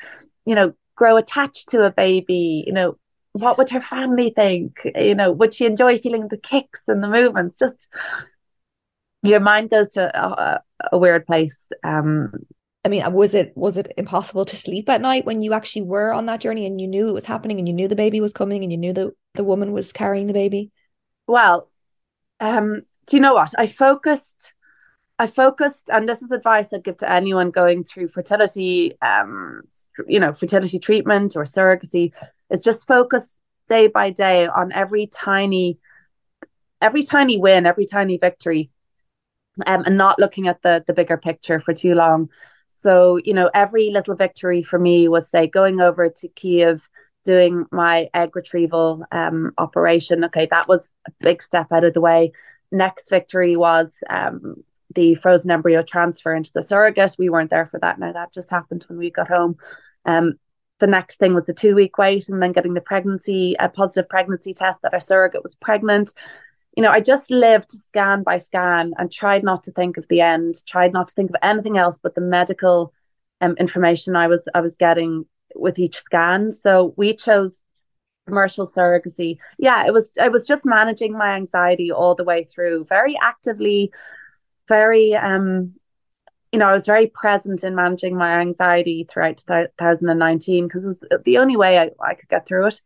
you 0.44 0.54
know, 0.54 0.72
grow 0.94 1.16
attached 1.16 1.70
to 1.70 1.84
a 1.84 1.90
baby? 1.90 2.64
You 2.66 2.72
know, 2.72 2.98
what 3.38 3.58
would 3.58 3.70
her 3.70 3.80
family 3.80 4.32
think? 4.34 4.80
You 4.94 5.14
know, 5.14 5.32
would 5.32 5.54
she 5.54 5.66
enjoy 5.66 5.98
feeling 5.98 6.28
the 6.28 6.36
kicks 6.36 6.82
and 6.88 7.02
the 7.02 7.08
movements? 7.08 7.58
Just 7.58 7.88
your 9.22 9.40
mind 9.40 9.70
goes 9.70 9.90
to 9.90 10.02
a, 10.18 10.60
a 10.92 10.98
weird 10.98 11.26
place. 11.26 11.70
Um, 11.84 12.32
I 12.84 12.88
mean, 12.88 13.02
was 13.12 13.34
it 13.34 13.52
was 13.56 13.76
it 13.76 13.92
impossible 13.96 14.44
to 14.44 14.56
sleep 14.56 14.88
at 14.88 15.00
night 15.00 15.24
when 15.24 15.42
you 15.42 15.52
actually 15.52 15.82
were 15.82 16.12
on 16.12 16.26
that 16.26 16.40
journey 16.40 16.66
and 16.66 16.80
you 16.80 16.86
knew 16.86 17.08
it 17.08 17.14
was 17.14 17.26
happening 17.26 17.58
and 17.58 17.66
you 17.66 17.74
knew 17.74 17.88
the 17.88 17.96
baby 17.96 18.20
was 18.20 18.32
coming 18.32 18.62
and 18.62 18.70
you 18.70 18.78
knew 18.78 18.92
that 18.92 19.12
the 19.34 19.44
woman 19.44 19.72
was 19.72 19.92
carrying 19.92 20.26
the 20.26 20.32
baby? 20.32 20.70
Well, 21.26 21.68
um, 22.38 22.82
do 23.06 23.16
you 23.16 23.20
know 23.20 23.34
what? 23.34 23.52
I 23.58 23.66
focused 23.66 24.52
I 25.18 25.26
focused, 25.28 25.88
and 25.90 26.08
this 26.08 26.20
is 26.20 26.30
advice 26.30 26.72
I'd 26.72 26.84
give 26.84 26.98
to 26.98 27.10
anyone 27.10 27.50
going 27.50 27.84
through 27.84 28.08
fertility, 28.08 28.98
um, 29.00 29.62
you 30.06 30.20
know, 30.20 30.34
fertility 30.34 30.78
treatment 30.78 31.36
or 31.36 31.44
surrogacy. 31.44 32.12
Is 32.50 32.62
just 32.62 32.86
focus 32.86 33.34
day 33.68 33.88
by 33.88 34.10
day 34.10 34.46
on 34.46 34.72
every 34.72 35.06
tiny 35.06 35.78
every 36.80 37.02
tiny 37.02 37.38
win, 37.38 37.66
every 37.66 37.86
tiny 37.86 38.18
victory, 38.18 38.70
um, 39.66 39.82
and 39.86 39.96
not 39.96 40.18
looking 40.18 40.48
at 40.48 40.62
the 40.62 40.84
the 40.86 40.92
bigger 40.92 41.16
picture 41.16 41.60
for 41.60 41.74
too 41.74 41.94
long. 41.94 42.28
So, 42.68 43.18
you 43.24 43.32
know, 43.32 43.50
every 43.54 43.90
little 43.90 44.14
victory 44.14 44.62
for 44.62 44.78
me 44.78 45.08
was 45.08 45.30
say 45.30 45.46
going 45.46 45.80
over 45.80 46.10
to 46.10 46.28
Kiev, 46.28 46.82
doing 47.24 47.64
my 47.72 48.08
egg 48.14 48.36
retrieval 48.36 49.04
um, 49.10 49.52
operation. 49.58 50.24
Okay, 50.24 50.46
that 50.50 50.68
was 50.68 50.90
a 51.08 51.10
big 51.20 51.42
step 51.42 51.68
out 51.72 51.84
of 51.84 51.94
the 51.94 52.00
way. 52.00 52.32
Next 52.70 53.08
victory 53.08 53.56
was 53.56 53.96
um, 54.10 54.62
the 54.94 55.14
frozen 55.16 55.50
embryo 55.50 55.82
transfer 55.82 56.34
into 56.34 56.52
the 56.52 56.62
surrogate. 56.62 57.16
We 57.18 57.30
weren't 57.30 57.50
there 57.50 57.66
for 57.66 57.80
that. 57.80 57.98
Now 57.98 58.12
that 58.12 58.32
just 58.32 58.50
happened 58.50 58.84
when 58.88 58.98
we 58.98 59.10
got 59.10 59.28
home. 59.28 59.56
Um, 60.04 60.34
the 60.78 60.86
next 60.86 61.18
thing 61.18 61.34
was 61.34 61.46
the 61.46 61.54
two 61.54 61.74
week 61.74 61.96
wait 61.98 62.28
and 62.28 62.42
then 62.42 62.52
getting 62.52 62.74
the 62.74 62.80
pregnancy, 62.80 63.56
a 63.58 63.68
positive 63.68 64.08
pregnancy 64.08 64.52
test 64.52 64.82
that 64.82 64.92
our 64.92 65.00
surrogate 65.00 65.42
was 65.42 65.54
pregnant. 65.54 66.12
You 66.76 66.82
know, 66.82 66.90
I 66.90 67.00
just 67.00 67.30
lived 67.30 67.72
scan 67.72 68.22
by 68.22 68.38
scan 68.38 68.92
and 68.98 69.10
tried 69.10 69.42
not 69.42 69.62
to 69.64 69.72
think 69.72 69.96
of 69.96 70.06
the 70.08 70.20
end, 70.20 70.54
tried 70.66 70.92
not 70.92 71.08
to 71.08 71.14
think 71.14 71.30
of 71.30 71.36
anything 71.42 71.78
else 71.78 71.98
but 72.02 72.14
the 72.14 72.20
medical 72.20 72.92
um, 73.40 73.54
information 73.58 74.16
I 74.16 74.26
was 74.26 74.46
I 74.54 74.60
was 74.60 74.76
getting 74.76 75.24
with 75.54 75.78
each 75.78 75.96
scan. 75.96 76.52
So 76.52 76.92
we 76.96 77.14
chose 77.14 77.62
commercial 78.26 78.66
surrogacy. 78.66 79.38
Yeah, 79.58 79.86
it 79.86 79.94
was 79.94 80.12
it 80.16 80.32
was 80.32 80.46
just 80.46 80.64
managing 80.64 81.12
my 81.12 81.36
anxiety 81.36 81.90
all 81.90 82.14
the 82.14 82.24
way 82.24 82.44
through, 82.44 82.84
very 82.84 83.16
actively, 83.22 83.90
very 84.68 85.14
um 85.14 85.74
you 86.56 86.60
know, 86.60 86.70
I 86.70 86.72
was 86.72 86.86
very 86.86 87.08
present 87.08 87.64
in 87.64 87.74
managing 87.74 88.16
my 88.16 88.40
anxiety 88.40 89.06
throughout 89.10 89.36
2019 89.36 90.66
because 90.66 90.84
it 90.84 90.86
was 90.86 91.22
the 91.26 91.36
only 91.36 91.54
way 91.54 91.78
I, 91.78 91.90
I 92.02 92.14
could 92.14 92.30
get 92.30 92.46
through 92.46 92.68
it. 92.68 92.80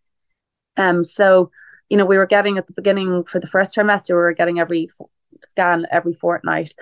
Um, 0.77 1.05
so, 1.05 1.53
you 1.89 1.97
know, 1.97 2.05
we 2.05 2.17
were 2.17 2.27
getting 2.27 2.59
at 2.59 2.67
the 2.67 2.73
beginning 2.73 3.23
for 3.23 3.39
the 3.39 3.47
first 3.47 3.73
trimester, 3.73 4.09
we 4.09 4.15
were 4.15 4.33
getting 4.33 4.59
every 4.59 4.91
scan 5.47 5.87
every 5.93 6.15
fortnight. 6.15 6.73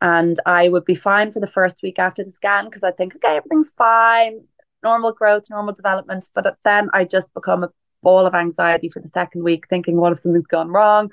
And 0.00 0.40
I 0.46 0.70
would 0.70 0.86
be 0.86 0.94
fine 0.94 1.32
for 1.32 1.40
the 1.40 1.48
first 1.48 1.82
week 1.82 1.98
after 1.98 2.24
the 2.24 2.30
scan 2.30 2.64
because 2.64 2.82
I 2.82 2.92
think, 2.92 3.14
okay, 3.16 3.36
everything's 3.36 3.72
fine, 3.72 4.40
normal 4.82 5.12
growth, 5.12 5.50
normal 5.50 5.74
development. 5.74 6.30
But 6.34 6.56
then 6.64 6.88
I 6.94 7.04
just 7.04 7.28
become 7.34 7.62
a 7.62 7.72
ball 8.02 8.24
of 8.24 8.34
anxiety 8.34 8.88
for 8.88 9.00
the 9.00 9.08
second 9.08 9.42
week, 9.42 9.68
thinking, 9.68 9.98
what 9.98 10.14
if 10.14 10.20
something's 10.20 10.46
gone 10.46 10.68
wrong? 10.68 11.10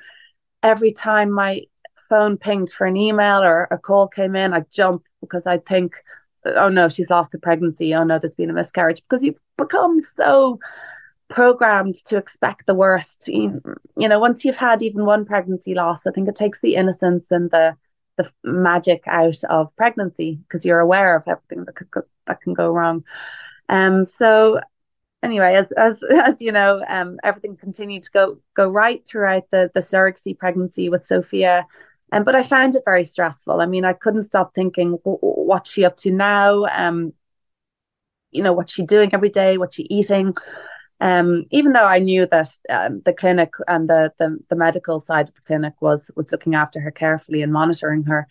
Every 0.64 0.94
time 0.94 1.30
my 1.30 1.64
phone 2.10 2.38
pinged 2.38 2.72
for 2.72 2.86
an 2.86 2.98
email 2.98 3.44
or 3.44 3.68
a 3.72 3.78
call 3.78 4.08
came 4.08 4.36
in, 4.36 4.54
I 4.54 4.64
jump 4.72 5.04
because 5.22 5.48
I 5.48 5.58
think, 5.60 5.96
oh 6.46 6.70
no, 6.70 6.90
she's 6.90 7.10
lost 7.10 7.32
the 7.32 7.40
pregnancy. 7.40 7.94
Oh 7.94 8.04
no, 8.04 8.20
there's 8.20 8.36
been 8.36 8.50
a 8.50 8.54
miscarriage 8.54 9.02
because 9.08 9.24
you've 9.24 9.40
become 9.58 10.02
so 10.04 10.60
programmed 11.30 11.96
to 12.06 12.18
expect 12.18 12.68
the 12.68 12.76
worst. 12.76 13.28
You, 13.28 13.62
you 13.98 14.08
know, 14.08 14.20
once 14.20 14.46
you've 14.46 14.56
had 14.56 14.84
even 14.84 15.06
one 15.06 15.26
pregnancy 15.26 15.74
loss, 15.74 16.06
I 16.06 16.12
think 16.12 16.28
it 16.28 16.36
takes 16.36 16.62
the 16.62 16.76
innocence 16.76 17.32
and 17.32 17.50
the 17.52 17.76
the 18.18 18.32
magic 18.46 19.04
out 19.08 19.44
of 19.50 19.76
pregnancy 19.76 20.40
because 20.48 20.66
you're 20.66 20.80
aware 20.80 21.18
of 21.18 21.24
everything 21.28 21.66
that 21.66 21.76
could 21.76 21.92
go, 21.92 22.02
that 22.28 22.40
can 22.40 22.54
go 22.54 22.72
wrong. 22.72 23.04
Um, 23.68 24.06
so 24.06 24.62
anyway, 25.24 25.56
as 25.56 25.72
as 25.74 26.04
as 26.10 26.42
you 26.42 26.52
know, 26.52 26.84
um, 26.88 27.20
everything 27.24 27.58
continued 27.58 28.04
to 28.04 28.12
go 28.12 28.38
go 28.56 28.70
right 28.70 29.06
throughout 29.06 29.44
the 29.52 29.72
the 29.74 29.82
surrogacy 29.82 30.38
pregnancy 30.38 30.90
with 30.90 31.06
Sophia. 31.06 31.68
Um, 32.16 32.24
but 32.24 32.34
I 32.34 32.44
found 32.44 32.76
it 32.76 32.84
very 32.86 33.04
stressful. 33.04 33.60
I 33.60 33.66
mean, 33.66 33.84
I 33.84 33.92
couldn't 33.92 34.24
stop 34.24 34.56
thinking, 34.56 34.92
what's 35.04 35.70
she 35.70 35.84
up 35.84 35.98
to 35.98 36.12
now? 36.12 36.64
Um, 36.66 37.12
you 38.32 38.42
know, 38.42 38.54
what's 38.54 38.72
she 38.72 38.84
doing 38.84 39.10
every 39.14 39.28
day? 39.28 39.58
What's 39.58 39.76
she 39.76 39.84
eating? 39.84 40.34
Um, 41.02 41.44
even 41.52 41.74
though 41.74 41.84
I 41.84 42.00
knew 42.00 42.26
that 42.32 42.50
um, 42.70 43.02
the 43.04 43.12
clinic 43.12 43.52
and 43.68 43.90
the, 43.90 44.14
the 44.18 44.40
the 44.50 44.56
medical 44.56 45.02
side 45.02 45.28
of 45.28 45.36
the 45.36 45.42
clinic 45.42 45.74
was 45.82 46.10
was 46.16 46.32
looking 46.32 46.56
after 46.56 46.80
her 46.80 46.92
carefully 46.92 47.42
and 47.42 47.52
monitoring 47.52 48.04
her, 48.04 48.30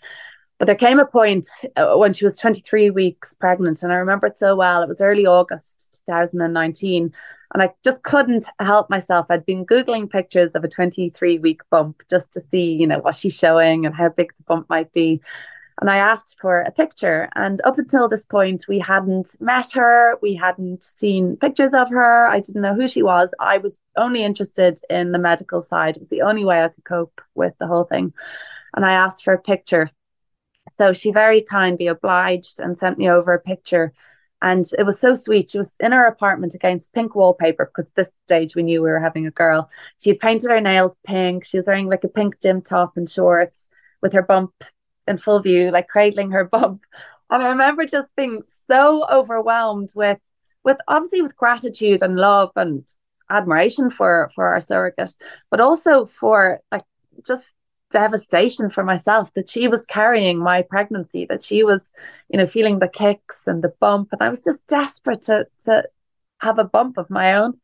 but 0.58 0.64
there 0.64 0.74
came 0.74 0.98
a 0.98 1.04
point 1.04 1.46
uh, 1.76 1.94
when 1.96 2.14
she 2.14 2.24
was 2.24 2.38
23 2.38 2.88
weeks 2.88 3.34
pregnant, 3.34 3.82
and 3.82 3.92
I 3.92 3.96
remember 3.96 4.28
it 4.28 4.38
so 4.38 4.56
well. 4.56 4.82
It 4.82 4.88
was 4.88 5.02
early 5.02 5.26
August 5.26 6.00
2019, 6.06 7.12
and 7.52 7.62
I 7.62 7.70
just 7.84 8.02
couldn't 8.02 8.48
help 8.60 8.90
myself. 8.90 9.26
I'd 9.28 9.46
been 9.46 9.66
Googling 9.66 10.10
pictures 10.10 10.54
of 10.54 10.64
a 10.64 10.68
23 10.68 11.38
week 11.38 11.62
bump 11.70 12.02
just 12.08 12.32
to 12.32 12.40
see, 12.40 12.72
you 12.72 12.86
know, 12.86 12.98
what 12.98 13.14
she's 13.14 13.36
showing 13.36 13.86
and 13.86 13.94
how 13.94 14.08
big 14.08 14.32
the 14.36 14.44
bump 14.44 14.68
might 14.68 14.92
be. 14.92 15.20
And 15.80 15.90
I 15.90 15.96
asked 15.96 16.36
for 16.40 16.60
a 16.60 16.70
picture. 16.70 17.28
And 17.34 17.60
up 17.64 17.78
until 17.78 18.08
this 18.08 18.24
point, 18.24 18.66
we 18.68 18.78
hadn't 18.78 19.36
met 19.40 19.72
her. 19.72 20.16
We 20.22 20.34
hadn't 20.34 20.84
seen 20.84 21.36
pictures 21.36 21.74
of 21.74 21.90
her. 21.90 22.26
I 22.28 22.40
didn't 22.40 22.62
know 22.62 22.74
who 22.74 22.86
she 22.86 23.02
was. 23.02 23.34
I 23.40 23.58
was 23.58 23.80
only 23.96 24.22
interested 24.22 24.78
in 24.88 25.12
the 25.12 25.18
medical 25.18 25.62
side. 25.62 25.96
It 25.96 26.00
was 26.00 26.10
the 26.10 26.22
only 26.22 26.44
way 26.44 26.62
I 26.62 26.68
could 26.68 26.84
cope 26.84 27.20
with 27.34 27.54
the 27.58 27.66
whole 27.66 27.84
thing. 27.84 28.12
And 28.76 28.84
I 28.84 28.92
asked 28.92 29.24
for 29.24 29.34
a 29.34 29.40
picture. 29.40 29.90
So 30.78 30.92
she 30.92 31.10
very 31.10 31.42
kindly 31.42 31.88
obliged 31.88 32.60
and 32.60 32.78
sent 32.78 32.98
me 32.98 33.10
over 33.10 33.34
a 33.34 33.40
picture 33.40 33.92
and 34.44 34.66
it 34.78 34.84
was 34.84 35.00
so 35.00 35.14
sweet. 35.14 35.50
She 35.50 35.56
was 35.56 35.72
in 35.80 35.92
her 35.92 36.04
apartment 36.04 36.54
against 36.54 36.92
pink 36.92 37.14
wallpaper 37.14 37.64
because 37.74 37.90
this 37.94 38.10
stage 38.26 38.54
we 38.54 38.62
knew 38.62 38.82
we 38.82 38.90
were 38.90 39.00
having 39.00 39.26
a 39.26 39.30
girl. 39.30 39.70
She 40.02 40.10
had 40.10 40.20
painted 40.20 40.50
her 40.50 40.60
nails 40.60 40.98
pink. 41.06 41.46
She 41.46 41.56
was 41.56 41.66
wearing 41.66 41.88
like 41.88 42.04
a 42.04 42.08
pink 42.08 42.42
gym 42.42 42.60
top 42.60 42.98
and 42.98 43.08
shorts 43.08 43.68
with 44.02 44.12
her 44.12 44.20
bump 44.20 44.52
in 45.08 45.16
full 45.16 45.40
view, 45.40 45.70
like 45.70 45.88
cradling 45.88 46.32
her 46.32 46.44
bump. 46.56 46.82
And 47.30 47.42
I 47.42 47.48
remember 47.48 47.86
just 47.86 48.14
being 48.16 48.42
so 48.68 49.06
overwhelmed 49.10 49.92
with 49.94 50.18
with 50.62 50.76
obviously 50.88 51.22
with 51.22 51.36
gratitude 51.36 52.02
and 52.02 52.16
love 52.16 52.50
and 52.54 52.84
admiration 53.30 53.90
for 53.90 54.30
for 54.34 54.48
our 54.48 54.60
surrogate, 54.60 55.16
but 55.50 55.60
also 55.60 56.04
for 56.20 56.60
like 56.70 56.84
just 57.26 57.46
devastation 57.94 58.70
for 58.70 58.82
myself 58.82 59.32
that 59.34 59.48
she 59.48 59.68
was 59.68 59.86
carrying 59.86 60.38
my 60.38 60.62
pregnancy, 60.62 61.26
that 61.26 61.44
she 61.44 61.62
was, 61.62 61.92
you 62.28 62.36
know, 62.36 62.46
feeling 62.46 62.80
the 62.80 62.88
kicks 62.88 63.46
and 63.46 63.62
the 63.62 63.72
bump. 63.80 64.08
And 64.12 64.20
I 64.20 64.30
was 64.30 64.42
just 64.42 64.66
desperate 64.66 65.22
to 65.26 65.46
to 65.62 65.84
have 66.40 66.58
a 66.58 66.64
bump 66.64 66.98
of 66.98 67.08
my 67.08 67.34
own. 67.36 67.54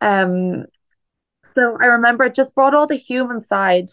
Um 0.00 0.66
so 1.54 1.76
I 1.80 1.86
remember 1.86 2.24
it 2.24 2.34
just 2.34 2.54
brought 2.54 2.74
all 2.74 2.88
the 2.88 2.96
human 2.96 3.44
side 3.44 3.88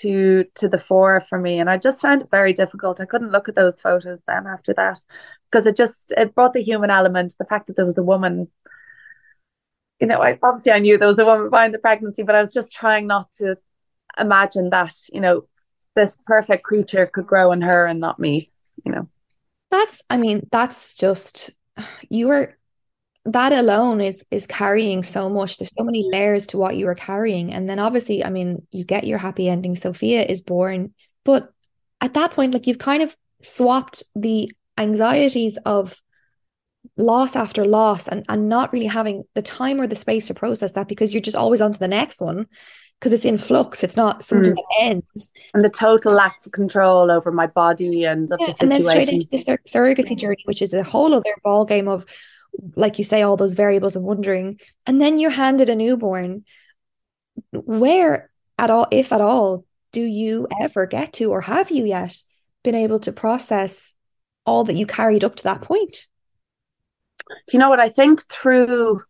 to 0.00 0.44
to 0.56 0.68
the 0.68 0.78
fore 0.78 1.24
for 1.28 1.38
me 1.38 1.58
and 1.60 1.70
I 1.70 1.76
just 1.78 2.02
found 2.02 2.22
it 2.22 2.30
very 2.30 2.52
difficult. 2.52 3.00
I 3.00 3.06
couldn't 3.06 3.32
look 3.32 3.48
at 3.48 3.54
those 3.54 3.80
photos 3.80 4.18
then 4.26 4.46
after 4.48 4.74
that 4.74 4.98
because 5.50 5.66
it 5.66 5.76
just 5.76 6.12
it 6.16 6.34
brought 6.34 6.54
the 6.54 6.62
human 6.62 6.90
element, 6.90 7.36
the 7.38 7.44
fact 7.44 7.68
that 7.68 7.76
there 7.76 7.86
was 7.86 7.98
a 7.98 8.02
woman 8.02 8.48
you 10.00 10.06
know, 10.06 10.20
I 10.22 10.38
obviously 10.42 10.72
I 10.72 10.78
knew 10.80 10.98
there 10.98 11.08
was 11.14 11.18
a 11.18 11.24
woman 11.24 11.50
behind 11.50 11.74
the 11.74 11.78
pregnancy, 11.78 12.22
but 12.22 12.34
I 12.34 12.40
was 12.40 12.54
just 12.54 12.72
trying 12.72 13.06
not 13.06 13.30
to 13.38 13.56
imagine 14.18 14.70
that, 14.70 14.94
you 15.12 15.20
know, 15.20 15.46
this 15.96 16.18
perfect 16.26 16.62
creature 16.64 17.06
could 17.06 17.26
grow 17.26 17.52
in 17.52 17.62
her 17.62 17.86
and 17.86 18.00
not 18.00 18.18
me, 18.18 18.50
you 18.84 18.92
know. 18.92 19.08
That's 19.70 20.02
I 20.10 20.16
mean, 20.16 20.48
that's 20.50 20.96
just 20.96 21.50
you 22.08 22.28
were 22.28 22.56
that 23.24 23.52
alone 23.52 24.00
is 24.00 24.24
is 24.30 24.46
carrying 24.46 25.02
so 25.02 25.28
much. 25.28 25.58
There's 25.58 25.74
so 25.76 25.84
many 25.84 26.08
layers 26.10 26.46
to 26.48 26.58
what 26.58 26.76
you 26.76 26.86
are 26.88 26.94
carrying. 26.94 27.52
And 27.52 27.68
then 27.68 27.78
obviously, 27.78 28.24
I 28.24 28.30
mean, 28.30 28.66
you 28.72 28.84
get 28.84 29.06
your 29.06 29.18
happy 29.18 29.48
ending. 29.48 29.74
Sophia 29.74 30.22
is 30.22 30.40
born, 30.40 30.94
but 31.24 31.52
at 32.00 32.14
that 32.14 32.32
point, 32.32 32.54
like 32.54 32.66
you've 32.66 32.78
kind 32.78 33.02
of 33.02 33.16
swapped 33.42 34.02
the 34.14 34.50
anxieties 34.78 35.58
of 35.64 36.00
loss 36.96 37.36
after 37.36 37.64
loss 37.64 38.08
and, 38.08 38.24
and 38.28 38.48
not 38.48 38.72
really 38.72 38.86
having 38.86 39.24
the 39.34 39.42
time 39.42 39.80
or 39.80 39.86
the 39.86 39.96
space 39.96 40.28
to 40.28 40.34
process 40.34 40.72
that 40.72 40.88
because 40.88 41.12
you're 41.12 41.20
just 41.20 41.36
always 41.36 41.60
on 41.60 41.72
to 41.72 41.78
the 41.78 41.88
next 41.88 42.20
one 42.20 42.46
because 43.00 43.14
it's 43.14 43.24
in 43.24 43.38
flux. 43.38 43.82
It's 43.82 43.96
not 43.96 44.22
something 44.22 44.52
mm. 44.52 44.56
that 44.56 44.76
ends. 44.80 45.32
And 45.54 45.64
the 45.64 45.70
total 45.70 46.12
lack 46.12 46.36
of 46.44 46.52
control 46.52 47.10
over 47.10 47.32
my 47.32 47.46
body 47.46 48.04
and 48.04 48.30
yeah, 48.38 48.52
and 48.60 48.70
then 48.70 48.82
straight 48.82 49.08
into 49.08 49.26
the 49.30 49.38
sur- 49.38 49.58
surrogacy 49.66 50.18
journey, 50.18 50.42
which 50.44 50.60
is 50.60 50.74
a 50.74 50.82
whole 50.82 51.14
other 51.14 51.34
ball 51.42 51.64
game 51.64 51.88
of, 51.88 52.04
like 52.76 52.98
you 52.98 53.04
say, 53.04 53.22
all 53.22 53.38
those 53.38 53.54
variables 53.54 53.96
of 53.96 54.02
wondering. 54.02 54.60
And 54.86 55.00
then 55.00 55.18
you're 55.18 55.30
handed 55.30 55.70
a 55.70 55.74
newborn. 55.74 56.44
Where 57.52 58.30
at 58.58 58.70
all, 58.70 58.86
if 58.90 59.12
at 59.14 59.22
all, 59.22 59.64
do 59.92 60.02
you 60.02 60.46
ever 60.60 60.86
get 60.86 61.14
to, 61.14 61.32
or 61.32 61.40
have 61.40 61.70
you 61.70 61.86
yet 61.86 62.22
been 62.62 62.74
able 62.74 63.00
to 63.00 63.12
process 63.12 63.94
all 64.44 64.64
that 64.64 64.76
you 64.76 64.84
carried 64.84 65.24
up 65.24 65.36
to 65.36 65.44
that 65.44 65.62
point? 65.62 66.06
Do 67.28 67.34
you 67.54 67.58
know 67.58 67.70
what 67.70 67.80
I 67.80 67.88
think 67.88 68.26
through 68.28 69.02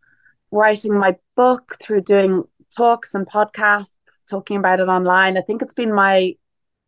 writing 0.52 0.96
my 0.96 1.16
book, 1.34 1.76
through 1.80 2.02
doing 2.02 2.44
talks 2.76 3.14
and 3.14 3.26
podcasts 3.26 3.96
talking 4.28 4.56
about 4.56 4.80
it 4.80 4.88
online. 4.88 5.36
I 5.36 5.42
think 5.42 5.62
it's 5.62 5.74
been 5.74 5.92
my 5.92 6.34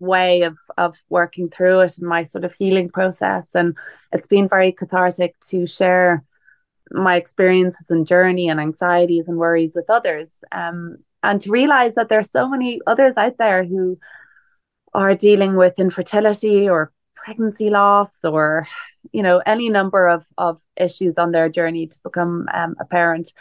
way 0.03 0.43
of 0.43 0.57
of 0.77 0.97
working 1.09 1.49
through 1.49 1.81
it 1.81 1.97
and 1.99 2.09
my 2.09 2.25
sort 2.25 2.45
of 2.45 2.53
healing 2.55 2.91
process 2.91 3.55
and 3.55 3.77
it's 4.11 4.27
been 4.27 4.49
very 4.49 4.73
cathartic 4.73 5.39
to 5.39 5.65
share 5.65 6.25
my 6.91 7.15
experiences 7.15 7.89
and 7.89 8.05
journey 8.05 8.49
and 8.49 8.61
anxieties 8.61 9.29
and 9.29 9.39
worries 9.39 9.75
with 9.77 9.89
others 9.89 10.43
um, 10.51 10.97
and 11.23 11.41
to 11.41 11.51
realize 11.51 11.95
that 11.95 12.09
there's 12.09 12.31
so 12.31 12.49
many 12.49 12.81
others 12.87 13.17
out 13.17 13.39
there 13.39 13.65
who 13.65 13.97
are 14.93 15.15
dealing 15.15 15.55
with 15.55 15.79
infertility 15.79 16.69
or 16.69 16.93
pregnancy 17.15 17.71
loss 17.71 18.25
or 18.25 18.67
you 19.13 19.23
know 19.23 19.41
any 19.47 19.69
number 19.69 20.09
of 20.09 20.27
of 20.37 20.61
issues 20.77 21.17
on 21.17 21.31
their 21.31 21.49
journey 21.49 21.87
to 21.87 21.99
become 22.03 22.49
um, 22.53 22.75
a 22.81 22.85
parent 22.85 23.33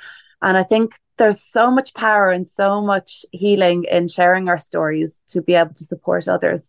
And 0.41 0.57
I 0.57 0.63
think 0.63 0.95
there's 1.17 1.41
so 1.41 1.69
much 1.69 1.93
power 1.93 2.29
and 2.29 2.49
so 2.49 2.81
much 2.81 3.25
healing 3.31 3.85
in 3.89 4.07
sharing 4.07 4.49
our 4.49 4.57
stories 4.57 5.19
to 5.29 5.41
be 5.41 5.53
able 5.53 5.73
to 5.75 5.85
support 5.85 6.27
others. 6.27 6.67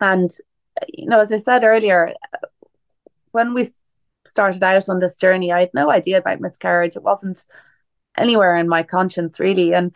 And, 0.00 0.30
you 0.88 1.06
know, 1.06 1.20
as 1.20 1.32
I 1.32 1.38
said 1.38 1.64
earlier, 1.64 2.12
when 3.32 3.54
we 3.54 3.70
started 4.26 4.62
out 4.62 4.88
on 4.88 5.00
this 5.00 5.16
journey, 5.16 5.50
I 5.52 5.60
had 5.60 5.74
no 5.74 5.90
idea 5.90 6.18
about 6.18 6.40
miscarriage. 6.40 6.96
It 6.96 7.02
wasn't 7.02 7.44
anywhere 8.16 8.56
in 8.56 8.68
my 8.68 8.82
conscience, 8.82 9.40
really. 9.40 9.72
And, 9.72 9.94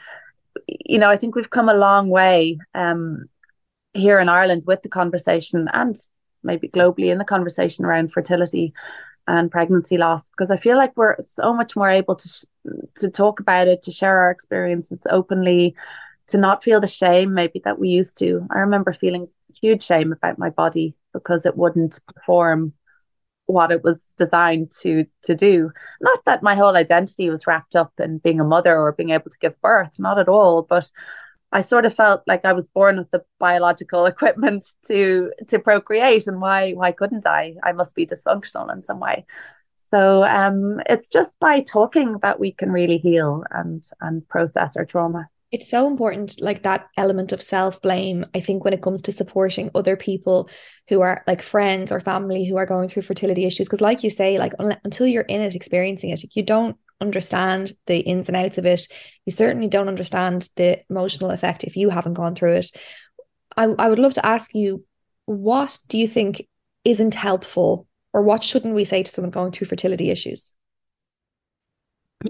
you 0.66 0.98
know, 0.98 1.10
I 1.10 1.16
think 1.16 1.34
we've 1.34 1.50
come 1.50 1.68
a 1.68 1.74
long 1.74 2.08
way 2.08 2.58
um, 2.74 3.26
here 3.92 4.18
in 4.18 4.28
Ireland 4.28 4.64
with 4.66 4.82
the 4.82 4.88
conversation 4.88 5.68
and 5.72 5.96
maybe 6.42 6.68
globally 6.68 7.10
in 7.10 7.18
the 7.18 7.24
conversation 7.24 7.84
around 7.84 8.12
fertility 8.12 8.72
and 9.26 9.50
pregnancy 9.50 9.98
loss 9.98 10.26
because 10.30 10.50
I 10.50 10.56
feel 10.56 10.76
like 10.76 10.96
we're 10.96 11.16
so 11.20 11.52
much 11.52 11.76
more 11.76 11.90
able 11.90 12.16
to 12.16 12.28
sh- 12.28 12.44
to 12.96 13.10
talk 13.10 13.40
about 13.40 13.68
it, 13.68 13.82
to 13.82 13.92
share 13.92 14.18
our 14.20 14.30
experiences 14.30 15.00
openly, 15.10 15.74
to 16.28 16.38
not 16.38 16.64
feel 16.64 16.80
the 16.80 16.86
shame 16.86 17.34
maybe 17.34 17.60
that 17.64 17.78
we 17.78 17.88
used 17.88 18.16
to. 18.18 18.46
I 18.50 18.58
remember 18.58 18.92
feeling 18.92 19.28
huge 19.60 19.82
shame 19.82 20.12
about 20.12 20.38
my 20.38 20.50
body 20.50 20.94
because 21.12 21.46
it 21.46 21.56
wouldn't 21.56 22.00
perform 22.14 22.72
what 23.46 23.70
it 23.72 23.82
was 23.82 24.04
designed 24.18 24.70
to 24.82 25.06
to 25.24 25.34
do. 25.34 25.70
Not 26.00 26.24
that 26.26 26.42
my 26.42 26.54
whole 26.54 26.76
identity 26.76 27.30
was 27.30 27.46
wrapped 27.46 27.74
up 27.74 27.92
in 27.98 28.18
being 28.18 28.40
a 28.40 28.44
mother 28.44 28.76
or 28.76 28.92
being 28.92 29.10
able 29.10 29.30
to 29.30 29.38
give 29.38 29.60
birth, 29.62 29.92
not 29.98 30.18
at 30.18 30.28
all, 30.28 30.62
but 30.62 30.90
I 31.50 31.62
sort 31.62 31.86
of 31.86 31.94
felt 31.94 32.22
like 32.26 32.44
I 32.44 32.52
was 32.52 32.66
born 32.66 32.98
with 32.98 33.10
the 33.10 33.24
biological 33.38 34.04
equipment 34.12 34.64
to 34.86 35.32
to 35.48 35.58
procreate, 35.58 36.26
and 36.26 36.40
why 36.40 36.72
why 36.72 36.92
couldn't 36.92 37.26
I? 37.26 37.54
I 37.62 37.72
must 37.72 37.94
be 37.94 38.06
dysfunctional 38.06 38.72
in 38.72 38.82
some 38.82 39.00
way. 39.00 39.24
So 39.90 40.24
um, 40.24 40.80
it's 40.86 41.08
just 41.08 41.38
by 41.40 41.60
talking 41.60 42.18
that 42.22 42.38
we 42.38 42.52
can 42.52 42.70
really 42.70 42.98
heal 42.98 43.44
and 43.50 43.84
and 44.00 44.26
process 44.28 44.76
our 44.76 44.84
trauma. 44.84 45.28
It's 45.50 45.70
so 45.70 45.86
important, 45.86 46.42
like 46.42 46.62
that 46.64 46.88
element 46.98 47.32
of 47.32 47.40
self 47.40 47.80
blame. 47.80 48.26
I 48.34 48.40
think 48.40 48.64
when 48.64 48.74
it 48.74 48.82
comes 48.82 49.00
to 49.02 49.12
supporting 49.12 49.70
other 49.74 49.96
people 49.96 50.50
who 50.88 51.00
are 51.00 51.24
like 51.26 51.40
friends 51.40 51.90
or 51.90 52.00
family 52.00 52.46
who 52.46 52.58
are 52.58 52.66
going 52.66 52.88
through 52.88 53.02
fertility 53.02 53.46
issues, 53.46 53.66
because 53.66 53.80
like 53.80 54.04
you 54.04 54.10
say, 54.10 54.38
like 54.38 54.52
until 54.58 55.06
you're 55.06 55.22
in 55.22 55.40
it, 55.40 55.54
experiencing 55.54 56.10
it, 56.10 56.22
you 56.36 56.42
don't 56.42 56.76
understand 57.00 57.72
the 57.86 58.00
ins 58.00 58.28
and 58.28 58.36
outs 58.36 58.58
of 58.58 58.66
it. 58.66 58.86
You 59.24 59.32
certainly 59.32 59.68
don't 59.68 59.88
understand 59.88 60.48
the 60.56 60.82
emotional 60.90 61.30
effect 61.30 61.64
if 61.64 61.76
you 61.76 61.88
haven't 61.88 62.14
gone 62.14 62.34
through 62.34 62.54
it. 62.56 62.70
I, 63.56 63.64
I 63.78 63.88
would 63.88 63.98
love 63.98 64.14
to 64.14 64.26
ask 64.26 64.54
you, 64.54 64.84
what 65.24 65.78
do 65.88 65.96
you 65.96 66.08
think 66.08 66.46
isn't 66.84 67.14
helpful, 67.14 67.87
or 68.18 68.22
what 68.22 68.42
shouldn't 68.42 68.74
we 68.74 68.84
say 68.84 69.04
to 69.04 69.10
someone 69.10 69.30
going 69.30 69.52
through 69.52 69.68
fertility 69.68 70.10
issues? 70.10 70.54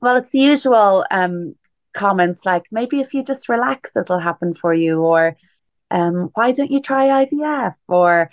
Well, 0.02 0.16
it's 0.16 0.32
the 0.32 0.40
usual 0.40 1.06
um, 1.10 1.54
comments 1.94 2.44
like 2.44 2.64
maybe 2.70 3.00
if 3.00 3.14
you 3.14 3.24
just 3.24 3.48
relax, 3.48 3.90
it'll 3.96 4.18
happen 4.18 4.54
for 4.54 4.74
you, 4.74 5.00
or 5.00 5.36
um, 5.90 6.28
why 6.34 6.52
don't 6.52 6.70
you 6.70 6.80
try 6.80 7.24
IVF, 7.24 7.74
or 7.88 8.30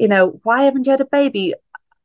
you 0.00 0.08
know, 0.08 0.40
why 0.44 0.64
haven't 0.64 0.86
you 0.86 0.92
had 0.92 1.02
a 1.02 1.04
baby? 1.04 1.52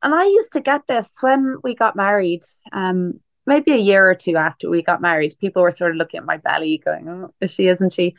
And 0.02 0.14
I 0.14 0.24
used 0.24 0.52
to 0.52 0.60
get 0.60 0.82
this 0.86 1.08
when 1.22 1.56
we 1.64 1.74
got 1.74 1.96
married. 1.96 2.42
Um, 2.72 3.20
maybe 3.46 3.72
a 3.72 3.78
year 3.78 4.08
or 4.08 4.14
two 4.14 4.36
after 4.36 4.68
we 4.68 4.82
got 4.82 5.00
married, 5.00 5.34
people 5.40 5.62
were 5.62 5.70
sort 5.70 5.92
of 5.92 5.96
looking 5.96 6.18
at 6.18 6.26
my 6.26 6.36
belly, 6.36 6.82
going, 6.84 7.08
"Oh, 7.08 7.32
is 7.40 7.52
she? 7.52 7.68
Isn't 7.68 7.94
she?" 7.94 8.14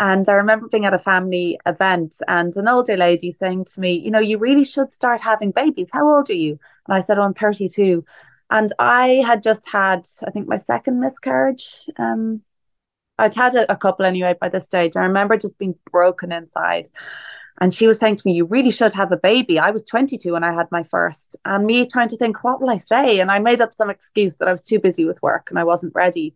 And 0.00 0.26
I 0.28 0.32
remember 0.32 0.66
being 0.66 0.86
at 0.86 0.94
a 0.94 0.98
family 0.98 1.60
event 1.66 2.16
and 2.26 2.56
an 2.56 2.68
older 2.68 2.96
lady 2.96 3.32
saying 3.32 3.66
to 3.66 3.80
me, 3.80 3.92
"You 3.92 4.10
know, 4.10 4.18
you 4.18 4.38
really 4.38 4.64
should 4.64 4.94
start 4.94 5.20
having 5.20 5.50
babies. 5.52 5.90
How 5.92 6.08
old 6.08 6.30
are 6.30 6.34
you?" 6.34 6.58
And 6.88 6.96
I 6.96 7.00
said, 7.00 7.18
oh, 7.18 7.22
"I'm 7.22 7.34
32." 7.34 8.04
And 8.50 8.72
I 8.78 9.22
had 9.26 9.42
just 9.42 9.68
had, 9.68 10.08
I 10.26 10.30
think, 10.30 10.48
my 10.48 10.56
second 10.56 11.00
miscarriage. 11.00 11.88
Um, 11.98 12.42
I'd 13.18 13.34
had 13.34 13.54
a, 13.54 13.70
a 13.70 13.76
couple 13.76 14.06
anyway 14.06 14.34
by 14.40 14.48
this 14.48 14.64
stage. 14.64 14.96
I 14.96 15.02
remember 15.02 15.36
just 15.36 15.58
being 15.58 15.76
broken 15.92 16.32
inside. 16.32 16.88
And 17.60 17.74
she 17.74 17.86
was 17.86 17.98
saying 17.98 18.16
to 18.16 18.22
me, 18.26 18.32
You 18.32 18.46
really 18.46 18.70
should 18.70 18.94
have 18.94 19.12
a 19.12 19.18
baby. 19.18 19.58
I 19.58 19.70
was 19.70 19.84
22 19.84 20.32
when 20.32 20.44
I 20.44 20.54
had 20.54 20.70
my 20.72 20.84
first. 20.84 21.36
And 21.44 21.66
me 21.66 21.86
trying 21.86 22.08
to 22.08 22.16
think, 22.16 22.42
What 22.42 22.60
will 22.60 22.70
I 22.70 22.78
say? 22.78 23.20
And 23.20 23.30
I 23.30 23.38
made 23.38 23.60
up 23.60 23.74
some 23.74 23.90
excuse 23.90 24.36
that 24.38 24.48
I 24.48 24.52
was 24.52 24.62
too 24.62 24.80
busy 24.80 25.04
with 25.04 25.22
work 25.22 25.50
and 25.50 25.58
I 25.58 25.64
wasn't 25.64 25.94
ready. 25.94 26.34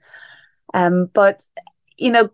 Um, 0.75 1.07
but, 1.15 1.49
you 1.97 2.11
know, 2.11 2.31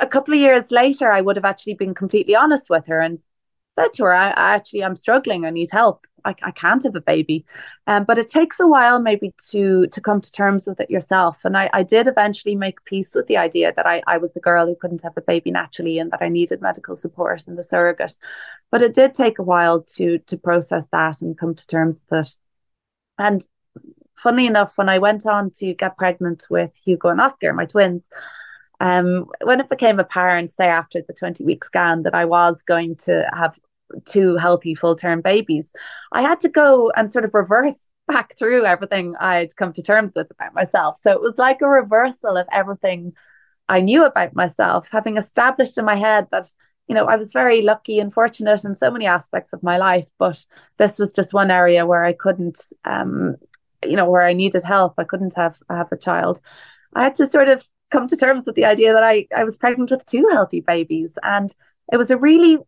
a 0.00 0.06
couple 0.06 0.34
of 0.34 0.40
years 0.40 0.70
later, 0.70 1.10
I 1.10 1.20
would 1.20 1.36
have 1.36 1.44
actually 1.44 1.74
been 1.74 1.94
completely 1.94 2.34
honest 2.34 2.70
with 2.70 2.86
her 2.86 3.00
and 3.00 3.18
said 3.74 3.92
to 3.94 4.04
her, 4.04 4.12
I, 4.12 4.30
I 4.30 4.54
actually 4.54 4.84
I'm 4.84 4.96
struggling. 4.96 5.44
I 5.44 5.50
need 5.50 5.70
help. 5.70 6.06
I, 6.24 6.34
I 6.42 6.50
can't 6.50 6.82
have 6.82 6.96
a 6.96 7.00
baby. 7.00 7.44
Um, 7.86 8.04
but 8.04 8.18
it 8.18 8.28
takes 8.28 8.58
a 8.60 8.66
while 8.66 9.00
maybe 9.00 9.32
to 9.50 9.86
to 9.86 10.00
come 10.00 10.20
to 10.20 10.32
terms 10.32 10.66
with 10.66 10.80
it 10.80 10.90
yourself. 10.90 11.38
And 11.44 11.56
I, 11.56 11.70
I 11.72 11.82
did 11.84 12.08
eventually 12.08 12.56
make 12.56 12.84
peace 12.84 13.14
with 13.14 13.28
the 13.28 13.36
idea 13.36 13.72
that 13.76 13.86
I, 13.86 14.02
I 14.06 14.18
was 14.18 14.32
the 14.32 14.40
girl 14.40 14.66
who 14.66 14.74
couldn't 14.74 15.02
have 15.02 15.16
a 15.16 15.22
baby 15.22 15.50
naturally 15.50 15.98
and 15.98 16.10
that 16.10 16.22
I 16.22 16.28
needed 16.28 16.60
medical 16.60 16.96
support 16.96 17.46
and 17.46 17.56
the 17.56 17.64
surrogate. 17.64 18.18
But 18.70 18.82
it 18.82 18.94
did 18.94 19.14
take 19.14 19.38
a 19.38 19.44
while 19.44 19.82
to 19.96 20.18
to 20.18 20.36
process 20.36 20.86
that 20.92 21.22
and 21.22 21.38
come 21.38 21.54
to 21.54 21.66
terms 21.66 21.98
with 22.10 22.26
it. 22.26 22.36
And 23.16 23.46
funnily 24.16 24.46
enough, 24.46 24.72
when 24.76 24.88
I 24.88 24.98
went 24.98 25.26
on 25.26 25.50
to 25.58 25.74
get 25.74 25.96
pregnant 25.96 26.46
with 26.50 26.72
Hugo 26.84 27.08
and 27.08 27.20
Oscar, 27.20 27.52
my 27.52 27.66
twins, 27.66 28.02
um, 28.80 29.26
when 29.42 29.60
it 29.60 29.68
became 29.68 29.98
apparent, 29.98 30.52
say 30.52 30.66
after 30.66 31.02
the 31.06 31.14
20 31.14 31.44
week 31.44 31.64
scan, 31.64 32.02
that 32.04 32.14
I 32.14 32.24
was 32.24 32.62
going 32.62 32.96
to 32.96 33.28
have 33.36 33.58
two 34.04 34.36
healthy 34.36 34.74
full 34.74 34.96
term 34.96 35.20
babies, 35.20 35.72
I 36.12 36.22
had 36.22 36.40
to 36.40 36.48
go 36.48 36.90
and 36.94 37.12
sort 37.12 37.24
of 37.24 37.34
reverse 37.34 37.76
back 38.08 38.38
through 38.38 38.64
everything 38.64 39.14
I'd 39.20 39.56
come 39.56 39.72
to 39.74 39.82
terms 39.82 40.12
with 40.16 40.30
about 40.30 40.54
myself. 40.54 40.98
So 40.98 41.12
it 41.12 41.20
was 41.20 41.34
like 41.36 41.60
a 41.60 41.68
reversal 41.68 42.36
of 42.36 42.46
everything 42.52 43.12
I 43.68 43.80
knew 43.80 44.04
about 44.04 44.34
myself, 44.34 44.86
having 44.90 45.18
established 45.18 45.76
in 45.76 45.84
my 45.84 45.96
head 45.96 46.26
that, 46.30 46.50
you 46.86 46.94
know, 46.94 47.04
I 47.04 47.16
was 47.16 47.34
very 47.34 47.60
lucky 47.60 47.98
and 47.98 48.10
fortunate 48.10 48.64
in 48.64 48.76
so 48.76 48.90
many 48.90 49.04
aspects 49.06 49.52
of 49.52 49.62
my 49.62 49.76
life, 49.76 50.08
but 50.18 50.46
this 50.78 50.98
was 50.98 51.12
just 51.12 51.34
one 51.34 51.50
area 51.50 51.84
where 51.84 52.02
I 52.02 52.14
couldn't, 52.14 52.60
um, 52.86 53.36
you 53.84 53.96
know, 53.96 54.08
where 54.08 54.22
I 54.22 54.32
needed 54.32 54.64
help. 54.64 54.94
I 54.96 55.04
couldn't 55.04 55.34
have 55.36 55.56
have 55.68 55.92
a 55.92 55.98
child. 55.98 56.40
I 56.94 57.02
had 57.04 57.14
to 57.16 57.26
sort 57.26 57.48
of 57.48 57.62
come 57.90 58.06
to 58.08 58.16
terms 58.16 58.46
with 58.46 58.54
the 58.54 58.64
idea 58.64 58.92
that 58.92 59.02
I, 59.02 59.26
I 59.34 59.44
was 59.44 59.58
pregnant 59.58 59.90
with 59.90 60.04
two 60.06 60.26
healthy 60.30 60.60
babies. 60.60 61.18
And 61.22 61.54
it 61.92 61.96
was 61.96 62.10
a 62.10 62.18
really 62.18 62.58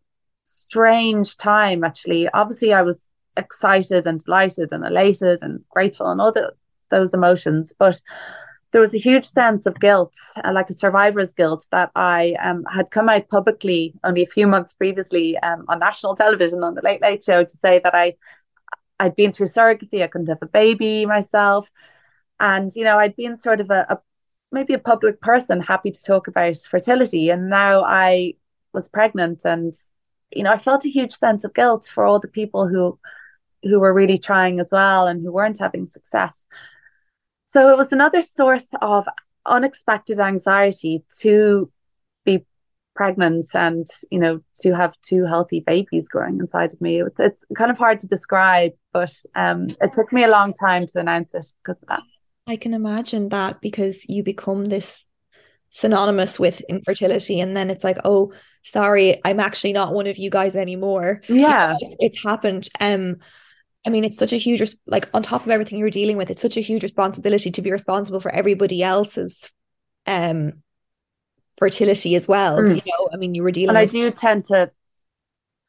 strange 0.43 1.37
time 1.37 1.83
actually 1.83 2.27
obviously 2.29 2.73
i 2.73 2.81
was 2.81 3.09
excited 3.37 4.05
and 4.05 4.19
delighted 4.19 4.71
and 4.71 4.85
elated 4.85 5.39
and 5.41 5.63
grateful 5.69 6.11
and 6.11 6.19
all 6.19 6.31
the, 6.31 6.51
those 6.89 7.13
emotions 7.13 7.73
but 7.77 8.01
there 8.71 8.81
was 8.81 8.93
a 8.93 8.99
huge 8.99 9.25
sense 9.25 9.65
of 9.65 9.79
guilt 9.79 10.13
uh, 10.43 10.51
like 10.53 10.69
a 10.69 10.73
survivor's 10.73 11.33
guilt 11.33 11.65
that 11.71 11.91
i 11.95 12.35
um, 12.43 12.65
had 12.65 12.91
come 12.91 13.07
out 13.07 13.27
publicly 13.29 13.93
only 14.03 14.23
a 14.23 14.27
few 14.27 14.47
months 14.47 14.73
previously 14.73 15.37
um, 15.39 15.63
on 15.69 15.79
national 15.79 16.15
television 16.15 16.63
on 16.63 16.75
the 16.75 16.81
late 16.81 17.01
late 17.01 17.23
show 17.23 17.43
to 17.43 17.57
say 17.57 17.79
that 17.83 17.95
i 17.95 18.13
i'd 18.99 19.15
been 19.15 19.31
through 19.31 19.47
surrogacy 19.47 20.01
i 20.01 20.07
couldn't 20.07 20.27
have 20.27 20.41
a 20.41 20.47
baby 20.47 21.05
myself 21.05 21.69
and 22.39 22.75
you 22.75 22.83
know 22.83 22.97
i'd 22.97 23.15
been 23.15 23.37
sort 23.37 23.61
of 23.61 23.69
a, 23.69 23.85
a 23.89 23.99
maybe 24.51 24.73
a 24.73 24.79
public 24.79 25.19
person 25.21 25.61
happy 25.61 25.91
to 25.91 26.03
talk 26.03 26.27
about 26.27 26.57
fertility 26.69 27.29
and 27.29 27.49
now 27.49 27.83
i 27.83 28.33
was 28.73 28.89
pregnant 28.89 29.43
and 29.45 29.75
you 30.31 30.43
know, 30.43 30.51
I 30.51 30.59
felt 30.59 30.85
a 30.85 30.89
huge 30.89 31.13
sense 31.13 31.43
of 31.43 31.53
guilt 31.53 31.89
for 31.93 32.05
all 32.05 32.19
the 32.19 32.27
people 32.27 32.67
who 32.67 32.97
who 33.63 33.79
were 33.79 33.93
really 33.93 34.17
trying 34.17 34.59
as 34.59 34.69
well 34.71 35.07
and 35.07 35.21
who 35.21 35.31
weren't 35.31 35.59
having 35.59 35.85
success. 35.85 36.45
So 37.45 37.69
it 37.69 37.77
was 37.77 37.91
another 37.91 38.21
source 38.21 38.69
of 38.81 39.05
unexpected 39.45 40.19
anxiety 40.19 41.03
to 41.19 41.71
be 42.25 42.43
pregnant 42.95 43.47
and 43.53 43.85
you 44.09 44.19
know 44.19 44.41
to 44.61 44.75
have 44.75 44.93
two 45.01 45.25
healthy 45.25 45.59
babies 45.59 46.07
growing 46.07 46.39
inside 46.39 46.73
of 46.73 46.81
me. 46.81 47.01
It's, 47.01 47.19
it's 47.19 47.45
kind 47.55 47.71
of 47.71 47.77
hard 47.77 47.99
to 47.99 48.07
describe, 48.07 48.71
but 48.93 49.13
um, 49.35 49.67
it 49.81 49.93
took 49.93 50.11
me 50.11 50.23
a 50.23 50.29
long 50.29 50.53
time 50.53 50.85
to 50.87 50.99
announce 50.99 51.35
it 51.35 51.45
because 51.63 51.81
of 51.81 51.89
that. 51.89 52.03
I 52.47 52.55
can 52.55 52.73
imagine 52.73 53.29
that 53.29 53.61
because 53.61 54.07
you 54.09 54.23
become 54.23 54.65
this 54.65 55.05
synonymous 55.69 56.37
with 56.37 56.59
infertility 56.61 57.39
and 57.39 57.55
then 57.55 57.69
it's 57.69 57.83
like 57.83 57.97
oh 58.03 58.33
sorry 58.61 59.21
i'm 59.23 59.39
actually 59.39 59.71
not 59.71 59.93
one 59.93 60.05
of 60.05 60.17
you 60.17 60.29
guys 60.29 60.55
anymore. 60.55 61.21
Yeah. 61.29 61.75
It's, 61.79 61.95
it's, 61.99 62.23
happened. 62.23 62.67
Um 62.81 63.17
i 63.87 63.89
mean 63.89 64.03
it's 64.03 64.17
such 64.17 64.33
a 64.33 64.37
huge 64.37 64.61
like 64.85 65.09
on 65.13 65.23
top 65.23 65.45
of 65.45 65.49
everything 65.49 65.79
you're 65.79 65.89
dealing 65.89 66.17
with 66.17 66.29
it's 66.29 66.41
such 66.41 66.57
a 66.57 66.61
huge 66.61 66.83
responsibility 66.83 67.49
to 67.49 67.61
be 67.61 67.71
responsible 67.71 68.19
for 68.19 68.31
everybody 68.31 68.83
else's 68.83 69.51
um 70.05 70.61
fertility 71.57 72.15
as 72.15 72.27
well 72.27 72.59
mm. 72.59 72.75
you 72.75 72.81
know? 72.85 73.09
I 73.13 73.17
mean 73.17 73.33
you 73.33 73.41
were 73.41 73.51
dealing 73.51 73.75
and 73.75 73.79
with- 73.81 73.89
i 73.89 73.91
do 73.91 74.11
tend 74.11 74.45
to 74.45 74.71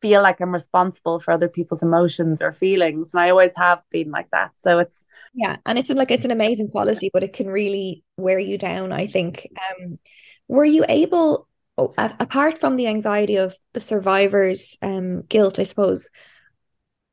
feel 0.03 0.21
like 0.21 0.41
i'm 0.41 0.53
responsible 0.53 1.21
for 1.21 1.31
other 1.31 1.49
people's 1.49 1.83
emotions 1.83 2.43
or 2.43 2.53
feelings 2.53 3.15
and 3.15 3.21
i 3.21 3.31
always 3.31 3.53
have 3.57 3.81
been 3.91 4.11
like 4.11 4.29
that. 4.33 4.51
So 4.59 4.81
it's 4.81 5.07
yeah 5.35 5.57
and 5.67 5.79
it's 5.79 5.91
like 5.91 6.11
it's 6.11 6.25
an 6.25 6.31
amazing 6.31 6.69
quality 6.69 7.11
but 7.13 7.23
it 7.23 7.33
can 7.33 7.49
really 7.49 8.05
wear 8.17 8.39
you 8.39 8.59
down 8.59 8.93
i 8.93 9.07
think 9.07 9.49
um 9.71 9.99
were 10.49 10.65
you 10.65 10.85
able 10.89 11.49
oh, 11.79 11.93
apart 11.97 12.61
from 12.61 12.77
the 12.77 12.87
anxiety 12.87 13.37
of 13.37 13.57
the 13.73 13.81
survivor's 13.81 14.77
um 14.83 15.23
guilt 15.23 15.59
i 15.59 15.63
suppose 15.63 16.09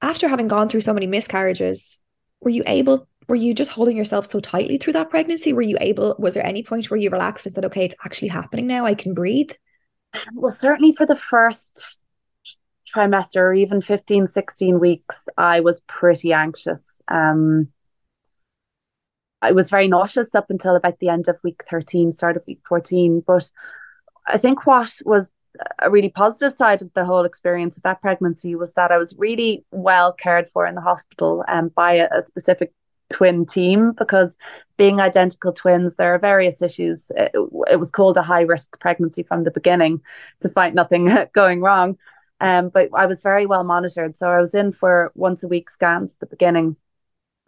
after 0.01 0.27
having 0.27 0.47
gone 0.47 0.69
through 0.69 0.81
so 0.81 0.93
many 0.93 1.07
miscarriages 1.07 2.01
were 2.41 2.51
you 2.51 2.63
able 2.67 3.07
were 3.29 3.35
you 3.35 3.53
just 3.53 3.71
holding 3.71 3.95
yourself 3.95 4.25
so 4.25 4.39
tightly 4.39 4.77
through 4.77 4.93
that 4.93 5.11
pregnancy? 5.11 5.53
Were 5.53 5.61
you 5.61 5.77
able, 5.79 6.15
was 6.17 6.33
there 6.33 6.45
any 6.45 6.63
point 6.63 6.89
where 6.89 6.99
you 6.99 7.11
relaxed 7.11 7.45
and 7.45 7.53
said, 7.53 7.63
okay, 7.65 7.85
it's 7.85 7.95
actually 8.03 8.29
happening 8.29 8.65
now, 8.65 8.85
I 8.85 8.95
can 8.95 9.13
breathe? 9.13 9.51
Well, 10.33 10.51
certainly 10.51 10.95
for 10.97 11.05
the 11.05 11.15
first 11.15 11.99
trimester 12.93 13.37
or 13.37 13.53
even 13.53 13.81
15, 13.81 14.27
16 14.29 14.79
weeks, 14.79 15.27
I 15.37 15.59
was 15.59 15.79
pretty 15.81 16.33
anxious. 16.33 16.81
Um, 17.07 17.67
I 19.41 19.51
was 19.51 19.69
very 19.69 19.87
nauseous 19.87 20.35
up 20.35 20.49
until 20.49 20.75
about 20.75 20.99
the 20.99 21.09
end 21.09 21.27
of 21.27 21.37
week 21.43 21.63
13, 21.69 22.13
start 22.13 22.37
of 22.37 22.43
week 22.45 22.61
14. 22.67 23.23
But 23.25 23.51
I 24.27 24.37
think 24.37 24.65
what 24.65 24.99
was 25.05 25.27
a 25.81 25.89
really 25.89 26.09
positive 26.09 26.53
side 26.55 26.81
of 26.81 26.91
the 26.93 27.05
whole 27.05 27.25
experience 27.25 27.77
of 27.77 27.83
that 27.83 28.01
pregnancy 28.01 28.55
was 28.55 28.71
that 28.75 28.91
I 28.91 28.97
was 28.97 29.15
really 29.17 29.65
well 29.71 30.13
cared 30.13 30.49
for 30.51 30.65
in 30.65 30.75
the 30.75 30.81
hospital 30.81 31.43
um, 31.47 31.69
by 31.69 31.93
a, 31.93 32.07
a 32.15 32.21
specific 32.21 32.71
twin 33.09 33.45
team 33.45 33.93
because 33.97 34.37
being 34.77 34.99
identical 34.99 35.51
twins, 35.51 35.95
there 35.95 36.13
are 36.13 36.19
various 36.19 36.61
issues. 36.61 37.11
It, 37.15 37.31
it 37.71 37.79
was 37.79 37.91
called 37.91 38.17
a 38.17 38.23
high 38.23 38.41
risk 38.41 38.79
pregnancy 38.79 39.23
from 39.23 39.43
the 39.43 39.51
beginning, 39.51 40.01
despite 40.39 40.75
nothing 40.75 41.15
going 41.33 41.61
wrong. 41.61 41.97
Um, 42.41 42.69
but 42.69 42.89
I 42.93 43.05
was 43.05 43.21
very 43.21 43.45
well 43.45 43.63
monitored. 43.63 44.17
So 44.17 44.29
I 44.29 44.39
was 44.39 44.53
in 44.53 44.71
for 44.71 45.11
once 45.15 45.43
a 45.43 45.47
week 45.47 45.69
scans 45.69 46.13
at 46.13 46.19
the 46.19 46.25
beginning 46.25 46.77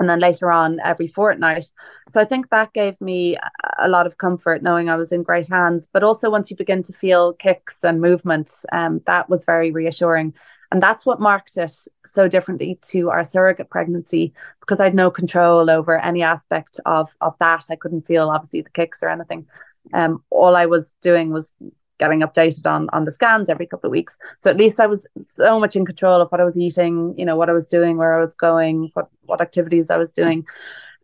and 0.02 0.10
then 0.10 0.20
later 0.20 0.52
on 0.52 0.80
every 0.84 1.08
fortnight. 1.08 1.72
So 2.10 2.20
I 2.20 2.26
think 2.26 2.50
that 2.50 2.74
gave 2.74 3.00
me 3.00 3.38
a 3.78 3.88
lot 3.88 4.08
of 4.08 4.18
comfort 4.18 4.64
knowing 4.64 4.90
I 4.90 4.96
was 4.96 5.12
in 5.12 5.22
great 5.22 5.48
hands. 5.48 5.88
But 5.94 6.04
also 6.04 6.32
once 6.32 6.50
you 6.50 6.58
begin 6.58 6.82
to 6.84 6.94
feel 6.94 7.34
kicks 7.34 7.78
and 7.84 8.02
movements, 8.02 8.66
um, 8.72 9.02
that 9.06 9.30
was 9.30 9.46
very 9.46 9.70
reassuring. 9.70 10.34
And 10.72 10.82
that's 10.82 11.06
what 11.06 11.20
marked 11.20 11.56
it 11.56 11.72
so 12.08 12.28
differently 12.28 12.80
to 12.86 13.12
our 13.12 13.24
surrogate 13.24 13.70
pregnancy 13.70 14.34
because 14.60 14.80
I 14.80 14.86
had 14.86 14.96
no 14.96 15.12
control 15.12 15.70
over 15.70 16.00
any 16.00 16.24
aspect 16.24 16.80
of 16.88 17.14
of 17.22 17.36
that. 17.40 17.66
I 17.70 17.76
couldn't 17.76 18.08
feel 18.08 18.30
obviously 18.30 18.62
the 18.62 18.72
kicks 18.72 19.04
or 19.04 19.10
anything. 19.10 19.46
Um, 19.94 20.24
all 20.32 20.56
I 20.56 20.66
was 20.66 20.96
doing 21.04 21.32
was 21.32 21.54
getting 22.02 22.22
updated 22.22 22.66
on 22.66 22.90
on 22.92 23.06
the 23.06 23.12
scans 23.12 23.48
every 23.48 23.68
couple 23.68 23.88
of 23.88 23.92
weeks. 23.92 24.18
So 24.42 24.50
at 24.50 24.58
least 24.58 24.80
I 24.80 24.88
was 24.88 25.08
so 25.22 25.60
much 25.60 25.76
in 25.76 25.86
control 25.86 26.20
of 26.22 26.30
what 26.32 26.42
I 26.42 26.44
was 26.44 26.58
eating, 26.58 27.16
you 27.18 27.26
know, 27.26 27.38
what 27.38 27.50
I 27.50 27.54
was 27.54 27.68
doing, 27.68 27.96
where 27.98 28.14
I 28.20 28.26
was 28.26 28.36
going, 28.36 28.90
what 28.96 29.08
what 29.30 29.42
activities 29.42 29.90
I 29.90 29.98
was 29.98 30.12
doing. 30.12 30.46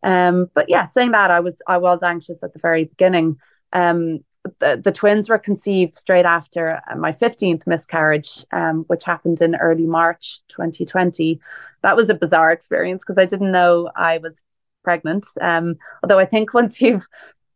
Um, 0.03 0.49
but 0.53 0.69
yeah, 0.69 0.87
saying 0.87 1.11
that, 1.11 1.31
I 1.31 1.39
was 1.39 1.61
I 1.67 1.77
was 1.77 1.99
anxious 2.03 2.43
at 2.43 2.53
the 2.53 2.59
very 2.59 2.85
beginning. 2.85 3.37
Um, 3.71 4.19
the, 4.59 4.81
the 4.83 4.91
twins 4.91 5.29
were 5.29 5.37
conceived 5.37 5.95
straight 5.95 6.25
after 6.25 6.81
my 6.95 7.11
15th 7.11 7.67
miscarriage, 7.67 8.45
um, 8.51 8.85
which 8.87 9.03
happened 9.03 9.41
in 9.41 9.55
early 9.55 9.85
March 9.85 10.39
2020. 10.49 11.39
That 11.83 11.95
was 11.95 12.09
a 12.09 12.15
bizarre 12.15 12.51
experience 12.51 13.03
because 13.05 13.21
I 13.21 13.25
didn't 13.25 13.51
know 13.51 13.91
I 13.95 14.19
was 14.19 14.41
pregnant. 14.83 15.27
Um, 15.41 15.75
although 16.01 16.19
I 16.19 16.25
think 16.25 16.53
once 16.61 16.81
you've 16.81 17.07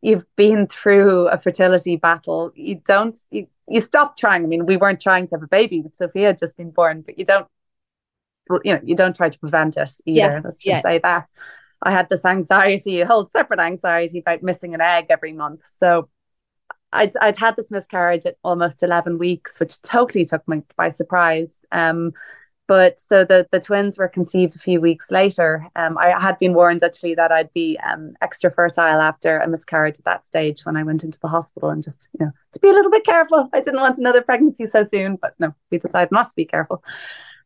you've 0.02 0.26
been 0.36 0.68
through 0.68 1.28
a 1.28 1.38
fertility 1.38 1.96
battle, 1.96 2.52
you 2.56 2.82
don't 2.86 3.18
you, 3.32 3.48
you 3.68 3.82
stop 3.82 4.18
trying. 4.18 4.44
I 4.44 4.48
mean, 4.48 4.66
we 4.66 4.78
weren't 4.78 5.02
trying 5.02 5.28
to 5.28 5.36
have 5.36 5.44
a 5.44 5.48
baby, 5.48 5.82
but 5.82 5.96
Sophia 5.96 6.28
had 6.28 6.38
just 6.38 6.58
been 6.58 6.72
born, 6.72 7.02
but 7.02 7.18
you 7.18 7.26
don't 7.26 7.48
you 8.64 8.74
know 8.74 8.82
you 8.84 8.96
don't 8.96 9.16
try 9.16 9.30
to 9.30 9.40
prevent 9.40 9.78
it 9.78 9.92
either. 10.06 10.20
Yeah, 10.20 10.42
Let's 10.44 10.60
just 10.60 10.66
yeah. 10.66 10.82
say 10.82 11.00
that. 11.00 11.30
I 11.84 11.92
had 11.92 12.10
this 12.10 12.26
anxiety, 12.26 13.02
a 13.02 13.08
whole 13.08 13.26
separate 13.28 13.60
anxiety 13.60 14.20
about 14.20 14.44
missing 14.44 14.76
an 14.76 14.82
egg 14.82 15.08
every 15.10 15.34
month. 15.34 15.62
So 15.76 16.10
I'd 16.92 17.16
I'd 17.18 17.38
had 17.38 17.56
this 17.56 17.72
miscarriage 17.72 18.26
at 18.26 18.36
almost 18.44 18.84
eleven 18.84 19.18
weeks, 19.18 19.60
which 19.60 19.82
totally 19.82 20.26
took 20.26 20.48
me 20.48 20.64
by 20.76 20.90
surprise. 20.90 21.60
Um, 21.72 22.12
but 22.72 23.02
so 23.02 23.26
the 23.26 23.46
the 23.52 23.60
twins 23.60 23.98
were 23.98 24.08
conceived 24.08 24.56
a 24.56 24.60
few 24.60 24.80
weeks 24.80 25.12
later. 25.12 25.68
Um, 25.76 25.98
I 25.98 26.18
had 26.18 26.40
been 26.40 26.54
warned 26.54 26.84
actually 26.84 27.16
that 27.16 27.30
I'd 27.30 27.52
be 27.52 27.78
um 27.86 28.14
extra 28.22 28.50
fertile 28.50 29.02
after 29.02 29.40
a 29.40 29.48
miscarriage 29.50 30.00
at 30.00 30.06
that 30.06 30.26
stage 30.26 30.62
when 30.62 30.78
I 30.78 30.84
went 30.84 31.04
into 31.04 31.20
the 31.20 31.28
hospital, 31.28 31.70
and 31.70 31.84
just 31.84 32.08
you 32.18 32.26
know 32.26 32.32
to 32.54 32.60
be 32.62 32.70
a 32.70 32.74
little 32.74 32.90
bit 32.90 33.04
careful. 33.04 33.50
I 33.52 33.60
didn't 33.60 33.82
want 33.82 33.98
another 33.98 34.22
pregnancy 34.22 34.68
so 34.68 34.84
soon, 34.84 35.18
but 35.18 35.34
no, 35.38 35.54
we 35.70 35.80
decided 35.80 36.14
not 36.14 36.30
to 36.30 36.36
be 36.38 36.46
careful. 36.46 36.82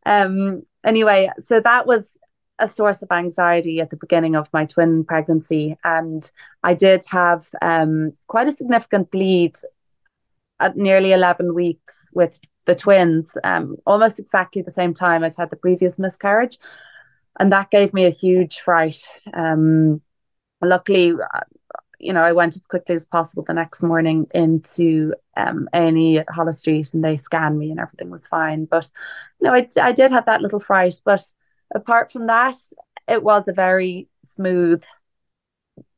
Um, 0.05 0.61
anyway, 0.85 1.31
so 1.39 1.59
that 1.59 1.87
was 1.87 2.11
a 2.59 2.67
source 2.67 3.01
of 3.01 3.11
anxiety 3.11 3.81
at 3.81 3.89
the 3.89 3.97
beginning 3.97 4.35
of 4.35 4.47
my 4.53 4.65
twin 4.65 5.05
pregnancy. 5.05 5.75
And 5.83 6.29
I 6.61 6.75
did 6.75 7.03
have 7.07 7.47
um, 7.63 8.13
quite 8.27 8.47
a 8.47 8.51
significant 8.51 9.09
bleed 9.09 9.55
at 10.59 10.77
nearly 10.77 11.13
11 11.13 11.55
weeks 11.55 12.11
with 12.13 12.39
the 12.65 12.75
twins, 12.75 13.37
um, 13.43 13.77
almost 13.85 14.19
exactly 14.19 14.61
the 14.61 14.71
same 14.71 14.93
time 14.93 15.23
I'd 15.23 15.35
had 15.35 15.49
the 15.49 15.55
previous 15.55 15.99
miscarriage. 15.99 16.57
And 17.39 17.51
that 17.51 17.71
gave 17.71 17.93
me 17.93 18.05
a 18.05 18.11
huge 18.11 18.59
fright. 18.59 19.01
Um, 19.33 20.01
luckily, 20.61 21.11
uh, 21.11 21.39
you 21.99 22.13
know, 22.13 22.21
I 22.21 22.31
went 22.31 22.55
as 22.55 22.65
quickly 22.67 22.95
as 22.95 23.05
possible 23.05 23.43
the 23.43 23.53
next 23.53 23.81
morning 23.81 24.27
into 24.33 25.13
um, 25.37 25.69
A&E 25.73 26.19
at 26.19 26.29
Holles 26.29 26.59
Street 26.59 26.93
and 26.93 27.03
they 27.03 27.17
scanned 27.17 27.57
me 27.57 27.71
and 27.71 27.79
everything 27.79 28.09
was 28.09 28.27
fine. 28.27 28.65
But, 28.65 28.89
you 29.39 29.47
know, 29.47 29.55
I, 29.55 29.67
I 29.81 29.91
did 29.91 30.11
have 30.11 30.25
that 30.25 30.41
little 30.41 30.59
fright. 30.59 31.01
But 31.03 31.21
apart 31.73 32.11
from 32.11 32.27
that, 32.27 32.55
it 33.07 33.23
was 33.23 33.47
a 33.47 33.53
very 33.53 34.07
smooth 34.23 34.83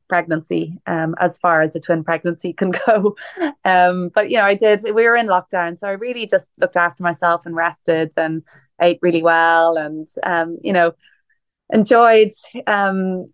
pregnancy 0.08 0.80
um, 0.86 1.14
as 1.20 1.38
far 1.38 1.62
as 1.62 1.74
a 1.76 1.80
twin 1.80 2.04
pregnancy 2.04 2.52
can 2.58 2.72
go. 2.86 3.16
Um, 3.64 4.10
but, 4.14 4.30
you 4.30 4.38
know, 4.38 4.44
I 4.44 4.54
did, 4.54 4.82
we 4.82 4.92
were 4.92 5.16
in 5.16 5.26
lockdown. 5.26 5.78
So 5.78 5.88
I 5.88 5.92
really 5.92 6.26
just 6.26 6.46
looked 6.58 6.76
after 6.76 7.02
myself 7.02 7.46
and 7.46 7.54
rested 7.54 8.12
and 8.16 8.42
ate 8.80 8.98
really 9.02 9.22
well 9.22 9.76
and, 9.76 10.06
um, 10.22 10.58
you 10.62 10.72
know, 10.72 10.92
enjoyed. 11.72 12.30
Um, 12.66 13.30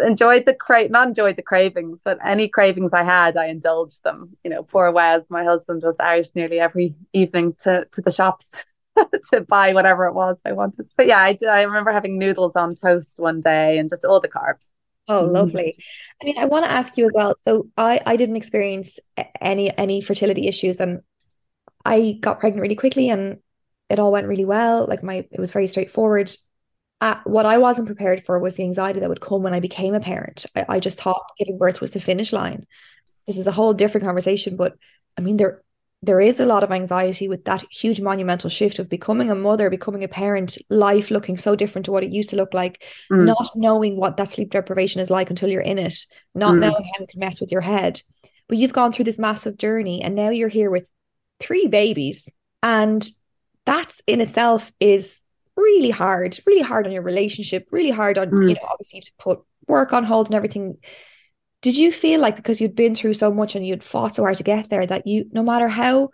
enjoyed 0.00 0.44
the 0.46 0.54
cra- 0.54 0.88
not 0.88 1.08
enjoyed 1.08 1.36
the 1.36 1.42
cravings, 1.42 2.00
but 2.04 2.18
any 2.24 2.48
cravings 2.48 2.92
I 2.92 3.02
had, 3.04 3.36
I 3.36 3.46
indulged 3.46 4.04
them. 4.04 4.36
You 4.44 4.50
know, 4.50 4.62
poor 4.62 4.90
Wes, 4.90 5.22
my 5.30 5.44
husband, 5.44 5.82
was 5.82 5.96
out 6.00 6.26
nearly 6.34 6.60
every 6.60 6.94
evening 7.12 7.54
to 7.60 7.86
to 7.92 8.02
the 8.02 8.10
shops 8.10 8.64
to 9.30 9.40
buy 9.42 9.74
whatever 9.74 10.06
it 10.06 10.14
was 10.14 10.38
I 10.44 10.52
wanted. 10.52 10.88
But 10.96 11.06
yeah, 11.06 11.20
I 11.20 11.32
did, 11.34 11.48
I 11.48 11.62
remember 11.62 11.92
having 11.92 12.18
noodles 12.18 12.56
on 12.56 12.74
toast 12.74 13.14
one 13.16 13.40
day 13.40 13.78
and 13.78 13.88
just 13.88 14.04
all 14.04 14.20
the 14.20 14.28
carbs. 14.28 14.70
Oh, 15.08 15.22
mm-hmm. 15.24 15.32
lovely. 15.32 15.76
I 16.20 16.24
mean, 16.24 16.38
I 16.38 16.44
want 16.44 16.64
to 16.64 16.70
ask 16.70 16.96
you 16.96 17.06
as 17.06 17.12
well. 17.14 17.34
So 17.36 17.68
I 17.76 18.00
I 18.06 18.16
didn't 18.16 18.36
experience 18.36 18.98
any 19.40 19.76
any 19.76 20.00
fertility 20.00 20.46
issues 20.46 20.80
and 20.80 21.00
I 21.84 22.18
got 22.20 22.40
pregnant 22.40 22.62
really 22.62 22.74
quickly 22.74 23.08
and 23.08 23.38
it 23.88 23.98
all 23.98 24.12
went 24.12 24.26
really 24.26 24.44
well. 24.44 24.86
Like 24.86 25.02
my 25.02 25.26
it 25.30 25.40
was 25.40 25.52
very 25.52 25.66
straightforward. 25.66 26.30
Uh, 27.00 27.16
what 27.24 27.46
I 27.46 27.58
wasn't 27.58 27.86
prepared 27.86 28.24
for 28.24 28.40
was 28.40 28.56
the 28.56 28.64
anxiety 28.64 29.00
that 29.00 29.08
would 29.08 29.20
come 29.20 29.42
when 29.42 29.54
I 29.54 29.60
became 29.60 29.94
a 29.94 30.00
parent. 30.00 30.44
I, 30.56 30.64
I 30.68 30.80
just 30.80 31.00
thought 31.00 31.22
giving 31.38 31.56
birth 31.56 31.80
was 31.80 31.92
the 31.92 32.00
finish 32.00 32.32
line. 32.32 32.66
This 33.26 33.38
is 33.38 33.46
a 33.46 33.52
whole 33.52 33.72
different 33.72 34.04
conversation, 34.04 34.56
but 34.56 34.74
I 35.16 35.20
mean 35.20 35.36
there 35.36 35.62
there 36.02 36.20
is 36.20 36.38
a 36.38 36.46
lot 36.46 36.62
of 36.62 36.70
anxiety 36.70 37.28
with 37.28 37.44
that 37.44 37.64
huge 37.70 38.00
monumental 38.00 38.48
shift 38.48 38.78
of 38.78 38.88
becoming 38.88 39.30
a 39.30 39.34
mother, 39.34 39.68
becoming 39.68 40.04
a 40.04 40.08
parent, 40.08 40.56
life 40.70 41.10
looking 41.10 41.36
so 41.36 41.56
different 41.56 41.84
to 41.86 41.92
what 41.92 42.04
it 42.04 42.10
used 42.10 42.30
to 42.30 42.36
look 42.36 42.54
like, 42.54 42.84
mm. 43.10 43.24
not 43.24 43.50
knowing 43.56 43.96
what 43.96 44.16
that 44.16 44.28
sleep 44.28 44.50
deprivation 44.50 45.00
is 45.00 45.10
like 45.10 45.28
until 45.28 45.48
you're 45.48 45.60
in 45.60 45.78
it, 45.78 46.06
not 46.34 46.54
mm. 46.54 46.60
knowing 46.60 46.84
how 46.96 47.02
it 47.02 47.08
can 47.08 47.18
mess 47.18 47.40
with 47.40 47.50
your 47.50 47.60
head. 47.60 48.00
But 48.46 48.58
you've 48.58 48.72
gone 48.72 48.92
through 48.92 49.06
this 49.06 49.18
massive 49.18 49.58
journey 49.58 50.02
and 50.02 50.14
now 50.14 50.30
you're 50.30 50.48
here 50.48 50.70
with 50.70 50.88
three 51.40 51.66
babies. 51.66 52.30
And 52.62 53.06
that 53.66 53.92
in 54.06 54.20
itself 54.20 54.70
is 54.78 55.20
really 55.56 55.90
hard, 55.90 56.38
really 56.46 56.62
hard 56.62 56.86
on 56.86 56.92
your 56.92 57.02
relationship, 57.02 57.68
really 57.72 57.90
hard 57.90 58.18
on, 58.18 58.30
mm. 58.30 58.48
you 58.48 58.54
know, 58.54 58.68
obviously 58.70 58.98
you 58.98 59.00
have 59.00 59.04
to 59.04 59.12
put 59.18 59.40
work 59.66 59.92
on 59.92 60.04
hold 60.04 60.26
and 60.26 60.34
everything 60.36 60.78
did 61.60 61.76
you 61.76 61.90
feel 61.90 62.20
like 62.20 62.36
because 62.36 62.60
you'd 62.60 62.76
been 62.76 62.94
through 62.94 63.14
so 63.14 63.32
much 63.32 63.54
and 63.54 63.66
you'd 63.66 63.84
fought 63.84 64.16
so 64.16 64.22
hard 64.22 64.36
to 64.36 64.44
get 64.44 64.70
there 64.70 64.86
that 64.86 65.06
you 65.06 65.26
no 65.32 65.42
matter 65.42 65.68
how 65.68 66.08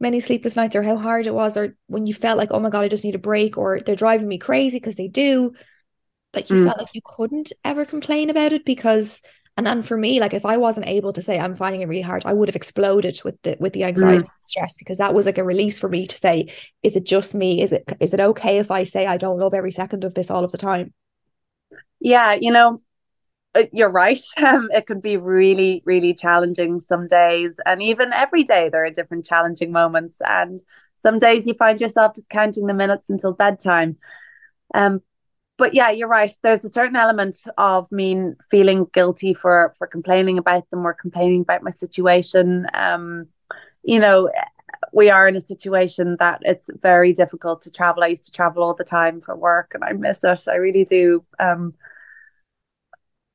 many 0.00 0.20
sleepless 0.20 0.56
nights 0.56 0.76
or 0.76 0.82
how 0.82 0.96
hard 0.96 1.26
it 1.26 1.34
was 1.34 1.56
or 1.56 1.76
when 1.86 2.06
you 2.06 2.14
felt 2.14 2.38
like 2.38 2.50
oh 2.52 2.60
my 2.60 2.70
god 2.70 2.84
i 2.84 2.88
just 2.88 3.04
need 3.04 3.14
a 3.14 3.18
break 3.18 3.58
or 3.58 3.80
they're 3.80 3.96
driving 3.96 4.28
me 4.28 4.38
crazy 4.38 4.78
because 4.78 4.94
they 4.94 5.08
do 5.08 5.52
like 6.34 6.50
you 6.50 6.56
mm. 6.56 6.64
felt 6.64 6.78
like 6.78 6.94
you 6.94 7.00
couldn't 7.04 7.52
ever 7.64 7.84
complain 7.84 8.30
about 8.30 8.52
it 8.52 8.64
because 8.64 9.20
and 9.56 9.66
then 9.66 9.82
for 9.82 9.96
me 9.96 10.20
like 10.20 10.34
if 10.34 10.46
i 10.46 10.56
wasn't 10.56 10.86
able 10.86 11.12
to 11.12 11.22
say 11.22 11.38
i'm 11.38 11.54
finding 11.54 11.80
it 11.80 11.88
really 11.88 12.00
hard 12.00 12.24
i 12.26 12.32
would 12.32 12.48
have 12.48 12.56
exploded 12.56 13.20
with 13.24 13.40
the 13.42 13.56
with 13.58 13.72
the 13.72 13.82
anxiety 13.82 14.24
mm. 14.24 14.28
stress 14.44 14.76
because 14.76 14.98
that 14.98 15.14
was 15.14 15.26
like 15.26 15.38
a 15.38 15.44
release 15.44 15.78
for 15.78 15.88
me 15.88 16.06
to 16.06 16.16
say 16.16 16.48
is 16.82 16.94
it 16.94 17.04
just 17.04 17.34
me 17.34 17.60
is 17.60 17.72
it 17.72 17.82
is 17.98 18.14
it 18.14 18.20
okay 18.20 18.58
if 18.58 18.70
i 18.70 18.84
say 18.84 19.06
i 19.06 19.16
don't 19.16 19.38
love 19.38 19.54
every 19.54 19.72
second 19.72 20.04
of 20.04 20.14
this 20.14 20.30
all 20.30 20.44
of 20.44 20.52
the 20.52 20.58
time 20.58 20.92
yeah 22.00 22.34
you 22.34 22.52
know 22.52 22.78
you're 23.72 23.90
right. 23.90 24.20
Um, 24.38 24.68
it 24.72 24.86
can 24.86 25.00
be 25.00 25.16
really, 25.16 25.82
really 25.84 26.14
challenging 26.14 26.80
some 26.80 27.06
days, 27.08 27.58
and 27.66 27.82
even 27.82 28.12
every 28.12 28.44
day 28.44 28.68
there 28.68 28.84
are 28.84 28.90
different 28.90 29.26
challenging 29.26 29.72
moments. 29.72 30.20
And 30.26 30.60
some 30.96 31.18
days 31.18 31.46
you 31.46 31.54
find 31.54 31.80
yourself 31.80 32.14
just 32.14 32.28
counting 32.30 32.66
the 32.66 32.74
minutes 32.74 33.10
until 33.10 33.32
bedtime. 33.32 33.96
Um, 34.74 35.02
but 35.58 35.74
yeah, 35.74 35.90
you're 35.90 36.08
right. 36.08 36.32
There's 36.42 36.64
a 36.64 36.72
certain 36.72 36.96
element 36.96 37.36
of 37.58 37.90
me 37.90 38.32
feeling 38.50 38.86
guilty 38.92 39.34
for 39.34 39.74
for 39.78 39.86
complaining 39.86 40.38
about 40.38 40.70
them 40.70 40.86
or 40.86 40.94
complaining 40.94 41.42
about 41.42 41.62
my 41.62 41.72
situation. 41.72 42.66
Um, 42.74 43.26
you 43.82 43.98
know, 43.98 44.30
we 44.92 45.10
are 45.10 45.28
in 45.28 45.36
a 45.36 45.40
situation 45.40 46.16
that 46.20 46.40
it's 46.42 46.70
very 46.80 47.12
difficult 47.12 47.62
to 47.62 47.70
travel. 47.70 48.02
I 48.02 48.08
used 48.08 48.26
to 48.26 48.32
travel 48.32 48.62
all 48.62 48.74
the 48.74 48.84
time 48.84 49.20
for 49.20 49.36
work, 49.36 49.72
and 49.74 49.84
I 49.84 49.92
miss 49.92 50.24
it. 50.24 50.48
I 50.48 50.54
really 50.56 50.84
do. 50.84 51.24
Um, 51.38 51.74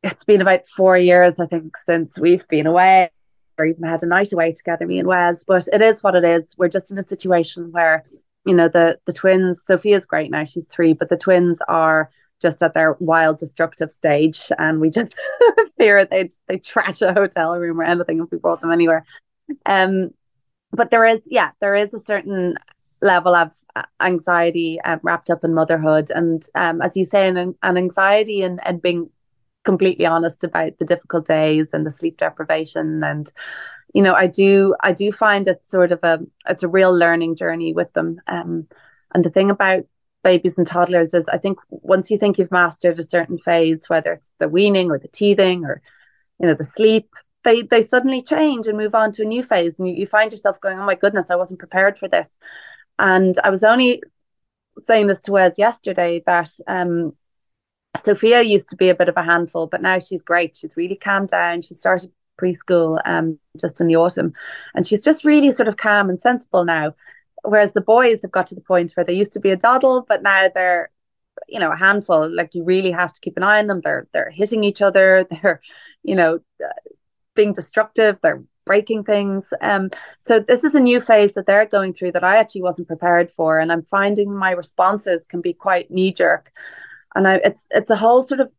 it's 0.03 0.23
been 0.23 0.41
about 0.41 0.67
four 0.67 0.97
years, 0.97 1.39
I 1.39 1.45
think, 1.45 1.77
since 1.77 2.19
we've 2.19 2.47
been 2.49 2.67
away 2.67 3.09
or 3.57 3.65
even 3.65 3.83
had 3.83 4.03
a 4.03 4.07
night 4.07 4.33
away 4.33 4.51
together, 4.51 4.85
me 4.85 4.99
and 4.99 5.07
Wes. 5.07 5.43
But 5.43 5.67
it 5.71 5.81
is 5.81 6.03
what 6.03 6.15
it 6.15 6.23
is. 6.23 6.53
We're 6.57 6.69
just 6.69 6.91
in 6.91 6.97
a 6.97 7.03
situation 7.03 7.71
where, 7.71 8.03
you 8.45 8.53
know, 8.53 8.67
the 8.67 8.99
the 9.05 9.13
twins, 9.13 9.61
Sophia's 9.63 10.05
great 10.05 10.29
now, 10.31 10.43
she's 10.43 10.67
three, 10.67 10.93
but 10.93 11.09
the 11.09 11.17
twins 11.17 11.59
are 11.67 12.09
just 12.41 12.61
at 12.61 12.73
their 12.73 12.97
wild 12.99 13.39
destructive 13.39 13.91
stage 13.91 14.51
and 14.59 14.81
we 14.81 14.89
just 14.89 15.15
fear 15.77 16.05
they'd 16.05 16.33
they 16.47 16.57
trash 16.57 17.01
a 17.01 17.13
hotel 17.13 17.53
room 17.55 17.79
or 17.79 17.85
anything 17.85 18.19
if 18.19 18.29
we 18.31 18.37
brought 18.37 18.59
them 18.59 18.71
anywhere. 18.71 19.05
Um 19.65 20.09
but 20.71 20.91
there 20.91 21.05
is 21.05 21.25
yeah, 21.31 21.51
there 21.61 21.75
is 21.75 21.93
a 21.93 21.99
certain 21.99 22.57
level 23.01 23.33
of 23.33 23.51
anxiety 24.01 24.79
um, 24.81 24.99
wrapped 25.03 25.29
up 25.29 25.43
in 25.43 25.53
motherhood 25.53 26.11
and 26.13 26.45
um 26.55 26.81
as 26.81 26.97
you 26.97 27.05
say 27.05 27.27
an, 27.27 27.55
an 27.63 27.77
anxiety 27.77 28.41
and, 28.41 28.59
and 28.65 28.81
being 28.81 29.09
completely 29.63 30.05
honest 30.05 30.43
about 30.43 30.77
the 30.77 30.85
difficult 30.85 31.27
days 31.27 31.69
and 31.73 31.85
the 31.85 31.91
sleep 31.91 32.17
deprivation. 32.17 33.03
And 33.03 33.31
you 33.93 34.01
know 34.01 34.15
i 34.15 34.27
do 34.27 34.75
i 34.81 34.91
do 34.91 35.11
find 35.11 35.47
it's 35.47 35.69
sort 35.69 35.91
of 35.91 35.99
a 36.03 36.19
it's 36.49 36.63
a 36.63 36.67
real 36.67 36.95
learning 36.95 37.35
journey 37.35 37.73
with 37.73 37.91
them. 37.93 38.19
Um 38.27 38.67
and 39.13 39.23
the 39.23 39.29
thing 39.29 39.49
about 39.49 39.83
babies 40.23 40.57
and 40.57 40.65
toddlers 40.65 41.13
is 41.13 41.25
i 41.31 41.37
think 41.37 41.59
once 41.69 42.09
you 42.09 42.17
think 42.17 42.37
you've 42.37 42.51
mastered 42.51 42.97
a 42.97 43.03
certain 43.03 43.37
phase 43.37 43.89
whether 43.89 44.13
it's 44.13 44.31
the 44.39 44.47
weaning 44.47 44.89
or 44.89 44.97
the 44.97 45.09
teething 45.09 45.65
or 45.65 45.81
you 46.39 46.47
know 46.47 46.53
the 46.53 46.63
sleep 46.63 47.09
they 47.43 47.61
they 47.61 47.81
suddenly 47.81 48.21
change 48.21 48.67
and 48.67 48.77
move 48.77 48.95
on 48.95 49.11
to 49.11 49.21
a 49.21 49.25
new 49.25 49.43
phase. 49.43 49.79
And 49.79 49.87
you, 49.87 49.95
you 49.95 50.07
find 50.07 50.31
yourself 50.31 50.59
going 50.61 50.79
oh 50.79 50.85
my 50.85 50.95
goodness 50.95 51.29
i 51.29 51.35
wasn't 51.35 51.59
prepared 51.59 51.97
for 51.97 52.07
this. 52.07 52.37
And 52.99 53.37
i 53.43 53.49
was 53.49 53.63
only 53.63 54.01
saying 54.79 55.07
this 55.07 55.21
to 55.23 55.33
Wes 55.33 55.57
yesterday 55.57 56.23
that 56.25 56.49
um 56.67 57.13
Sophia 57.97 58.41
used 58.41 58.69
to 58.69 58.75
be 58.75 58.89
a 58.89 58.95
bit 58.95 59.09
of 59.09 59.17
a 59.17 59.23
handful, 59.23 59.67
but 59.67 59.81
now 59.81 59.99
she's 59.99 60.23
great. 60.23 60.57
She's 60.57 60.75
really 60.77 60.95
calmed 60.95 61.29
down. 61.29 61.61
She 61.61 61.73
started 61.73 62.11
preschool 62.41 62.99
um 63.05 63.37
just 63.61 63.79
in 63.79 63.87
the 63.87 63.95
autumn, 63.95 64.33
and 64.73 64.87
she's 64.87 65.03
just 65.03 65.23
really 65.23 65.51
sort 65.51 65.67
of 65.67 65.77
calm 65.77 66.09
and 66.09 66.19
sensible 66.19 66.65
now. 66.65 66.95
Whereas 67.43 67.73
the 67.73 67.81
boys 67.81 68.21
have 68.21 68.31
got 68.31 68.47
to 68.47 68.55
the 68.55 68.61
point 68.61 68.93
where 68.93 69.05
they 69.05 69.13
used 69.13 69.33
to 69.33 69.39
be 69.39 69.51
a 69.51 69.57
doddle, 69.57 70.05
but 70.07 70.23
now 70.23 70.49
they're 70.53 70.89
you 71.47 71.59
know 71.59 71.71
a 71.71 71.75
handful. 71.77 72.29
Like 72.29 72.55
you 72.55 72.63
really 72.63 72.91
have 72.91 73.13
to 73.13 73.21
keep 73.21 73.37
an 73.37 73.43
eye 73.43 73.59
on 73.59 73.67
them. 73.67 73.81
They're 73.83 74.07
they're 74.13 74.31
hitting 74.31 74.63
each 74.63 74.81
other. 74.81 75.27
They're 75.41 75.61
you 76.03 76.15
know 76.15 76.39
being 77.35 77.53
destructive. 77.53 78.17
They're 78.21 78.43
breaking 78.65 79.03
things. 79.03 79.53
Um, 79.61 79.89
so 80.25 80.39
this 80.39 80.63
is 80.63 80.73
a 80.73 80.79
new 80.79 81.01
phase 81.01 81.33
that 81.33 81.45
they're 81.45 81.65
going 81.65 81.93
through 81.93 82.13
that 82.13 82.23
I 82.23 82.37
actually 82.37 82.61
wasn't 82.61 82.87
prepared 82.87 83.31
for, 83.35 83.59
and 83.59 83.71
I'm 83.71 83.83
finding 83.83 84.33
my 84.33 84.51
responses 84.51 85.27
can 85.27 85.41
be 85.41 85.53
quite 85.53 85.91
knee 85.91 86.13
jerk 86.13 86.51
and 87.15 87.27
I, 87.27 87.35
it's 87.43 87.67
it's 87.71 87.91
a 87.91 87.95
whole 87.95 88.23
sort 88.23 88.39
of 88.39 88.49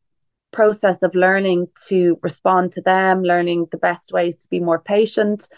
process 0.52 1.02
of 1.02 1.14
learning 1.14 1.68
to 1.88 2.18
respond 2.22 2.72
to 2.72 2.80
them, 2.80 3.22
learning 3.22 3.66
the 3.70 3.76
best 3.76 4.12
ways 4.12 4.36
to 4.36 4.48
be 4.48 4.60
more 4.60 4.78
patient, 4.78 5.48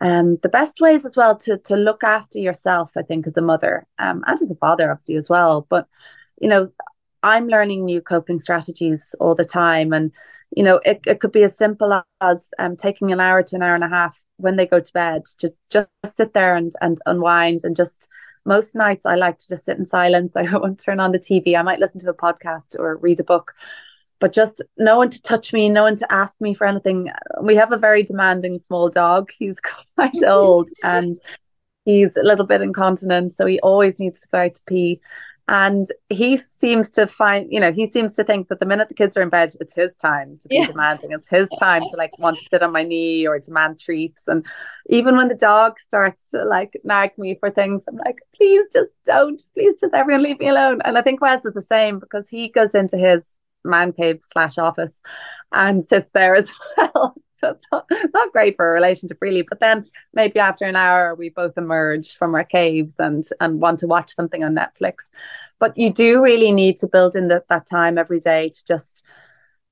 um, 0.00 0.38
the 0.42 0.48
best 0.48 0.80
ways 0.80 1.04
as 1.04 1.16
well 1.16 1.36
to 1.38 1.58
to 1.58 1.76
look 1.76 2.04
after 2.04 2.38
yourself. 2.38 2.90
I 2.96 3.02
think 3.02 3.26
as 3.26 3.36
a 3.36 3.42
mother, 3.42 3.86
um, 3.98 4.22
and 4.26 4.40
as 4.40 4.50
a 4.50 4.54
father, 4.56 4.90
obviously 4.90 5.16
as 5.16 5.28
well. 5.28 5.66
But 5.68 5.86
you 6.40 6.48
know, 6.48 6.68
I'm 7.22 7.48
learning 7.48 7.84
new 7.84 8.00
coping 8.00 8.40
strategies 8.40 9.14
all 9.20 9.34
the 9.34 9.44
time, 9.44 9.92
and 9.92 10.12
you 10.54 10.62
know, 10.62 10.80
it 10.84 11.00
it 11.06 11.20
could 11.20 11.32
be 11.32 11.42
as 11.42 11.56
simple 11.56 12.02
as 12.20 12.50
um, 12.58 12.76
taking 12.76 13.12
an 13.12 13.20
hour 13.20 13.42
to 13.42 13.56
an 13.56 13.62
hour 13.62 13.74
and 13.74 13.84
a 13.84 13.88
half 13.88 14.16
when 14.38 14.56
they 14.56 14.66
go 14.66 14.80
to 14.80 14.92
bed 14.92 15.22
to 15.38 15.52
just 15.70 15.88
sit 16.04 16.34
there 16.34 16.56
and 16.56 16.72
and 16.80 16.98
unwind 17.06 17.60
and 17.64 17.74
just 17.74 18.08
most 18.46 18.74
nights 18.74 19.04
I 19.04 19.16
like 19.16 19.38
to 19.38 19.48
just 19.48 19.64
sit 19.64 19.78
in 19.78 19.86
silence. 19.86 20.36
I 20.36 20.42
won't 20.56 20.80
turn 20.80 21.00
on 21.00 21.12
the 21.12 21.18
TV. 21.18 21.56
I 21.56 21.62
might 21.62 21.80
listen 21.80 22.00
to 22.00 22.10
a 22.10 22.14
podcast 22.14 22.78
or 22.78 22.96
read 22.96 23.20
a 23.20 23.24
book, 23.24 23.54
but 24.20 24.32
just 24.32 24.62
no 24.78 24.96
one 24.96 25.10
to 25.10 25.22
touch 25.22 25.52
me, 25.52 25.68
no 25.68 25.82
one 25.82 25.96
to 25.96 26.12
ask 26.12 26.34
me 26.40 26.54
for 26.54 26.66
anything. 26.66 27.10
We 27.42 27.56
have 27.56 27.72
a 27.72 27.76
very 27.76 28.02
demanding 28.02 28.58
small 28.58 28.88
dog. 28.88 29.30
He's 29.38 29.58
quite 29.94 30.22
old 30.26 30.68
and 30.82 31.16
he's 31.84 32.16
a 32.16 32.22
little 32.22 32.46
bit 32.46 32.62
incontinent, 32.62 33.32
so 33.32 33.46
he 33.46 33.60
always 33.60 33.98
needs 33.98 34.20
to 34.20 34.28
go 34.32 34.38
out 34.38 34.54
to 34.54 34.62
pee. 34.66 35.00
And 35.48 35.86
he 36.08 36.36
seems 36.36 36.90
to 36.90 37.06
find, 37.06 37.52
you 37.52 37.60
know, 37.60 37.72
he 37.72 37.86
seems 37.86 38.14
to 38.14 38.24
think 38.24 38.48
that 38.48 38.58
the 38.58 38.66
minute 38.66 38.88
the 38.88 38.94
kids 38.94 39.16
are 39.16 39.22
in 39.22 39.28
bed, 39.28 39.52
it's 39.60 39.74
his 39.74 39.94
time 39.96 40.38
to 40.40 40.48
be 40.48 40.56
yeah. 40.56 40.66
demanding. 40.66 41.12
It's 41.12 41.28
his 41.28 41.48
time 41.60 41.82
to 41.82 41.96
like 41.96 42.18
want 42.18 42.36
to 42.36 42.48
sit 42.50 42.64
on 42.64 42.72
my 42.72 42.82
knee 42.82 43.28
or 43.28 43.38
demand 43.38 43.78
treats. 43.78 44.26
And 44.26 44.44
even 44.88 45.16
when 45.16 45.28
the 45.28 45.34
dog 45.34 45.78
starts 45.78 46.20
to 46.32 46.44
like 46.44 46.72
nag 46.82 47.16
me 47.16 47.36
for 47.38 47.50
things, 47.50 47.84
I'm 47.88 47.96
like, 47.96 48.16
please 48.34 48.66
just 48.72 48.90
don't. 49.04 49.40
Please 49.54 49.80
just 49.80 49.94
everyone 49.94 50.24
leave 50.24 50.40
me 50.40 50.48
alone. 50.48 50.80
And 50.84 50.98
I 50.98 51.02
think 51.02 51.20
Wes 51.20 51.44
is 51.44 51.54
the 51.54 51.62
same 51.62 52.00
because 52.00 52.28
he 52.28 52.48
goes 52.48 52.74
into 52.74 52.96
his 52.96 53.24
man 53.64 53.92
cave 53.92 54.22
slash 54.32 54.58
office 54.58 55.00
and 55.52 55.82
sits 55.82 56.10
there 56.10 56.34
as 56.34 56.50
well. 56.76 57.14
So 57.40 57.50
it's 57.50 57.66
not, 57.70 57.86
not 58.14 58.32
great 58.32 58.56
for 58.56 58.70
a 58.70 58.72
relationship 58.74 59.18
really. 59.20 59.42
But 59.42 59.60
then 59.60 59.86
maybe 60.14 60.40
after 60.40 60.64
an 60.64 60.76
hour 60.76 61.14
we 61.14 61.28
both 61.28 61.56
emerge 61.58 62.16
from 62.16 62.34
our 62.34 62.44
caves 62.44 62.94
and 62.98 63.24
and 63.40 63.60
want 63.60 63.80
to 63.80 63.86
watch 63.86 64.10
something 64.12 64.42
on 64.42 64.54
Netflix. 64.54 65.10
But 65.58 65.76
you 65.76 65.92
do 65.92 66.22
really 66.22 66.52
need 66.52 66.78
to 66.78 66.86
build 66.86 67.16
in 67.16 67.28
that, 67.28 67.48
that 67.48 67.66
time 67.66 67.98
every 67.98 68.20
day 68.20 68.50
to 68.50 68.64
just 68.66 69.04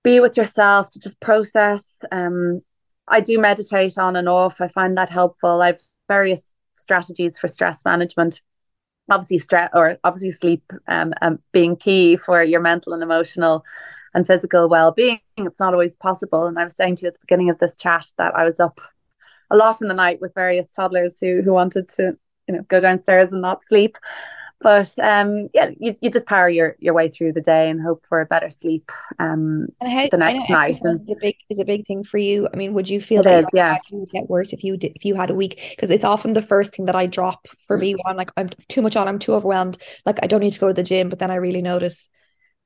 be 0.02 0.20
with 0.20 0.36
yourself, 0.36 0.90
to 0.90 1.00
just 1.00 1.18
process. 1.20 2.00
Um 2.12 2.62
I 3.08 3.20
do 3.20 3.38
meditate 3.38 3.98
on 3.98 4.16
and 4.16 4.28
off. 4.28 4.60
I 4.60 4.68
find 4.68 4.96
that 4.96 5.10
helpful. 5.10 5.62
I've 5.62 5.80
various 6.08 6.54
strategies 6.74 7.38
for 7.38 7.48
stress 7.48 7.84
management. 7.84 8.42
Obviously, 9.10 9.38
stress 9.38 9.70
or 9.74 9.98
obviously 10.04 10.32
sleep 10.32 10.62
um, 10.88 11.12
um 11.22 11.38
being 11.52 11.76
key 11.76 12.16
for 12.16 12.42
your 12.42 12.60
mental 12.60 12.92
and 12.92 13.02
emotional 13.02 13.64
and 14.14 14.26
physical 14.26 14.68
well-being 14.68 15.20
it's 15.36 15.60
not 15.60 15.72
always 15.72 15.96
possible. 15.96 16.46
And 16.46 16.58
i 16.58 16.64
was 16.64 16.76
saying 16.76 16.96
to 16.96 17.02
you 17.02 17.08
at 17.08 17.14
the 17.14 17.20
beginning 17.20 17.50
of 17.50 17.58
this 17.58 17.76
chat 17.76 18.06
that 18.18 18.34
i 18.34 18.44
was 18.44 18.60
up 18.60 18.80
a 19.50 19.56
lot 19.56 19.80
in 19.80 19.88
the 19.88 19.94
night 19.94 20.20
with 20.20 20.34
various 20.34 20.68
toddlers 20.68 21.14
who 21.20 21.42
who 21.42 21.52
wanted 21.52 21.88
to 21.90 22.16
you 22.48 22.54
know 22.54 22.62
go 22.62 22.80
downstairs 22.80 23.32
and 23.32 23.42
not 23.42 23.64
sleep. 23.68 23.96
But 24.60 24.94
um 24.98 25.48
yeah 25.52 25.70
you, 25.78 25.94
you 26.00 26.10
just 26.10 26.26
power 26.26 26.48
your 26.48 26.76
your 26.78 26.94
way 26.94 27.10
through 27.10 27.32
the 27.34 27.42
day 27.42 27.68
and 27.68 27.82
hope 27.82 28.02
for 28.08 28.20
a 28.22 28.26
better 28.26 28.48
sleep 28.48 28.90
um 29.18 29.66
and 29.80 29.92
how, 29.92 30.08
the 30.10 30.16
next 30.16 30.48
night. 30.48 30.76
And, 30.82 30.96
is 30.96 31.10
a 31.10 31.16
big 31.20 31.36
is 31.50 31.58
a 31.58 31.64
big 31.64 31.86
thing 31.86 32.02
for 32.02 32.18
you. 32.18 32.48
I 32.52 32.56
mean 32.56 32.72
would 32.72 32.88
you 32.88 33.00
feel 33.00 33.22
that 33.24 33.44
is, 33.44 33.46
yeah. 33.52 33.76
you 33.90 33.98
would 33.98 34.10
get 34.10 34.30
worse 34.30 34.52
if 34.52 34.64
you 34.64 34.76
did 34.76 34.92
if 34.94 35.04
you 35.04 35.16
had 35.16 35.30
a 35.30 35.34
week? 35.34 35.60
Because 35.70 35.90
it's 35.90 36.04
often 36.04 36.32
the 36.32 36.40
first 36.40 36.74
thing 36.74 36.86
that 36.86 36.96
i 36.96 37.06
drop 37.06 37.46
for 37.66 37.76
me 37.76 37.94
when 37.94 38.06
i'm 38.06 38.16
like 38.16 38.30
i'm 38.36 38.48
too 38.68 38.80
much 38.80 38.96
on 38.96 39.06
i'm 39.06 39.18
too 39.18 39.34
overwhelmed. 39.34 39.76
Like 40.06 40.20
i 40.22 40.26
don't 40.26 40.40
need 40.40 40.54
to 40.54 40.60
go 40.60 40.68
to 40.68 40.74
the 40.74 40.82
gym 40.82 41.10
but 41.10 41.18
then 41.18 41.30
i 41.30 41.36
really 41.36 41.62
notice 41.62 42.08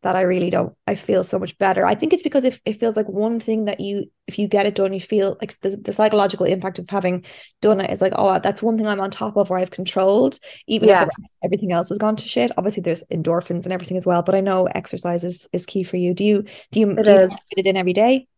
that 0.02 0.14
I 0.14 0.22
really 0.22 0.48
don't 0.48 0.74
I 0.86 0.94
feel 0.94 1.24
so 1.24 1.38
much 1.38 1.56
better. 1.58 1.84
I 1.84 1.94
think 1.94 2.12
it's 2.12 2.22
because 2.22 2.44
if 2.44 2.60
it 2.64 2.74
feels 2.74 2.96
like 2.96 3.08
one 3.08 3.40
thing 3.40 3.64
that 3.64 3.80
you 3.80 4.04
if 4.26 4.38
you 4.38 4.46
get 4.46 4.66
it 4.66 4.74
done, 4.74 4.92
you 4.92 5.00
feel 5.00 5.36
like 5.40 5.58
the, 5.60 5.76
the 5.76 5.92
psychological 5.92 6.46
impact 6.46 6.78
of 6.78 6.88
having 6.88 7.24
done 7.60 7.80
it 7.80 7.90
is 7.90 8.00
like, 8.00 8.12
oh, 8.16 8.38
that's 8.38 8.62
one 8.62 8.76
thing 8.76 8.86
I'm 8.86 9.00
on 9.00 9.10
top 9.10 9.36
of 9.36 9.50
or 9.50 9.58
I've 9.58 9.70
controlled, 9.70 10.38
even 10.66 10.88
yeah. 10.88 11.02
if 11.02 11.08
rest, 11.08 11.34
everything 11.42 11.72
else 11.72 11.88
has 11.88 11.98
gone 11.98 12.16
to 12.16 12.28
shit. 12.28 12.52
Obviously 12.56 12.82
there's 12.82 13.02
endorphins 13.12 13.64
and 13.64 13.72
everything 13.72 13.96
as 13.96 14.06
well, 14.06 14.22
but 14.22 14.34
I 14.34 14.40
know 14.40 14.66
exercise 14.66 15.24
is, 15.24 15.48
is 15.52 15.66
key 15.66 15.82
for 15.82 15.96
you. 15.96 16.14
Do 16.14 16.24
you 16.24 16.44
do 16.70 16.80
you, 16.80 16.94
do 16.94 17.10
you 17.10 17.28
fit 17.28 17.58
it 17.58 17.66
in 17.66 17.76
every 17.76 17.92
day? 17.92 18.28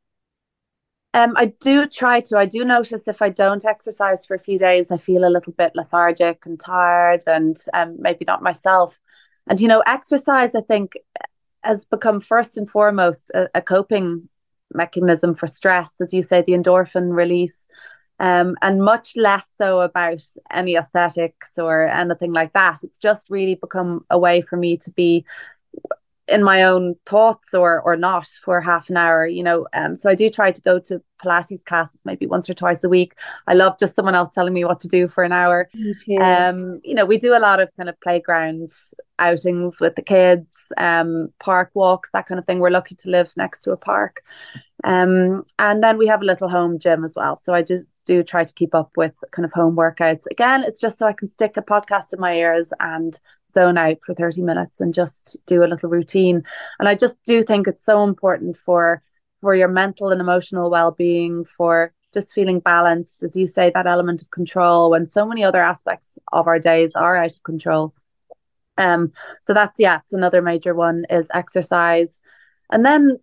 Um, 1.12 1.34
I 1.36 1.46
do 1.46 1.86
try 1.88 2.20
to. 2.20 2.38
I 2.38 2.46
do 2.46 2.64
notice 2.64 3.08
if 3.08 3.20
I 3.20 3.30
don't 3.30 3.64
exercise 3.64 4.24
for 4.24 4.34
a 4.34 4.38
few 4.38 4.58
days, 4.58 4.92
I 4.92 4.96
feel 4.98 5.24
a 5.24 5.28
little 5.28 5.52
bit 5.52 5.72
lethargic 5.74 6.46
and 6.46 6.58
tired, 6.58 7.22
and 7.26 7.56
um, 7.74 7.96
maybe 7.98 8.24
not 8.24 8.42
myself. 8.42 8.96
And 9.48 9.61
you 9.61 9.66
know, 9.66 9.80
exercise, 9.80 10.54
I 10.54 10.61
think, 10.61 10.92
has 11.62 11.84
become 11.84 12.20
first 12.20 12.56
and 12.56 12.70
foremost 12.70 13.30
a, 13.34 13.48
a 13.54 13.62
coping 13.62 14.28
mechanism 14.72 15.34
for 15.34 15.46
stress, 15.46 16.00
as 16.00 16.12
you 16.12 16.22
say, 16.22 16.42
the 16.42 16.52
endorphin 16.52 17.14
release. 17.14 17.66
Um, 18.18 18.56
and 18.61 18.84
much 18.84 19.16
less 19.16 19.50
so 19.56 19.80
about 19.80 20.22
any 20.52 20.76
aesthetics 20.76 21.52
or 21.56 21.88
anything 21.88 22.32
like 22.32 22.52
that. 22.52 22.80
It's 22.82 22.98
just 22.98 23.30
really 23.30 23.54
become 23.54 24.04
a 24.11 24.18
way 24.18 24.42
for 24.42 24.58
me 24.58 24.76
to 24.78 24.90
be 24.90 25.24
in 26.30 26.42
my 26.42 26.62
own 26.62 26.94
thoughts 27.06 27.54
or 27.54 27.80
or 27.82 27.96
not 27.96 28.26
for 28.44 28.60
half 28.60 28.88
an 28.90 28.96
hour 28.96 29.26
you 29.26 29.42
know 29.42 29.66
um 29.72 29.98
so 29.98 30.08
i 30.08 30.14
do 30.14 30.30
try 30.30 30.50
to 30.52 30.60
go 30.62 30.78
to 30.78 31.02
pilates 31.22 31.64
classes 31.64 31.98
maybe 32.04 32.26
once 32.26 32.48
or 32.48 32.54
twice 32.54 32.82
a 32.84 32.88
week. 32.88 33.14
I 33.46 33.54
love 33.54 33.78
just 33.78 33.94
someone 33.94 34.14
else 34.14 34.34
telling 34.34 34.54
me 34.54 34.64
what 34.64 34.80
to 34.80 34.88
do 34.88 35.08
for 35.08 35.24
an 35.24 35.32
hour. 35.32 35.68
Um 36.20 36.80
you 36.84 36.94
know 36.94 37.04
we 37.04 37.18
do 37.18 37.36
a 37.36 37.38
lot 37.38 37.60
of 37.60 37.68
kind 37.76 37.88
of 37.88 38.00
playground 38.00 38.70
outings 39.18 39.80
with 39.80 39.96
the 39.96 40.02
kids 40.02 40.46
um 40.78 41.28
park 41.40 41.70
walks 41.74 42.10
that 42.12 42.26
kind 42.26 42.38
of 42.38 42.46
thing. 42.46 42.58
We're 42.60 42.70
lucky 42.70 42.94
to 42.96 43.10
live 43.10 43.32
next 43.36 43.60
to 43.60 43.72
a 43.72 43.76
park. 43.76 44.22
Um 44.84 45.44
and 45.58 45.82
then 45.82 45.98
we 45.98 46.06
have 46.06 46.22
a 46.22 46.26
little 46.26 46.48
home 46.48 46.78
gym 46.78 47.04
as 47.04 47.14
well. 47.16 47.36
So 47.36 47.54
i 47.54 47.62
just 47.62 47.84
do 48.06 48.22
try 48.22 48.44
to 48.44 48.54
keep 48.54 48.74
up 48.74 48.90
with 48.96 49.14
kind 49.30 49.44
of 49.44 49.52
home 49.52 49.76
workouts. 49.76 50.24
Again 50.30 50.64
it's 50.64 50.80
just 50.80 50.98
so 50.98 51.06
i 51.06 51.12
can 51.12 51.28
stick 51.28 51.56
a 51.56 51.62
podcast 51.62 52.12
in 52.12 52.20
my 52.20 52.34
ears 52.34 52.72
and 52.80 53.18
zone 53.53 53.78
out 53.78 53.98
for 54.05 54.14
30 54.14 54.42
minutes 54.42 54.80
and 54.80 54.94
just 54.94 55.38
do 55.46 55.64
a 55.64 55.66
little 55.66 55.90
routine. 55.90 56.42
And 56.78 56.88
I 56.88 56.94
just 56.94 57.22
do 57.24 57.42
think 57.42 57.66
it's 57.66 57.84
so 57.84 58.05
important 58.05 58.57
for 58.64 59.03
for 59.40 59.55
your 59.55 59.68
mental 59.68 60.11
and 60.11 60.20
emotional 60.20 60.70
well-being, 60.70 61.46
for 61.57 61.94
just 62.12 62.34
feeling 62.34 62.61
balanced, 62.61 63.22
as 63.22 63.34
you 63.34 63.46
say, 63.46 63.70
that 63.72 63.86
element 63.86 64.20
of 64.20 64.30
control 64.30 64.90
when 64.90 65.07
so 65.07 65.24
many 65.24 65.42
other 65.42 65.62
aspects 65.62 66.18
of 66.30 66.46
our 66.46 66.59
days 66.59 66.92
are 66.94 67.16
out 67.16 67.34
of 67.34 67.42
control. 67.42 67.94
Um, 68.76 69.12
so 69.46 69.55
that's 69.55 69.80
yeah, 69.80 70.01
it's 70.03 70.12
another 70.12 70.42
major 70.42 70.74
one 70.74 71.07
is 71.09 71.28
exercise. 71.32 72.20
And 72.70 72.84
then 72.84 73.18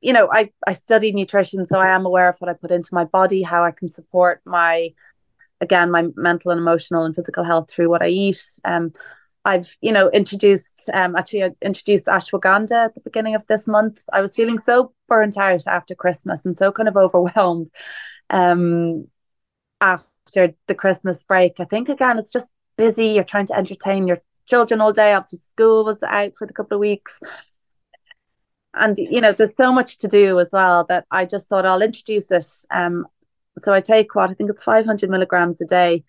you 0.00 0.12
know, 0.12 0.30
I, 0.32 0.50
I 0.66 0.72
study 0.72 1.12
nutrition, 1.12 1.66
so 1.66 1.78
I 1.78 1.94
am 1.94 2.06
aware 2.06 2.28
of 2.28 2.36
what 2.38 2.48
I 2.48 2.54
put 2.54 2.70
into 2.70 2.94
my 2.94 3.04
body, 3.04 3.42
how 3.42 3.64
I 3.64 3.70
can 3.70 3.90
support 3.90 4.40
my, 4.44 4.94
again, 5.60 5.90
my 5.90 6.06
mental 6.16 6.50
and 6.50 6.60
emotional 6.60 7.04
and 7.04 7.14
physical 7.14 7.44
health 7.44 7.70
through 7.70 7.90
what 7.90 8.02
I 8.02 8.08
eat. 8.08 8.42
Um, 8.64 8.92
I've, 9.44 9.74
you 9.80 9.92
know, 9.92 10.10
introduced, 10.10 10.90
um, 10.92 11.16
actually, 11.16 11.54
introduced 11.62 12.06
ashwagandha 12.06 12.86
at 12.86 12.94
the 12.94 13.00
beginning 13.00 13.34
of 13.34 13.46
this 13.48 13.66
month. 13.66 13.98
I 14.12 14.20
was 14.20 14.36
feeling 14.36 14.58
so 14.58 14.92
burnt 15.08 15.38
out 15.38 15.66
after 15.66 15.94
Christmas 15.94 16.44
and 16.44 16.58
so 16.58 16.72
kind 16.72 16.88
of 16.88 16.96
overwhelmed 16.96 17.70
um, 18.28 19.08
after 19.80 20.54
the 20.66 20.74
Christmas 20.74 21.22
break. 21.22 21.54
I 21.58 21.64
think, 21.64 21.88
again, 21.88 22.18
it's 22.18 22.32
just 22.32 22.48
busy. 22.76 23.06
You're 23.06 23.24
trying 23.24 23.46
to 23.46 23.56
entertain 23.56 24.06
your 24.06 24.20
children 24.46 24.80
all 24.80 24.92
day. 24.92 25.14
Obviously, 25.14 25.38
school 25.38 25.84
was 25.84 26.02
out 26.02 26.32
for 26.38 26.44
a 26.44 26.52
couple 26.52 26.76
of 26.76 26.80
weeks 26.80 27.20
and 28.74 28.98
you 28.98 29.20
know 29.20 29.32
there's 29.32 29.56
so 29.56 29.72
much 29.72 29.98
to 29.98 30.08
do 30.08 30.38
as 30.38 30.50
well 30.52 30.84
that 30.88 31.04
I 31.10 31.24
just 31.24 31.48
thought 31.48 31.66
I'll 31.66 31.82
introduce 31.82 32.30
it. 32.30 32.46
Um, 32.70 33.06
so 33.58 33.72
I 33.72 33.80
take 33.80 34.14
what 34.14 34.30
I 34.30 34.34
think 34.34 34.50
it's 34.50 34.62
500 34.62 35.10
milligrams 35.10 35.60
a 35.60 35.66
day, 35.66 36.04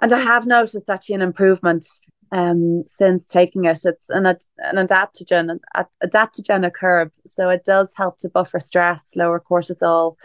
and 0.00 0.12
I 0.12 0.20
have 0.20 0.46
noticed 0.46 0.88
actually 0.88 1.16
an 1.16 1.22
improvement 1.22 1.86
um 2.32 2.84
since 2.86 3.26
taking 3.26 3.64
it. 3.64 3.80
It's 3.84 4.10
an 4.10 4.26
an 4.26 4.38
adaptogen, 4.86 5.50
an 5.50 5.86
adaptogenic 6.02 6.72
herb, 6.80 7.12
so 7.26 7.50
it 7.50 7.64
does 7.64 7.94
help 7.96 8.18
to 8.18 8.28
buffer 8.28 8.60
stress, 8.60 9.16
lower 9.16 9.40
cortisol. 9.40 10.16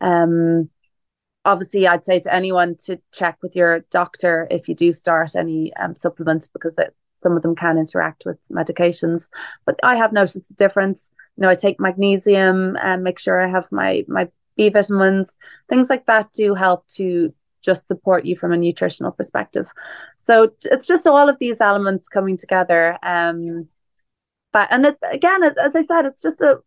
Um, 0.00 0.70
obviously, 1.44 1.86
I'd 1.86 2.04
say 2.04 2.20
to 2.20 2.34
anyone 2.34 2.76
to 2.84 3.00
check 3.12 3.38
with 3.42 3.56
your 3.56 3.80
doctor 3.90 4.46
if 4.50 4.68
you 4.68 4.74
do 4.74 4.92
start 4.92 5.34
any 5.34 5.72
um, 5.76 5.96
supplements 5.96 6.48
because 6.48 6.76
it 6.78 6.94
some 7.20 7.36
of 7.36 7.42
them 7.42 7.56
can 7.56 7.78
interact 7.78 8.24
with 8.24 8.38
medications, 8.50 9.28
but 9.66 9.74
I 9.82 9.96
have 9.96 10.12
noticed 10.12 10.50
a 10.50 10.54
difference. 10.54 11.10
You 11.36 11.42
know, 11.42 11.48
I 11.48 11.54
take 11.54 11.80
magnesium 11.80 12.76
and 12.80 13.02
make 13.02 13.18
sure 13.18 13.40
I 13.40 13.50
have 13.50 13.66
my 13.70 14.04
my 14.08 14.28
B 14.56 14.68
vitamins. 14.68 15.34
Things 15.68 15.88
like 15.90 16.06
that 16.06 16.32
do 16.32 16.54
help 16.54 16.86
to 16.96 17.32
just 17.62 17.86
support 17.86 18.24
you 18.24 18.36
from 18.36 18.52
a 18.52 18.56
nutritional 18.56 19.12
perspective. 19.12 19.66
So 20.18 20.50
it's 20.64 20.86
just 20.86 21.06
all 21.06 21.28
of 21.28 21.38
these 21.38 21.60
elements 21.60 22.08
coming 22.08 22.36
together. 22.36 22.98
Um, 23.02 23.68
but 24.52 24.68
and 24.70 24.86
it's 24.86 25.00
again, 25.10 25.42
as 25.42 25.76
I 25.76 25.82
said, 25.82 26.06
it's 26.06 26.22
just 26.22 26.40
a 26.40 26.58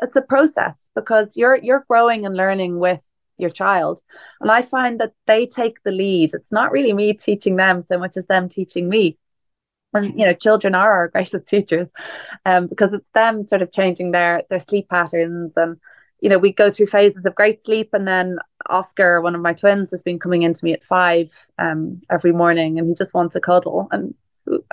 it's 0.00 0.16
a 0.16 0.22
process 0.22 0.88
because 0.94 1.36
you're 1.36 1.56
you're 1.56 1.84
growing 1.88 2.26
and 2.26 2.36
learning 2.36 2.78
with 2.78 3.02
your 3.38 3.50
child 3.50 4.02
and 4.40 4.50
i 4.50 4.62
find 4.62 5.00
that 5.00 5.12
they 5.26 5.46
take 5.46 5.82
the 5.82 5.90
lead 5.90 6.30
it's 6.34 6.52
not 6.52 6.70
really 6.70 6.92
me 6.92 7.12
teaching 7.12 7.56
them 7.56 7.82
so 7.82 7.98
much 7.98 8.16
as 8.16 8.26
them 8.26 8.48
teaching 8.48 8.88
me 8.88 9.18
and 9.94 10.18
you 10.18 10.24
know 10.26 10.34
children 10.34 10.74
are 10.74 10.92
our 10.92 11.08
greatest 11.14 11.46
teachers 11.46 11.88
um, 12.46 12.66
because 12.66 12.92
it's 12.92 13.08
them 13.14 13.42
sort 13.44 13.62
of 13.62 13.72
changing 13.72 14.10
their 14.10 14.42
their 14.50 14.60
sleep 14.60 14.88
patterns 14.88 15.52
and 15.56 15.78
you 16.22 16.28
know 16.30 16.38
we 16.38 16.52
go 16.52 16.70
through 16.70 16.86
phases 16.86 17.26
of 17.26 17.34
great 17.34 17.62
sleep 17.62 17.90
and 17.92 18.08
then 18.08 18.38
oscar 18.70 19.20
one 19.20 19.34
of 19.34 19.42
my 19.42 19.52
twins 19.52 19.90
has 19.90 20.02
been 20.02 20.18
coming 20.18 20.42
into 20.42 20.64
me 20.64 20.72
at 20.72 20.84
five 20.84 21.28
um, 21.58 22.00
every 22.10 22.32
morning 22.32 22.78
and 22.78 22.88
he 22.88 22.94
just 22.94 23.12
wants 23.12 23.36
a 23.36 23.40
cuddle 23.40 23.88
and 23.92 24.14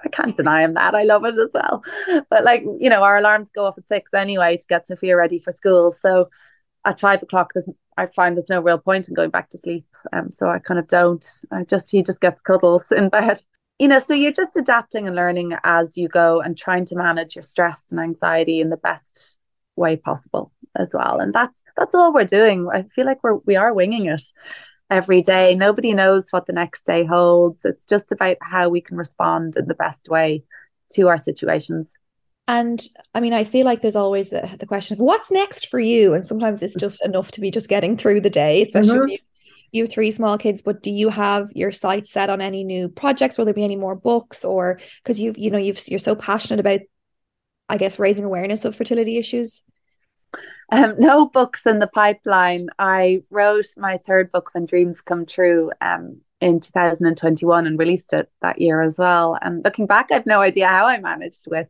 I 0.04 0.10
can't 0.10 0.36
deny 0.36 0.64
him 0.64 0.74
that. 0.74 0.96
I 0.96 1.04
love 1.04 1.26
it 1.26 1.38
as 1.38 1.50
well. 1.54 1.84
But 2.32 2.44
like, 2.44 2.64
you 2.80 2.90
know, 2.90 3.04
our 3.04 3.18
alarms 3.18 3.50
go 3.54 3.68
off 3.68 3.78
at 3.78 3.88
six 3.88 4.16
anyway 4.16 4.58
to 4.58 4.66
get 4.68 4.88
Sophia 4.88 5.16
ready 5.16 5.38
for 5.38 5.52
school. 5.52 5.92
So 5.92 6.30
at 6.86 7.00
five 7.00 7.22
o'clock 7.22 7.52
there's 7.54 7.70
I 7.96 8.08
find 8.08 8.36
there's 8.36 8.50
no 8.50 8.62
real 8.62 8.80
point 8.80 9.08
in 9.08 9.14
going 9.14 9.30
back 9.30 9.52
to 9.52 9.60
sleep. 9.60 9.86
Um 10.12 10.32
so 10.32 10.50
I 10.50 10.58
kind 10.58 10.80
of 10.80 10.88
don't. 10.88 11.24
I 11.52 11.66
just 11.66 11.92
he 11.92 12.02
just 12.02 12.20
gets 12.20 12.42
cuddles 12.42 12.92
in 12.98 13.10
bed 13.10 13.44
you 13.80 13.88
know, 13.88 14.00
so 14.00 14.14
you're 14.14 14.34
just 14.34 14.58
adapting 14.58 15.08
and 15.08 15.16
learning 15.16 15.54
as 15.64 15.96
you 15.98 16.10
go 16.10 16.42
and 16.42 16.58
trying 16.58 16.86
to 16.86 16.98
manage 16.98 17.36
your 17.36 17.44
stress 17.44 17.78
and 17.90 18.00
anxiety 18.00 18.60
in 18.60 18.70
the 18.70 18.78
best 18.78 19.38
way 19.80 19.96
possible 19.96 20.52
as 20.78 20.90
well. 20.94 21.20
And 21.20 21.34
that's 21.34 21.64
that's 21.78 21.96
all 21.96 22.14
we're 22.14 22.26
doing. 22.26 22.68
I 22.72 22.84
feel 22.96 23.06
like 23.06 23.24
we're 23.24 23.36
we 23.46 23.56
are 23.56 23.74
winging 23.74 24.06
it 24.06 24.24
every 24.90 25.22
day. 25.22 25.56
Nobody 25.56 25.94
knows 25.94 26.28
what 26.32 26.46
the 26.46 26.54
next 26.54 26.86
day 26.86 27.06
holds. 27.06 27.66
It's 27.66 27.86
just 27.86 28.12
about 28.12 28.38
how 28.42 28.70
we 28.70 28.82
can 28.82 28.98
respond 28.98 29.56
in 29.58 29.66
the 29.66 29.74
best 29.74 30.10
way 30.10 30.44
to 30.94 31.08
our 31.08 31.18
situations. 31.18 31.94
And 32.48 32.82
I 33.14 33.20
mean, 33.20 33.34
I 33.34 33.44
feel 33.44 33.66
like 33.66 33.82
there's 33.82 33.96
always 33.96 34.32
the, 34.32 34.56
the 34.60 34.66
question 34.66 34.96
of 34.96 35.02
what's 35.02 35.32
next 35.32 35.68
for 35.68 35.80
you. 35.80 36.16
And 36.16 36.26
sometimes 36.26 36.64
it's 36.64 36.76
just 36.76 37.06
enough 37.06 37.30
to 37.32 37.42
be 37.42 37.52
just 37.52 37.70
getting 37.70 37.96
through 37.96 38.22
the 38.22 38.30
day, 38.30 38.64
especially 38.64 39.00
mm-hmm 39.00 39.26
you 39.72 39.84
have 39.84 39.92
three 39.92 40.12
small 40.12 40.38
kids, 40.38 40.62
but 40.62 40.82
do 40.82 40.92
you 40.92 41.10
have 41.10 41.52
your 41.54 41.72
sights 41.72 42.12
set 42.12 42.30
on 42.30 42.42
any 42.42 42.64
new 42.64 42.90
projects? 42.90 43.38
Will 43.38 43.46
there 43.46 43.54
be 43.54 43.64
any 43.64 43.76
more 43.76 43.96
books, 43.96 44.44
or 44.44 44.80
because 45.04 45.20
you've 45.20 45.38
you 45.38 45.52
know 45.52 45.58
you've 45.58 45.80
you're 45.88 46.00
so 46.00 46.16
passionate 46.16 46.60
about, 46.60 46.82
I 47.70 47.78
guess, 47.78 48.00
raising 48.00 48.26
awareness 48.26 48.66
of 48.66 48.76
fertility 48.76 49.18
issues? 49.18 49.64
Um, 50.72 50.96
no 51.00 51.28
books 51.28 51.62
in 51.66 51.80
the 51.80 51.88
pipeline. 51.88 52.70
I 52.78 53.24
wrote 53.30 53.68
my 53.78 54.00
third 54.06 54.32
book, 54.32 54.50
When 54.54 54.66
Dreams 54.66 55.02
Come 55.02 55.26
True, 55.26 55.72
um, 55.82 56.22
in 56.42 56.60
2021 56.60 57.68
and 57.68 57.80
released 57.80 58.14
it 58.14 58.30
that 58.42 58.62
year 58.62 58.82
as 58.82 58.98
well. 58.98 59.38
And 59.42 59.64
looking 59.64 59.88
back, 59.88 60.12
I've 60.12 60.26
no 60.26 60.40
idea 60.40 60.68
how 60.68 60.86
I 60.86 61.00
managed 61.00 61.46
with 61.50 61.68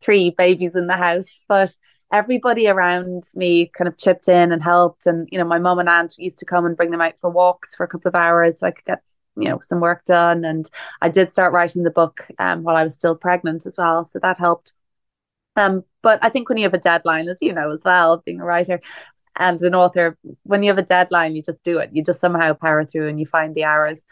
three 0.00 0.30
babies 0.30 0.76
in 0.76 0.86
the 0.86 0.96
house, 0.96 1.28
but 1.48 1.76
everybody 2.12 2.68
around 2.68 3.24
me 3.34 3.70
kind 3.76 3.88
of 3.88 3.98
chipped 3.98 4.28
in 4.28 4.52
and 4.52 4.62
helped. 4.62 5.06
And, 5.06 5.28
you 5.32 5.38
know, 5.38 5.44
my 5.44 5.58
mom 5.58 5.78
and 5.78 5.88
aunt 5.88 6.14
used 6.18 6.38
to 6.40 6.44
come 6.44 6.66
and 6.66 6.76
bring 6.76 6.90
them 6.90 7.00
out 7.00 7.14
for 7.20 7.30
walks 7.30 7.74
for 7.74 7.84
a 7.84 7.88
couple 7.88 8.08
of 8.08 8.14
hours 8.14 8.58
so 8.58 8.66
I 8.66 8.72
could 8.72 8.84
get, 8.84 9.02
you 9.36 9.48
know, 9.48 9.60
some 9.62 9.80
work 9.80 10.04
done. 10.04 10.44
And 10.44 10.68
I 11.00 11.08
did 11.08 11.30
start 11.30 11.52
writing 11.52 11.82
the 11.82 11.90
book 11.90 12.26
um, 12.38 12.62
while 12.62 12.76
I 12.76 12.84
was 12.84 12.94
still 12.94 13.16
pregnant 13.16 13.66
as 13.66 13.76
well. 13.78 14.06
So 14.06 14.18
that 14.20 14.38
helped. 14.38 14.72
Um, 15.56 15.84
but 16.02 16.18
I 16.22 16.30
think 16.30 16.48
when 16.48 16.58
you 16.58 16.64
have 16.64 16.74
a 16.74 16.78
deadline, 16.78 17.28
as 17.28 17.38
you 17.40 17.52
know 17.52 17.72
as 17.72 17.82
well, 17.84 18.22
being 18.24 18.40
a 18.40 18.44
writer 18.44 18.80
and 19.38 19.60
an 19.62 19.74
author, 19.74 20.18
when 20.44 20.62
you 20.62 20.70
have 20.70 20.78
a 20.78 20.82
deadline, 20.82 21.36
you 21.36 21.42
just 21.42 21.62
do 21.62 21.78
it. 21.78 21.90
You 21.92 22.02
just 22.04 22.20
somehow 22.20 22.54
power 22.54 22.84
through 22.84 23.08
and 23.08 23.20
you 23.20 23.26
find 23.26 23.54
the 23.54 23.64
hours. 23.64 24.04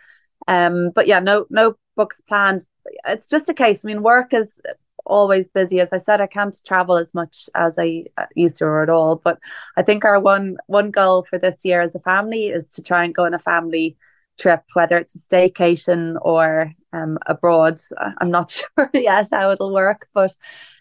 Um, 0.48 0.90
but 0.94 1.06
yeah, 1.06 1.20
no, 1.20 1.46
no 1.50 1.76
books 1.96 2.20
planned. 2.28 2.64
It's 3.06 3.28
just 3.28 3.48
a 3.48 3.54
case. 3.54 3.84
I 3.84 3.88
mean, 3.88 4.02
work 4.02 4.34
is 4.34 4.60
always 5.06 5.48
busy. 5.48 5.80
As 5.80 5.92
I 5.92 5.98
said, 5.98 6.20
I 6.20 6.26
can't 6.26 6.56
travel 6.66 6.96
as 6.96 7.12
much 7.14 7.48
as 7.54 7.78
I 7.78 8.04
uh, 8.16 8.26
used 8.34 8.58
to 8.58 8.64
or 8.66 8.82
at 8.82 8.90
all. 8.90 9.16
But 9.16 9.38
I 9.76 9.82
think 9.82 10.04
our 10.04 10.20
one 10.20 10.56
one 10.66 10.90
goal 10.90 11.24
for 11.24 11.38
this 11.38 11.64
year 11.64 11.80
as 11.80 11.94
a 11.94 12.00
family 12.00 12.46
is 12.48 12.66
to 12.68 12.82
try 12.82 13.04
and 13.04 13.14
go 13.14 13.24
on 13.24 13.34
a 13.34 13.38
family 13.38 13.96
trip, 14.40 14.62
whether 14.74 14.96
it's 14.96 15.14
a 15.14 15.18
staycation 15.18 16.16
or 16.22 16.72
um, 16.92 17.18
abroad. 17.26 17.80
I'm 18.18 18.30
not 18.30 18.50
sure 18.78 18.90
yet 18.94 19.28
how 19.32 19.50
it'll 19.50 19.72
work, 19.72 20.08
but 20.14 20.36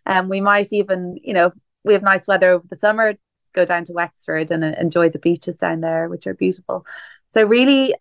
um, 0.05 0.29
we 0.29 0.41
might 0.41 0.71
even, 0.71 1.17
you 1.23 1.33
know, 1.33 1.51
we 1.83 1.93
have 1.93 2.03
nice 2.03 2.27
weather 2.27 2.51
over 2.51 2.65
the 2.69 2.75
summer, 2.75 3.15
go 3.53 3.65
down 3.65 3.85
to 3.85 3.93
Wexford 3.93 4.51
and 4.51 4.63
uh, 4.63 4.73
enjoy 4.79 5.09
the 5.09 5.19
beaches 5.19 5.57
down 5.57 5.81
there, 5.81 6.09
which 6.09 6.27
are 6.27 6.33
beautiful. 6.33 6.85
So 7.29 7.43
really, 7.43 7.95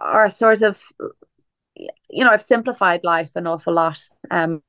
our 0.00 0.30
sort 0.30 0.62
of 0.62 0.78
you 2.10 2.24
know, 2.24 2.30
I've 2.30 2.42
simplified 2.42 3.04
life 3.04 3.30
an 3.34 3.46
awful 3.46 3.74
lot. 3.74 4.00
Um, 4.30 4.62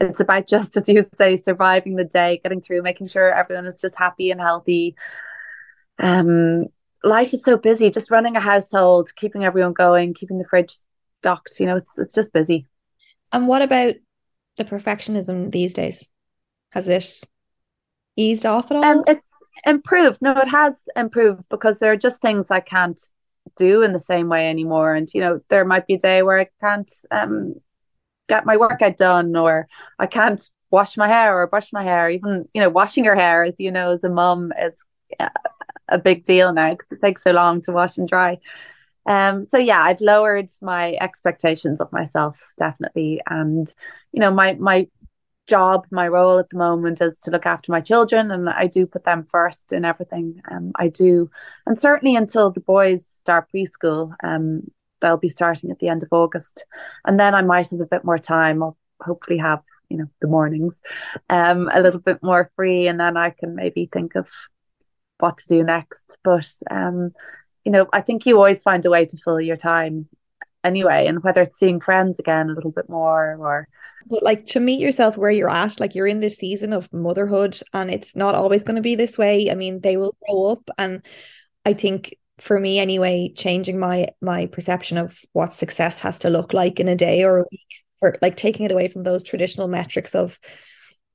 it's 0.00 0.20
about 0.20 0.46
just 0.46 0.76
as 0.76 0.88
you 0.88 1.04
say, 1.14 1.36
surviving 1.36 1.96
the 1.96 2.04
day, 2.04 2.40
getting 2.42 2.60
through, 2.60 2.82
making 2.82 3.08
sure 3.08 3.32
everyone 3.32 3.66
is 3.66 3.80
just 3.80 3.96
happy 3.96 4.30
and 4.30 4.40
healthy. 4.40 4.94
Um, 5.98 6.66
life 7.04 7.34
is 7.34 7.42
so 7.42 7.56
busy, 7.56 7.90
just 7.90 8.10
running 8.10 8.36
a 8.36 8.40
household, 8.40 9.14
keeping 9.16 9.44
everyone 9.44 9.72
going, 9.72 10.14
keeping 10.14 10.38
the 10.38 10.44
fridge 10.44 10.74
stocked. 11.20 11.58
You 11.60 11.66
know, 11.66 11.76
it's 11.76 11.98
it's 11.98 12.14
just 12.14 12.32
busy. 12.32 12.66
And 13.32 13.48
what 13.48 13.62
about 13.62 13.94
the 14.56 14.64
perfectionism 14.64 15.50
these 15.50 15.74
days? 15.74 16.08
Has 16.70 16.88
it 16.88 17.22
eased 18.16 18.46
off 18.46 18.70
at 18.70 18.76
all? 18.76 18.84
Um, 18.84 19.04
it's 19.06 19.28
improved. 19.64 20.18
No, 20.20 20.32
it 20.32 20.48
has 20.48 20.74
improved 20.96 21.42
because 21.50 21.78
there 21.78 21.92
are 21.92 21.96
just 21.96 22.20
things 22.20 22.50
I 22.50 22.60
can't 22.60 23.00
do 23.56 23.82
in 23.82 23.92
the 23.92 24.00
same 24.00 24.28
way 24.28 24.48
anymore. 24.48 24.94
And 24.94 25.08
you 25.12 25.20
know, 25.20 25.40
there 25.48 25.64
might 25.64 25.86
be 25.86 25.94
a 25.94 25.98
day 25.98 26.22
where 26.22 26.40
I 26.40 26.48
can't 26.60 26.90
um 27.10 27.54
get 28.28 28.46
my 28.46 28.56
workout 28.56 28.96
done, 28.96 29.34
or 29.36 29.68
I 29.98 30.06
can't 30.06 30.40
wash 30.70 30.96
my 30.96 31.08
hair 31.08 31.36
or 31.36 31.46
brush 31.46 31.72
my 31.72 31.82
hair. 31.82 32.08
Even 32.10 32.48
you 32.54 32.60
know, 32.60 32.70
washing 32.70 33.04
your 33.04 33.16
hair, 33.16 33.44
as 33.44 33.56
you 33.58 33.70
know, 33.70 33.92
as 33.92 34.04
a 34.04 34.08
mum, 34.08 34.52
it's 34.56 34.84
a 35.88 35.98
big 35.98 36.24
deal 36.24 36.52
now 36.52 36.70
because 36.70 36.90
it 36.90 37.00
takes 37.00 37.22
so 37.22 37.30
long 37.30 37.60
to 37.62 37.72
wash 37.72 37.98
and 37.98 38.08
dry. 38.08 38.38
Um, 39.06 39.46
so 39.46 39.58
yeah, 39.58 39.82
I've 39.82 40.00
lowered 40.00 40.50
my 40.60 40.96
expectations 41.00 41.80
of 41.80 41.92
myself 41.92 42.38
definitely, 42.58 43.20
and 43.28 43.72
you 44.12 44.20
know, 44.20 44.30
my 44.30 44.54
my 44.54 44.88
job, 45.48 45.86
my 45.90 46.06
role 46.06 46.38
at 46.38 46.48
the 46.50 46.56
moment 46.56 47.00
is 47.00 47.18
to 47.20 47.30
look 47.30 47.46
after 47.46 47.72
my 47.72 47.80
children, 47.80 48.30
and 48.30 48.48
I 48.48 48.68
do 48.68 48.86
put 48.86 49.04
them 49.04 49.26
first 49.30 49.72
in 49.72 49.84
everything. 49.84 50.40
Um, 50.50 50.72
I 50.76 50.88
do, 50.88 51.30
and 51.66 51.80
certainly 51.80 52.16
until 52.16 52.50
the 52.50 52.60
boys 52.60 53.06
start 53.06 53.48
preschool, 53.52 54.14
um, 54.22 54.70
they'll 55.00 55.16
be 55.16 55.28
starting 55.28 55.70
at 55.72 55.80
the 55.80 55.88
end 55.88 56.04
of 56.04 56.12
August, 56.12 56.64
and 57.04 57.18
then 57.18 57.34
I 57.34 57.42
might 57.42 57.70
have 57.70 57.80
a 57.80 57.86
bit 57.86 58.04
more 58.04 58.18
time. 58.18 58.62
I'll 58.62 58.78
hopefully 59.00 59.38
have 59.38 59.62
you 59.88 59.96
know 59.96 60.06
the 60.20 60.28
mornings, 60.28 60.80
um, 61.28 61.68
a 61.72 61.80
little 61.80 62.00
bit 62.00 62.22
more 62.22 62.52
free, 62.54 62.86
and 62.86 63.00
then 63.00 63.16
I 63.16 63.30
can 63.30 63.56
maybe 63.56 63.88
think 63.92 64.14
of 64.14 64.28
what 65.18 65.38
to 65.38 65.48
do 65.48 65.62
next. 65.62 66.18
But 66.24 66.50
um, 66.70 67.12
you 67.64 67.72
know, 67.72 67.88
I 67.92 68.00
think 68.00 68.26
you 68.26 68.36
always 68.36 68.62
find 68.62 68.84
a 68.84 68.90
way 68.90 69.06
to 69.06 69.16
fill 69.18 69.40
your 69.40 69.56
time 69.56 70.08
anyway, 70.64 71.06
and 71.06 71.22
whether 71.22 71.40
it's 71.42 71.58
seeing 71.58 71.80
friends 71.80 72.18
again 72.18 72.50
a 72.50 72.54
little 72.54 72.72
bit 72.72 72.88
more 72.88 73.36
or 73.38 73.68
but 74.06 74.22
like 74.22 74.46
to 74.46 74.60
meet 74.60 74.80
yourself 74.80 75.16
where 75.16 75.30
you're 75.30 75.50
at, 75.50 75.78
like 75.80 75.94
you're 75.94 76.06
in 76.06 76.20
this 76.20 76.36
season 76.36 76.72
of 76.72 76.92
motherhood 76.92 77.58
and 77.72 77.90
it's 77.90 78.16
not 78.16 78.34
always 78.34 78.64
going 78.64 78.76
to 78.76 78.82
be 78.82 78.94
this 78.94 79.16
way. 79.16 79.50
I 79.50 79.54
mean, 79.54 79.80
they 79.80 79.96
will 79.96 80.16
grow 80.26 80.46
up 80.46 80.68
and 80.78 81.04
I 81.64 81.72
think 81.72 82.16
for 82.38 82.58
me 82.58 82.80
anyway, 82.80 83.32
changing 83.36 83.78
my 83.78 84.08
my 84.20 84.46
perception 84.46 84.98
of 84.98 85.18
what 85.32 85.52
success 85.52 86.00
has 86.00 86.18
to 86.20 86.30
look 86.30 86.52
like 86.52 86.80
in 86.80 86.88
a 86.88 86.96
day 86.96 87.24
or 87.24 87.38
a 87.38 87.44
week 87.50 87.84
for 88.00 88.16
like 88.20 88.36
taking 88.36 88.66
it 88.66 88.72
away 88.72 88.88
from 88.88 89.04
those 89.04 89.22
traditional 89.22 89.68
metrics 89.68 90.14
of, 90.14 90.38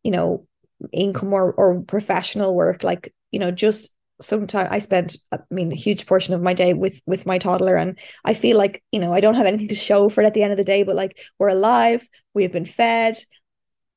you 0.04 0.12
know, 0.12 0.48
income 0.92 1.34
or, 1.34 1.54
or 1.54 1.82
professional 1.82 2.56
work, 2.56 2.84
like, 2.84 3.14
you 3.32 3.40
know, 3.40 3.52
just 3.52 3.92
sometimes 4.22 4.70
I 4.72 4.80
spend 4.80 5.16
I 5.32 5.40
mean 5.52 5.72
a 5.72 5.76
huge 5.76 6.06
portion 6.06 6.34
of 6.34 6.42
my 6.42 6.54
day 6.54 6.74
with 6.74 7.02
with 7.06 7.26
my 7.26 7.38
toddler 7.38 7.76
and 7.76 8.00
I 8.26 8.34
feel 8.34 8.58
like 8.58 8.84
you 8.92 9.00
know 9.00 9.14
I 9.14 9.20
don't 9.20 9.36
have 9.36 9.46
anything 9.46 9.68
to 9.68 9.76
show 9.76 10.10
for 10.10 10.22
it 10.22 10.26
at 10.26 10.34
the 10.34 10.44
end 10.44 10.52
of 10.52 10.58
the 10.58 10.64
day 10.64 10.84
but 10.84 10.96
like 10.96 11.20
we're 11.38 11.50
alive 11.50 12.08
we've 12.34 12.52
been 12.52 12.66
fed 12.66 13.18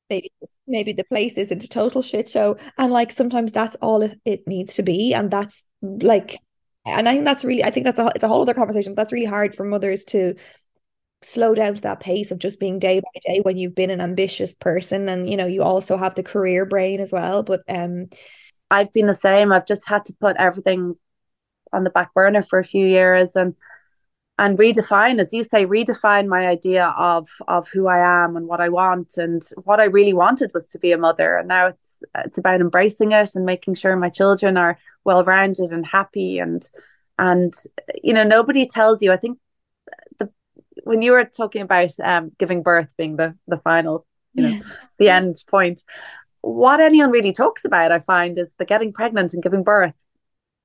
maybe 0.09 0.31
maybe 0.67 0.93
the 0.93 1.05
place 1.05 1.37
isn't 1.37 1.63
a 1.63 1.67
total 1.67 2.01
shit 2.01 2.29
show 2.29 2.57
and 2.77 2.93
like 2.93 3.11
sometimes 3.11 3.51
that's 3.51 3.75
all 3.77 4.01
it, 4.01 4.19
it 4.25 4.47
needs 4.47 4.75
to 4.75 4.83
be 4.83 5.13
and 5.13 5.31
that's 5.31 5.65
like 5.81 6.37
and 6.85 7.07
I 7.07 7.13
think 7.13 7.25
that's 7.25 7.45
really 7.45 7.63
I 7.63 7.71
think 7.71 7.85
that's 7.85 7.99
a 7.99 8.11
it's 8.13 8.23
a 8.23 8.27
whole 8.27 8.41
other 8.41 8.53
conversation 8.53 8.93
but 8.93 9.01
that's 9.01 9.13
really 9.13 9.25
hard 9.25 9.55
for 9.55 9.63
mothers 9.63 10.05
to 10.05 10.35
slow 11.21 11.53
down 11.53 11.75
to 11.75 11.81
that 11.81 11.99
pace 11.99 12.31
of 12.31 12.39
just 12.39 12.59
being 12.59 12.79
day 12.79 12.99
by 12.99 13.19
day 13.27 13.39
when 13.41 13.57
you've 13.57 13.75
been 13.75 13.91
an 13.91 14.01
ambitious 14.01 14.53
person 14.53 15.07
and 15.07 15.29
you 15.29 15.37
know 15.37 15.45
you 15.45 15.61
also 15.61 15.95
have 15.95 16.15
the 16.15 16.23
career 16.23 16.65
brain 16.65 16.99
as 16.99 17.11
well 17.11 17.43
but 17.43 17.61
um 17.69 18.07
I've 18.71 18.93
been 18.93 19.05
the 19.05 19.13
same. 19.13 19.51
I've 19.51 19.67
just 19.67 19.87
had 19.87 20.05
to 20.05 20.13
put 20.13 20.37
everything 20.37 20.95
on 21.73 21.83
the 21.83 21.89
back 21.89 22.13
burner 22.13 22.41
for 22.41 22.57
a 22.57 22.65
few 22.65 22.87
years 22.87 23.35
and 23.35 23.53
and 24.39 24.57
redefine, 24.57 25.19
as 25.19 25.33
you 25.33 25.43
say, 25.43 25.65
redefine 25.65 26.25
my 26.27 26.47
idea 26.47 26.85
of 26.97 27.27
of 27.47 27.67
who 27.69 27.87
I 27.87 28.23
am 28.23 28.37
and 28.37 28.47
what 28.47 28.61
I 28.61 28.69
want. 28.69 29.17
And 29.17 29.43
what 29.65 29.79
I 29.79 29.83
really 29.83 30.13
wanted 30.13 30.51
was 30.53 30.69
to 30.69 30.79
be 30.79 30.93
a 30.93 30.97
mother. 30.97 31.37
And 31.37 31.49
now 31.49 31.67
it's 31.67 32.01
it's 32.15 32.37
about 32.39 32.61
embracing 32.61 33.11
it 33.11 33.35
and 33.35 33.45
making 33.45 33.75
sure 33.75 33.95
my 33.95 34.09
children 34.09 34.57
are 34.57 34.79
well 35.03 35.23
rounded 35.23 35.71
and 35.71 35.85
happy. 35.85 36.39
And 36.39 36.67
and 37.19 37.53
you 38.01 38.13
know, 38.13 38.23
nobody 38.23 38.65
tells 38.65 39.01
you. 39.01 39.11
I 39.11 39.17
think 39.17 39.37
when 40.91 41.01
you 41.01 41.13
were 41.13 41.25
talking 41.25 41.63
about 41.63 41.91
um, 42.03 42.31
giving 42.37 42.61
birth 42.61 42.93
being 42.97 43.15
the 43.15 43.35
the 43.47 43.57
final, 43.57 44.05
you 44.33 44.43
know, 44.43 44.49
yeah. 44.49 44.61
the 44.99 45.09
end 45.09 45.43
point 45.47 45.83
what 46.41 46.79
anyone 46.79 47.11
really 47.11 47.33
talks 47.33 47.65
about, 47.65 47.91
I 47.91 47.99
find, 47.99 48.37
is 48.37 48.49
the 48.57 48.65
getting 48.65 48.91
pregnant 48.91 49.33
and 49.33 49.43
giving 49.43 49.63
birth 49.63 49.93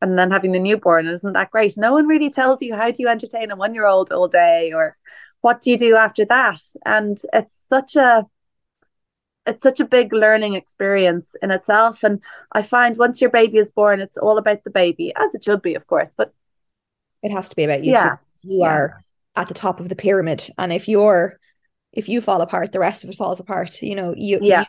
and 0.00 0.18
then 0.18 0.30
having 0.30 0.52
the 0.52 0.58
newborn. 0.58 1.06
Isn't 1.06 1.34
that 1.34 1.50
great? 1.50 1.76
No 1.76 1.92
one 1.92 2.06
really 2.06 2.30
tells 2.30 2.62
you 2.62 2.74
how 2.74 2.90
do 2.90 3.02
you 3.02 3.08
entertain 3.08 3.50
a 3.50 3.56
one 3.56 3.74
year 3.74 3.86
old 3.86 4.10
all 4.10 4.28
day 4.28 4.72
or 4.72 4.96
what 5.42 5.60
do 5.60 5.70
you 5.70 5.78
do 5.78 5.96
after 5.96 6.24
that? 6.24 6.60
And 6.84 7.18
it's 7.32 7.58
such 7.68 7.96
a 7.96 8.26
it's 9.46 9.62
such 9.62 9.78
a 9.78 9.86
big 9.86 10.12
learning 10.12 10.54
experience 10.54 11.36
in 11.40 11.52
itself. 11.52 12.02
And 12.02 12.20
I 12.50 12.62
find 12.62 12.96
once 12.96 13.20
your 13.20 13.30
baby 13.30 13.58
is 13.58 13.70
born, 13.70 14.00
it's 14.00 14.18
all 14.18 14.38
about 14.38 14.64
the 14.64 14.70
baby, 14.70 15.12
as 15.14 15.34
it 15.34 15.44
should 15.44 15.62
be, 15.62 15.74
of 15.74 15.86
course. 15.86 16.10
But 16.16 16.32
it 17.22 17.30
has 17.30 17.48
to 17.50 17.56
be 17.56 17.64
about 17.64 17.84
you. 17.84 17.92
Yeah. 17.92 18.16
Too. 18.42 18.48
You 18.48 18.60
yeah. 18.60 18.72
are 18.72 19.04
at 19.37 19.49
the 19.49 19.55
top 19.55 19.80
of 19.80 19.89
the 19.89 19.97
pyramid. 19.97 20.49
And 20.59 20.72
if 20.72 20.89
you're 20.89 21.39
if 21.93 22.09
you 22.09 22.20
fall 22.20 22.43
apart, 22.43 22.72
the 22.72 22.78
rest 22.78 23.05
of 23.05 23.11
it 23.11 23.16
falls 23.16 23.41
apart. 23.41 23.80
You 23.82 23.95
know, 23.95 24.14
you, 24.16 24.39
yeah. 24.43 24.61
you 24.61 24.66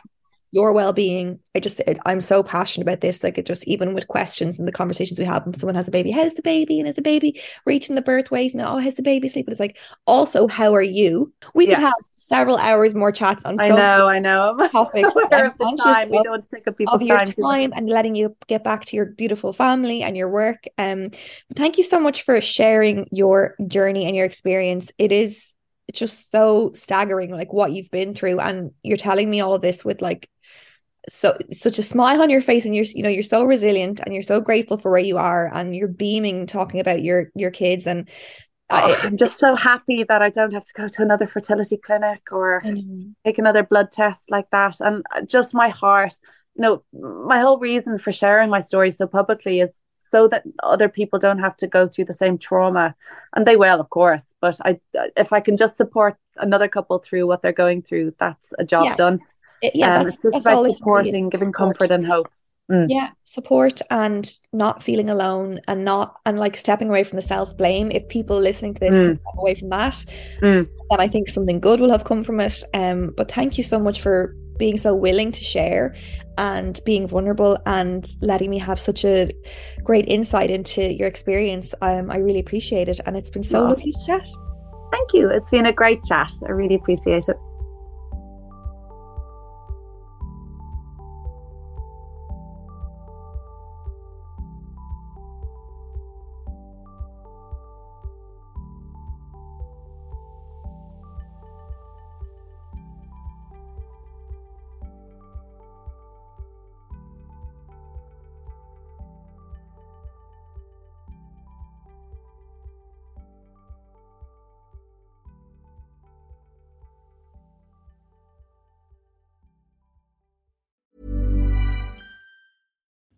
your 0.50 0.72
well-being. 0.72 1.38
I 1.54 1.60
just 1.60 1.82
i'm 2.06 2.20
so 2.20 2.42
passionate 2.42 2.84
about 2.84 3.00
this. 3.00 3.22
Like 3.22 3.38
it 3.38 3.46
just 3.46 3.66
even 3.66 3.94
with 3.94 4.08
questions 4.08 4.58
and 4.58 4.66
the 4.66 4.72
conversations 4.72 5.18
we 5.18 5.24
have 5.24 5.44
when 5.44 5.54
someone 5.54 5.74
has 5.74 5.88
a 5.88 5.90
baby 5.90 6.10
how's 6.10 6.34
the 6.34 6.42
baby? 6.42 6.78
And 6.78 6.88
is 6.88 6.94
the 6.94 7.02
baby 7.02 7.40
reaching 7.66 7.94
the 7.94 8.02
birth 8.02 8.30
weight? 8.30 8.52
And 8.52 8.62
oh 8.62 8.78
how's 8.78 8.94
the 8.94 9.02
baby 9.02 9.28
sleep? 9.28 9.46
But 9.46 9.52
it's 9.52 9.60
like 9.60 9.78
also 10.06 10.48
how 10.48 10.74
are 10.74 10.82
you? 10.82 11.32
We 11.54 11.68
yeah. 11.68 11.74
could 11.74 11.84
have 11.84 11.94
several 12.16 12.56
hours 12.58 12.94
more 12.94 13.12
chats 13.12 13.44
on 13.44 13.60
i 13.60 13.68
know 13.68 14.08
i 14.08 14.18
know. 14.18 14.56
topics 14.72 15.16
of 15.16 15.30
the 15.30 15.82
time. 15.82 16.08
we 16.08 16.22
don't 16.22 16.48
take 16.50 16.66
up 16.66 16.76
people's 16.76 16.94
of 16.94 17.02
your 17.02 17.18
time, 17.18 17.34
time 17.42 17.72
and 17.74 17.88
letting 17.88 18.14
you 18.14 18.36
get 18.46 18.64
back 18.64 18.84
to 18.86 18.96
your 18.96 19.06
beautiful 19.06 19.52
family 19.52 20.02
and 20.02 20.16
your 20.16 20.28
work. 20.28 20.64
Um 20.78 21.10
thank 21.54 21.76
you 21.76 21.84
so 21.84 22.00
much 22.00 22.22
for 22.22 22.40
sharing 22.40 23.08
your 23.10 23.54
journey 23.66 24.06
and 24.06 24.16
your 24.16 24.26
experience. 24.26 24.92
It 24.98 25.12
is 25.12 25.54
it's 25.88 25.98
just 25.98 26.30
so 26.30 26.70
staggering 26.74 27.30
like 27.30 27.52
what 27.52 27.72
you've 27.72 27.90
been 27.90 28.14
through. 28.14 28.38
And 28.40 28.72
you're 28.82 28.98
telling 28.98 29.28
me 29.28 29.40
all 29.40 29.54
of 29.54 29.62
this 29.62 29.84
with 29.84 30.02
like 30.02 30.28
so 31.08 31.36
such 31.50 31.78
a 31.78 31.82
smile 31.82 32.22
on 32.22 32.30
your 32.30 32.40
face 32.40 32.64
and 32.64 32.74
you're 32.74 32.84
you 32.84 33.02
know 33.02 33.08
you're 33.08 33.22
so 33.22 33.44
resilient 33.44 34.00
and 34.04 34.14
you're 34.14 34.22
so 34.22 34.40
grateful 34.40 34.78
for 34.78 34.90
where 34.90 35.00
you 35.00 35.16
are 35.16 35.50
and 35.54 35.74
you're 35.74 35.88
beaming 35.88 36.46
talking 36.46 36.80
about 36.80 37.02
your 37.02 37.30
your 37.34 37.50
kids 37.50 37.86
and 37.86 38.08
oh, 38.70 39.00
I'm 39.02 39.16
just 39.16 39.38
so 39.38 39.54
happy 39.54 40.04
that 40.04 40.22
I 40.22 40.30
don't 40.30 40.52
have 40.52 40.64
to 40.64 40.72
go 40.74 40.88
to 40.88 41.02
another 41.02 41.26
fertility 41.26 41.76
clinic 41.76 42.20
or 42.30 42.62
take 43.24 43.38
another 43.38 43.62
blood 43.62 43.90
test 43.90 44.22
like 44.30 44.50
that. 44.52 44.80
And 44.80 45.04
uh, 45.14 45.22
just 45.22 45.54
my 45.54 45.68
heart 45.68 46.14
you 46.54 46.62
know 46.62 46.82
my 47.26 47.40
whole 47.40 47.58
reason 47.58 47.98
for 47.98 48.12
sharing 48.12 48.50
my 48.50 48.60
story 48.60 48.90
so 48.90 49.06
publicly 49.06 49.60
is 49.60 49.70
so 50.10 50.26
that 50.26 50.42
other 50.62 50.88
people 50.88 51.18
don't 51.18 51.38
have 51.38 51.56
to 51.58 51.66
go 51.66 51.86
through 51.86 52.06
the 52.06 52.14
same 52.14 52.38
trauma. 52.38 52.94
And 53.34 53.46
they 53.46 53.56
will 53.56 53.80
of 53.80 53.90
course 53.90 54.34
but 54.40 54.58
I 54.64 54.80
uh, 54.98 55.08
if 55.16 55.32
I 55.32 55.40
can 55.40 55.56
just 55.56 55.76
support 55.76 56.16
another 56.36 56.68
couple 56.68 56.98
through 56.98 57.26
what 57.26 57.42
they're 57.42 57.52
going 57.52 57.82
through 57.82 58.14
that's 58.18 58.52
a 58.58 58.64
job 58.64 58.84
yeah. 58.84 58.96
done 58.96 59.20
it, 59.62 59.72
yeah, 59.74 59.98
um, 59.98 60.06
it's 60.06 60.16
just 60.16 60.36
about 60.36 60.64
supporting, 60.66 61.28
giving 61.28 61.48
support. 61.52 61.78
comfort 61.78 61.94
and 61.94 62.06
hope. 62.06 62.28
Mm. 62.70 62.86
Yeah, 62.90 63.10
support 63.24 63.80
and 63.90 64.30
not 64.52 64.82
feeling 64.82 65.08
alone 65.08 65.60
and 65.66 65.86
not 65.86 66.16
and 66.26 66.38
like 66.38 66.54
stepping 66.54 66.88
away 66.88 67.02
from 67.02 67.16
the 67.16 67.22
self 67.22 67.56
blame. 67.56 67.90
If 67.90 68.08
people 68.08 68.38
listening 68.38 68.74
to 68.74 68.80
this 68.80 68.94
mm. 68.94 69.14
step 69.14 69.34
away 69.38 69.54
from 69.54 69.70
that, 69.70 70.04
mm. 70.42 70.68
then 70.90 71.00
I 71.00 71.08
think 71.08 71.28
something 71.28 71.60
good 71.60 71.80
will 71.80 71.90
have 71.90 72.04
come 72.04 72.22
from 72.22 72.40
it. 72.40 72.62
Um, 72.74 73.14
but 73.16 73.32
thank 73.32 73.56
you 73.56 73.64
so 73.64 73.78
much 73.78 74.02
for 74.02 74.36
being 74.58 74.76
so 74.76 74.94
willing 74.94 75.32
to 75.32 75.44
share 75.44 75.94
and 76.36 76.78
being 76.84 77.06
vulnerable 77.06 77.56
and 77.64 78.06
letting 78.20 78.50
me 78.50 78.58
have 78.58 78.78
such 78.78 79.04
a 79.04 79.30
great 79.82 80.06
insight 80.06 80.50
into 80.50 80.92
your 80.92 81.08
experience. 81.08 81.74
Um, 81.80 82.10
I 82.10 82.18
really 82.18 82.40
appreciate 82.40 82.88
it, 82.88 83.00
and 83.06 83.16
it's 83.16 83.30
been 83.30 83.44
so 83.44 83.64
oh. 83.64 83.68
lovely 83.70 83.92
to 83.92 84.06
chat. 84.06 84.28
Thank 84.90 85.14
you. 85.14 85.30
It's 85.30 85.50
been 85.50 85.66
a 85.66 85.72
great 85.72 86.02
chat. 86.04 86.32
I 86.46 86.50
really 86.50 86.74
appreciate 86.74 87.28
it. 87.28 87.36